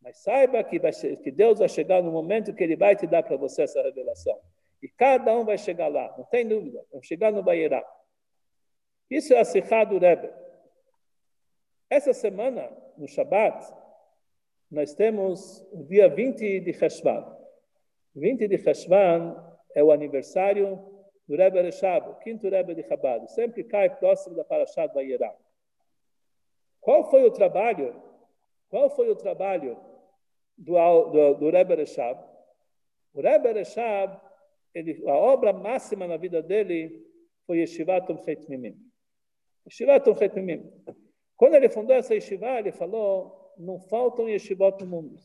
Mas 0.00 0.18
saiba 0.18 0.62
que, 0.62 0.78
vai, 0.78 0.92
que 0.92 1.30
Deus 1.30 1.58
vai 1.58 1.68
chegar 1.68 2.02
no 2.02 2.12
momento 2.12 2.52
que 2.52 2.62
Ele 2.62 2.76
vai 2.76 2.94
te 2.94 3.06
dar 3.06 3.22
para 3.22 3.36
você 3.36 3.62
essa 3.62 3.80
revelação. 3.82 4.38
E 4.82 4.88
cada 4.88 5.32
um 5.32 5.44
vai 5.44 5.58
chegar 5.58 5.88
lá, 5.88 6.14
não 6.16 6.24
tem 6.24 6.46
dúvida. 6.46 6.84
Vamos 6.90 7.06
chegar 7.06 7.32
no 7.32 7.42
Baierá. 7.42 7.84
Isso 9.10 9.32
é 9.32 9.40
a 9.40 9.44
Sikha 9.44 9.84
do 9.84 9.98
Rebbe. 9.98 10.30
Essa 11.88 12.12
semana, 12.12 12.70
no 12.96 13.06
Shabat, 13.06 13.72
nós 14.70 14.94
temos 14.94 15.60
o 15.72 15.84
dia 15.84 16.08
20 16.08 16.60
de 16.60 16.72
Cheshvan. 16.72 17.24
20 18.14 18.48
de 18.48 18.58
Cheshvan 18.58 19.36
é 19.74 19.82
o 19.82 19.92
aniversário 19.92 20.94
do 21.26 21.36
Rebbe 21.36 21.60
Reshab, 21.62 22.08
o 22.10 22.14
quinto 22.16 22.48
Rebbe 22.48 22.74
de 22.74 22.82
Chabad, 22.82 23.30
sempre 23.32 23.64
cai 23.64 23.94
próximo 23.96 24.36
da 24.36 24.44
Parashat 24.44 24.92
Vayera. 24.92 25.34
Qual 26.80 27.10
foi 27.10 27.24
o 27.24 27.30
trabalho? 27.30 27.94
Qual 28.68 28.90
foi 28.90 29.08
o 29.08 29.16
trabalho 29.16 29.78
do, 30.56 30.74
do, 31.10 31.34
do 31.34 31.50
Rebbe 31.50 31.74
Reshab? 31.76 32.22
O 33.14 33.20
Rebbe 33.20 33.52
Reshab, 33.52 34.20
ele, 34.74 35.08
a 35.08 35.14
obra 35.14 35.52
máxima 35.52 36.06
na 36.06 36.16
vida 36.16 36.42
dele 36.42 37.06
foi 37.46 37.58
Yeshivat 37.58 38.10
Umchet 38.10 38.48
Mimim. 38.48 38.76
Yeshivat 39.66 40.08
Umchet 40.08 40.34
Mimim. 40.34 40.68
Quando 41.36 41.54
ele 41.54 41.68
fundou 41.68 41.94
essa 41.96 42.14
yeshiva, 42.14 42.58
ele 42.58 42.72
falou, 42.72 43.52
não 43.58 43.78
faltam 43.78 44.28
yeshivot 44.28 44.80
no 44.80 44.86
mundo. 44.86 45.20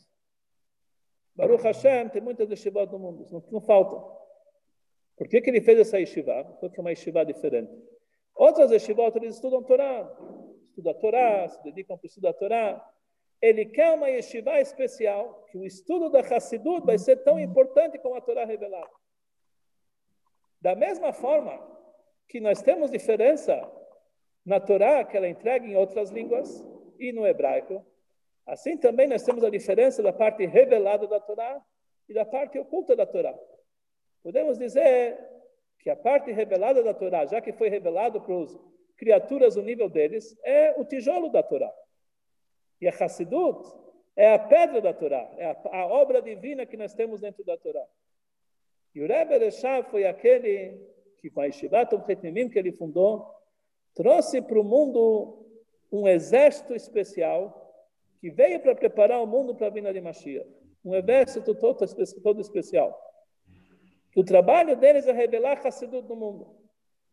Baruch 1.36 1.64
Hashem, 1.64 2.10
tem 2.10 2.22
muitas 2.22 2.50
yeshivot 2.50 2.91
no 2.91 3.00
mundo, 3.00 3.26
não, 3.32 3.43
não 3.52 3.62
faltam. 3.62 4.18
Por 5.16 5.28
que, 5.28 5.41
que 5.41 5.50
ele 5.50 5.62
fez 5.62 5.80
essa 5.80 6.00
yeshiva? 6.00 6.43
Porque 6.60 6.80
é 6.80 6.82
uma 6.82 6.91
yeshiva 6.91 7.26
diferente. 7.26 7.72
Outras 8.36 8.72
yeshivot, 8.72 9.18
eles 9.18 9.36
estudam 9.36 9.64
Torá, 9.64 10.10
estudam 10.70 10.91
a 10.91 10.95
Torá, 10.95 11.47
se 11.50 11.64
dedicam 11.64 11.97
para 11.97 12.08
estudar 12.08 12.30
a 12.30 12.34
Torá. 12.34 12.93
Ele 13.41 13.66
quer 13.66 13.93
uma 13.93 14.10
yeshiva 14.10 14.60
especial, 14.60 15.45
que 15.52 15.58
o 15.58 15.66
estudo 15.66 16.10
da 16.10 16.20
Hassidut 16.20 16.86
vai 16.86 16.97
ser 16.97 17.18
tão 17.18 17.39
importante 17.39 17.97
como 18.00 18.16
a 18.16 18.22
Torá 18.22 18.45
revelada. 18.45 18.89
Da 20.62 20.76
mesma 20.76 21.14
forma 21.14 21.57
que 22.28 22.39
nós 22.39 22.62
temos 22.62 22.91
diferença 22.91 23.70
na 24.45 24.60
Torá, 24.60 25.03
que 25.03 25.16
ela 25.16 25.26
é 25.26 25.30
entrega 25.30 25.66
em 25.66 25.76
outras 25.76 26.10
línguas, 26.10 26.64
e 26.97 27.12
no 27.14 27.26
hebraico, 27.26 27.86
assim 28.45 28.78
também 28.78 29.07
nós 29.07 29.24
temos 29.24 29.43
a 29.43 29.49
diferença 29.49 30.03
da 30.03 30.12
parte 30.12 30.45
revelada 30.45 31.07
da 31.07 31.20
Torá 31.20 31.62
e 32.07 32.14
da 32.14 32.26
parte 32.26 32.60
oculta 32.60 32.95
da 32.95 33.05
Torá. 33.05 33.38
Podemos 34.22 34.57
dizer 34.57 35.18
que 35.80 35.89
a 35.89 35.95
parte 35.95 36.32
revelada 36.32 36.84
da 36.84 36.93
Torá, 36.93 37.26
já 37.26 37.39
que 37.39 37.53
foi 37.53 37.70
revelado 37.70 38.20
para 38.22 38.43
as 38.43 38.60
criaturas 38.97 39.55
o 39.55 39.62
nível 39.62 39.89
deles, 39.89 40.38
é 40.43 40.74
o 40.78 40.84
tijolo 40.84 41.30
da 41.30 41.41
Torá. 41.41 41.72
E 42.82 42.88
a 42.88 42.91
Hassidut 42.91 43.72
é 44.16 44.34
a 44.34 44.39
pedra 44.39 44.82
da 44.82 44.93
Torá, 44.93 45.30
é 45.38 45.45
a, 45.45 45.82
a 45.82 45.88
obra 45.88 46.22
divina 46.22 46.66
que 46.66 46.76
nós 46.76 46.93
temos 46.93 47.22
dentro 47.22 47.43
da 47.45 47.57
Torá. 47.57 47.86
E 48.93 49.01
o 49.01 49.07
Rebbe 49.07 49.37
Reshab 49.37 49.89
foi 49.89 50.05
aquele 50.05 50.79
que, 51.17 51.29
com 51.29 51.41
a 51.41 51.45
Yeshivat 51.45 51.89
que 52.51 52.59
ele 52.59 52.71
fundou, 52.71 53.27
trouxe 53.93 54.41
para 54.41 54.59
o 54.59 54.63
mundo 54.63 55.45
um 55.91 56.07
exército 56.07 56.73
especial 56.73 57.55
que 58.19 58.29
veio 58.29 58.59
para 58.59 58.75
preparar 58.75 59.21
o 59.21 59.27
mundo 59.27 59.55
para 59.55 59.67
a 59.67 59.69
vinda 59.69 59.93
de 59.93 60.01
Mashiach. 60.01 60.49
Um 60.83 60.95
exército 60.95 61.55
todo, 61.55 61.85
todo 62.21 62.41
especial. 62.41 62.97
O 64.15 64.23
trabalho 64.23 64.75
deles 64.75 65.07
é 65.07 65.11
revelar 65.11 65.65
Hassidut 65.65 66.07
no 66.07 66.15
mundo. 66.15 66.47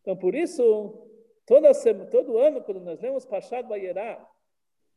Então, 0.01 0.17
por 0.17 0.35
isso, 0.35 1.09
toda, 1.45 1.71
todo 2.11 2.39
ano, 2.39 2.63
quando 2.63 2.81
nós 2.81 3.01
lemos 3.01 3.25
Pachad 3.25 3.67
Vayerá, 3.69 4.25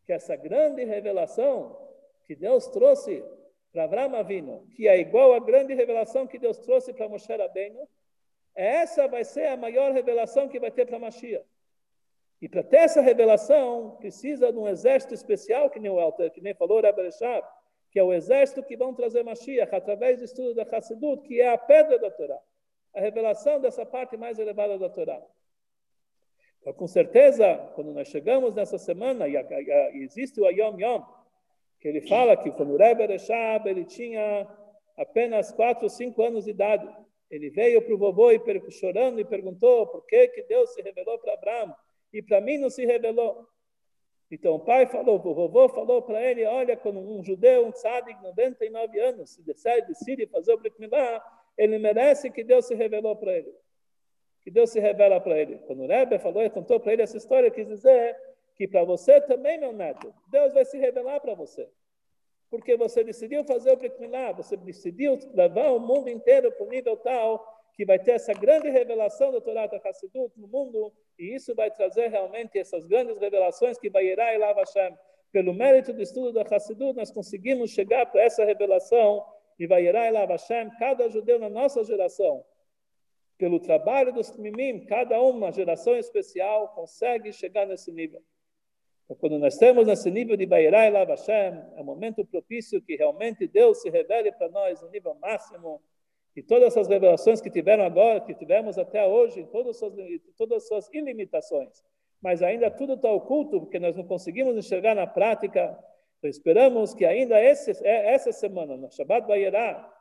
que 0.05 0.13
é 0.13 0.15
essa 0.15 0.36
grande 0.36 0.84
revelação 0.84 1.77
que 2.25 2.36
Deus 2.36 2.67
trouxe 2.67 3.23
para 3.72 3.84
Avraham 3.84 4.15
Avinu, 4.15 4.67
que 4.76 4.88
é 4.88 4.99
igual 4.99 5.34
à 5.34 5.39
grande 5.39 5.74
revelação 5.74 6.26
que 6.26 6.39
Deus 6.39 6.57
trouxe 6.57 6.93
para 6.93 7.07
Moshe 7.07 7.32
Rabbeinu, 7.32 7.88
essa 8.55 9.07
vai 9.07 9.24
ser 9.24 9.47
a 9.47 9.57
maior 9.57 9.91
revelação 9.91 10.47
que 10.47 10.59
vai 10.59 10.72
ter 10.72 10.86
para 10.86 10.99
Mashiach. 10.99 11.45
E 12.41 12.49
para 12.49 12.63
ter 12.63 12.78
essa 12.78 13.01
revelação, 13.01 13.97
precisa 13.99 14.51
de 14.51 14.57
um 14.57 14.67
exército 14.67 15.13
especial, 15.13 15.70
que 15.70 15.80
nem 15.80 15.91
o 15.91 15.99
Alter, 15.99 16.32
que 16.32 16.41
nem 16.41 16.53
falou 16.53 16.82
Rabbi 16.82 17.01
Reshab, 17.03 17.45
que 17.91 17.99
é 17.99 18.03
o 18.03 18.13
exército 18.13 18.63
que 18.63 18.78
vão 18.78 18.93
trazer 18.93 19.24
Mashiach 19.24 19.74
através 19.74 20.20
do 20.20 20.26
estudo 20.26 20.53
da 20.55 20.63
Hassidut, 20.63 21.22
que 21.28 21.41
é 21.41 21.49
a 21.49 21.57
pedra 21.57 21.99
da 21.99 22.09
Torá, 22.09 22.39
a 22.93 22.99
revelação 22.99 23.59
dessa 23.59 23.86
parte 23.86 24.17
mais 24.17 24.39
elevada 24.39 24.78
da 24.78 24.89
Torá. 24.89 25.22
Então, 26.61 26.74
com 26.74 26.88
certeza, 26.88 27.55
quando 27.76 27.93
nós 27.93 28.07
chegamos 28.07 28.53
nessa 28.55 28.78
semana, 28.78 29.28
e 29.28 29.38
existe 30.03 30.39
o 30.41 30.45
Ayom 30.45 30.78
Yom, 30.80 31.03
que 31.80 31.88
ele 31.88 32.01
fala 32.01 32.36
que 32.36 32.51
quando 32.51 32.73
o 32.73 32.77
Rebbe 32.77 33.05
Reshab, 33.05 33.69
ele 33.69 33.86
tinha 33.86 34.47
apenas 34.97 35.51
4 35.51 35.84
ou 35.84 35.89
5 35.89 36.21
anos 36.21 36.45
de 36.45 36.51
idade. 36.51 36.88
Ele 37.32 37.49
veio 37.49 37.82
para 37.82 37.93
o 37.93 37.97
vovô 37.97 38.32
e 38.32 38.71
chorando 38.71 39.19
e 39.19 39.25
perguntou 39.25 39.88
por 39.88 40.05
que, 40.05 40.27
que 40.30 40.43
Deus 40.43 40.73
se 40.73 40.82
revelou 40.82 41.17
para 41.19 41.34
Abraão 41.34 41.75
e 42.11 42.21
para 42.21 42.41
mim 42.41 42.57
não 42.57 42.69
se 42.69 42.86
revelou. 42.86 43.47
Então 44.32 44.55
o 44.55 44.59
pai 44.59 44.86
falou, 44.88 45.15
o 45.15 45.34
vovô 45.34 45.69
falou 45.69 46.01
para 46.01 46.21
ele, 46.21 46.45
olha, 46.45 46.75
quando 46.75 46.99
um 46.99 47.23
judeu, 47.23 47.65
um 47.65 47.71
tzadik, 47.71 48.21
99 48.21 48.99
anos, 48.99 49.32
se 49.32 49.41
decide, 49.41 49.88
decide 49.88 50.27
fazer 50.27 50.53
o 50.53 50.57
Brit 50.57 50.80
Milá, 50.80 51.23
ele 51.57 51.80
merece 51.80 52.30
que 52.30 52.43
Deus 52.43 52.65
se 52.65 52.75
revelou 52.75 53.15
para 53.15 53.34
ele. 53.38 53.51
Que 54.41 54.51
Deus 54.51 54.69
se 54.69 54.80
revela 54.80 55.19
para 55.19 55.38
ele. 55.39 55.57
Quando 55.59 55.84
o 55.84 55.88
Rebbe 55.88 56.19
falou 56.19 56.43
e 56.43 56.49
contou 56.49 56.80
para 56.80 56.93
ele 56.93 57.01
essa 57.01 57.17
história, 57.17 57.49
quis 57.49 57.67
dizer 57.67 58.15
que 58.60 58.68
para 58.68 58.84
você 58.84 59.22
também, 59.22 59.57
meu 59.57 59.72
neto, 59.72 60.14
Deus 60.28 60.53
vai 60.53 60.66
se 60.66 60.78
revelar 60.78 61.22
para 61.22 61.34
você. 61.34 61.66
Porque 62.49 62.76
você 62.76 63.05
decidiu 63.05 63.41
fazer 63.45 63.72
o 63.72 63.78
Brit 63.78 63.97
Milá, 64.01 64.34
você 64.34 64.57
decidiu 64.57 65.18
levar 65.34 65.72
o 65.72 65.80
mundo 65.80 66.10
inteiro 66.10 66.51
para 66.51 66.66
o 66.66 66.70
nível 66.70 66.97
tal 66.97 67.41
que 67.74 67.86
vai 67.86 67.97
ter 67.97 68.12
essa 68.12 68.34
grande 68.34 68.70
revelação 68.70 69.32
da 69.32 69.39
Torá 69.39 69.66
da 69.66 69.78
Hassidut 69.78 70.38
no 70.38 70.45
mundo, 70.45 70.91
e 71.18 71.34
isso 71.36 71.55
vai 71.55 71.72
trazer 71.72 72.10
realmente 72.10 72.60
essas 72.60 72.86
grandes 72.86 73.18
revelações 73.18 73.78
que 73.78 73.89
vai 73.89 74.03
ir 74.07 74.20
e 74.20 74.38
Lava 74.38 74.60
Hashem. 74.60 74.93
Pelo 75.32 75.53
mérito 75.53 75.93
do 75.93 76.01
estudo 76.01 76.34
da 76.34 76.41
Hassidut, 76.41 76.97
nós 76.97 77.12
conseguimos 77.12 77.72
chegar 77.72 78.07
para 78.07 78.24
essa 78.24 78.43
revelação, 78.43 79.26
e 79.57 79.68
vai 79.68 79.86
ir 79.86 79.95
e 79.95 80.12
Lava 80.12 80.34
Hashem, 80.34 80.70
cada 80.78 81.07
judeu 81.07 81.39
na 81.39 81.49
nossa 81.49 81.82
geração, 81.86 82.43
pelo 83.38 83.57
trabalho 83.57 84.12
dos 84.12 84.36
Mimim, 84.36 84.86
cada 84.86 85.22
uma 85.22 85.49
geração 85.49 85.95
especial 85.95 86.68
consegue 86.76 87.32
chegar 87.32 87.66
nesse 87.66 87.89
nível. 87.89 88.22
Quando 89.16 89.39
nós 89.39 89.57
temos 89.57 89.88
nesse 89.88 90.12
nível 90.12 90.38
de 90.38 90.45
Bairá 90.45 90.86
e 90.86 90.91
Lava 90.91 91.12
Hashem, 91.12 91.64
é 91.76 91.82
um 91.82 91.84
momento 91.84 92.24
propício 92.26 92.82
que 92.82 92.95
realmente 92.95 93.47
Deus 93.47 93.82
se 93.82 93.89
revele 93.89 94.32
para 94.32 94.49
nós 94.49 94.80
no 94.82 94.89
nível 94.89 95.16
máximo, 95.16 95.82
e 96.36 96.43
todas 96.43 96.68
essas 96.68 96.88
revelações 96.88 97.41
que 97.41 97.49
tiveram 97.49 97.84
agora, 97.84 98.22
que 98.22 98.36
tivemos 98.36 98.78
até 98.78 99.05
hoje, 99.05 99.47
todas 99.51 99.72
as 99.72 99.78
suas, 99.78 99.93
todas 100.38 100.57
as 100.57 100.68
suas 100.68 100.89
ilimitações, 100.93 101.84
mas 102.22 102.43
ainda 102.43 102.70
tudo 102.70 102.93
está 102.93 103.12
oculto, 103.12 103.60
porque 103.62 103.80
nós 103.80 103.95
não 103.95 104.03
conseguimos 104.03 104.55
enxergar 104.55 104.93
na 104.93 105.07
prática. 105.07 105.78
Então, 106.18 106.30
esperamos 106.30 106.93
que 106.93 107.03
ainda 107.03 107.41
esse, 107.41 107.72
é, 107.86 108.14
essa 108.14 108.32
semana, 108.32 108.78
no 108.78 108.91
Shabbat 108.91 109.28
Bayerá, 109.28 109.91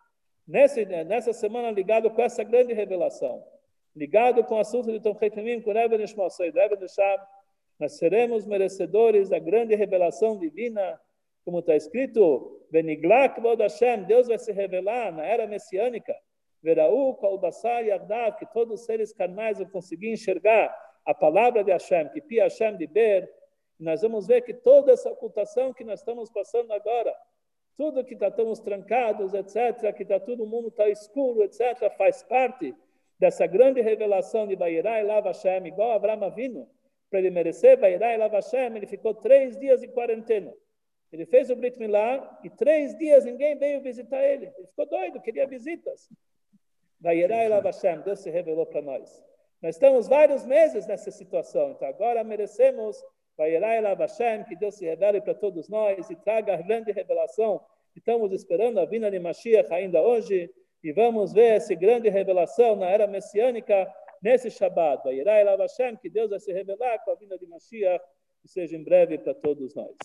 nessa, 0.47 0.85
nessa 1.05 1.33
semana 1.33 1.71
ligado 1.71 2.11
com 2.11 2.21
essa 2.21 2.45
grande 2.45 2.75
revelação, 2.75 3.43
ligado 3.97 4.45
com 4.45 4.57
o 4.57 4.61
assunto 4.61 4.93
de 4.93 5.01
Tom 5.01 5.17
Heitemim, 5.21 5.63
com 5.63 5.73
Rebbe 5.73 5.97
Nishmosei, 5.97 6.51
Rebbe 6.51 6.77
Nishab, 6.77 7.27
nós 7.79 7.97
seremos 7.99 8.45
merecedores 8.45 9.29
da 9.29 9.39
grande 9.39 9.75
revelação 9.75 10.39
divina 10.39 11.01
como 11.49 11.61
está 11.61 11.75
escrito, 11.75 12.67
Beniglak 12.71 13.41
Vod 13.41 13.63
Hashem, 13.63 14.05
Deus 14.05 14.29
vai 14.29 14.39
se 14.39 14.53
revelar 14.53 15.11
na 15.11 15.25
era 15.25 15.47
messiânica, 15.47 16.15
Veraú, 16.63 17.15
Kalbassar 17.15 17.87
Yardav, 17.87 18.37
que 18.37 18.45
todos 18.53 18.81
os 18.81 18.85
seres 18.85 19.15
carnais 19.15 19.57
vão 19.57 19.67
conseguir 19.71 20.13
enxergar 20.13 20.71
a 21.07 21.15
palavra 21.15 21.65
de 21.65 21.73
Hashem, 21.73 22.11
que 22.11 22.21
Pi 22.21 22.39
Hashem 22.39 22.77
de 22.77 22.87
Ber, 22.87 23.33
e 23.81 23.83
nós 23.83 24.03
vamos 24.03 24.27
ver 24.27 24.43
que 24.43 24.53
toda 24.53 24.93
essa 24.93 25.11
ocultação 25.11 25.73
que 25.73 25.85
nós 25.85 26.01
estamos 26.01 26.31
passando 26.31 26.71
agora, 26.71 27.17
tudo 27.79 28.05
que 28.05 28.15
tá, 28.15 28.29
estamos 28.29 28.61
trancados, 28.61 29.33
etc., 29.33 29.91
que 29.97 30.03
está 30.03 30.21
todo 30.21 30.47
mundo 30.47 30.69
está 30.69 30.87
escuro, 30.91 31.43
etc., 31.43 31.91
faz 31.97 32.23
parte 32.25 32.75
dessa 33.19 33.47
grande 33.47 33.81
revelação 33.81 34.47
de 34.47 34.55
Bairá 34.55 35.01
e 35.01 35.03
Lava 35.03 35.29
Hashem, 35.29 35.67
igual 35.67 35.93
Avraham 35.93 36.25
Avinu. 36.25 36.69
Para 37.11 37.21
ele 37.21 37.31
merecer 37.31 37.79
Bairá 37.79 38.15
e 38.15 38.17
Lava 38.17 38.37
Hashem, 38.37 38.77
ele 38.77 38.87
ficou 38.87 39.15
três 39.15 39.57
dias 39.59 39.83
em 39.83 39.89
quarentena. 39.89 40.53
Ele 41.13 41.25
fez 41.25 41.49
o 41.49 41.57
Brit 41.57 41.79
Milá 41.79 42.39
e 42.45 42.51
três 42.51 42.97
dias 42.99 43.25
ninguém 43.25 43.57
veio 43.57 43.81
visitar 43.81 44.23
ele. 44.23 44.53
Ele 44.57 44.67
ficou 44.67 44.87
doido, 44.87 45.21
queria 45.21 45.47
visitas. 45.47 46.09
Vayerai 47.01 47.49
Lavashem, 47.49 48.01
Deus 48.03 48.21
se 48.21 48.31
revelou 48.31 48.67
para 48.67 48.83
nós. 48.83 49.25
Nós 49.63 49.77
estamos 49.77 50.09
vários 50.09 50.45
meses 50.45 50.87
nessa 50.87 51.11
situação, 51.11 51.73
então 51.73 51.89
agora 51.89 52.23
merecemos 52.23 53.03
Vayerai 53.37 53.81
Lavashem, 53.81 54.45
que 54.45 54.57
Deus 54.57 54.75
se 54.75 54.85
revele 54.85 55.21
para 55.21 55.35
todos 55.35 55.69
nós 55.69 56.11
e 56.11 56.17
traga 56.17 56.55
a 56.55 56.57
grande 56.57 56.93
revelação. 56.93 57.61
Estamos 57.97 58.33
esperando 58.33 58.79
a 58.81 58.85
vinda 58.85 59.11
de 59.11 59.19
Mashiach 59.19 59.73
ainda 59.73 60.03
hoje 60.03 60.51
e 60.83 60.93
vamos 60.93 61.33
ver 61.33 61.55
essa 61.55 61.75
grande 61.75 62.09
revelação 62.09 62.77
na 62.77 62.87
era 62.87 63.07
messiânica 63.07 63.91
nesse 64.23 64.51
Shabbat. 64.51 65.03
Vayerai 65.05 65.45
Lavashem, 65.45 65.97
que 65.97 66.11
Deus 66.11 66.31
vai 66.31 66.41
se 66.41 66.53
revelar 66.53 66.99
com 67.05 67.13
a 67.13 67.15
vinda 67.15 67.39
de 67.39 67.47
Mashiach 67.47 68.05
e 68.45 68.49
seja 68.49 68.77
em 68.77 68.83
breve 68.83 69.19
para 69.19 69.35
todos 69.35 69.75
nós. 69.75 69.97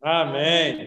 Amém. 0.00 0.74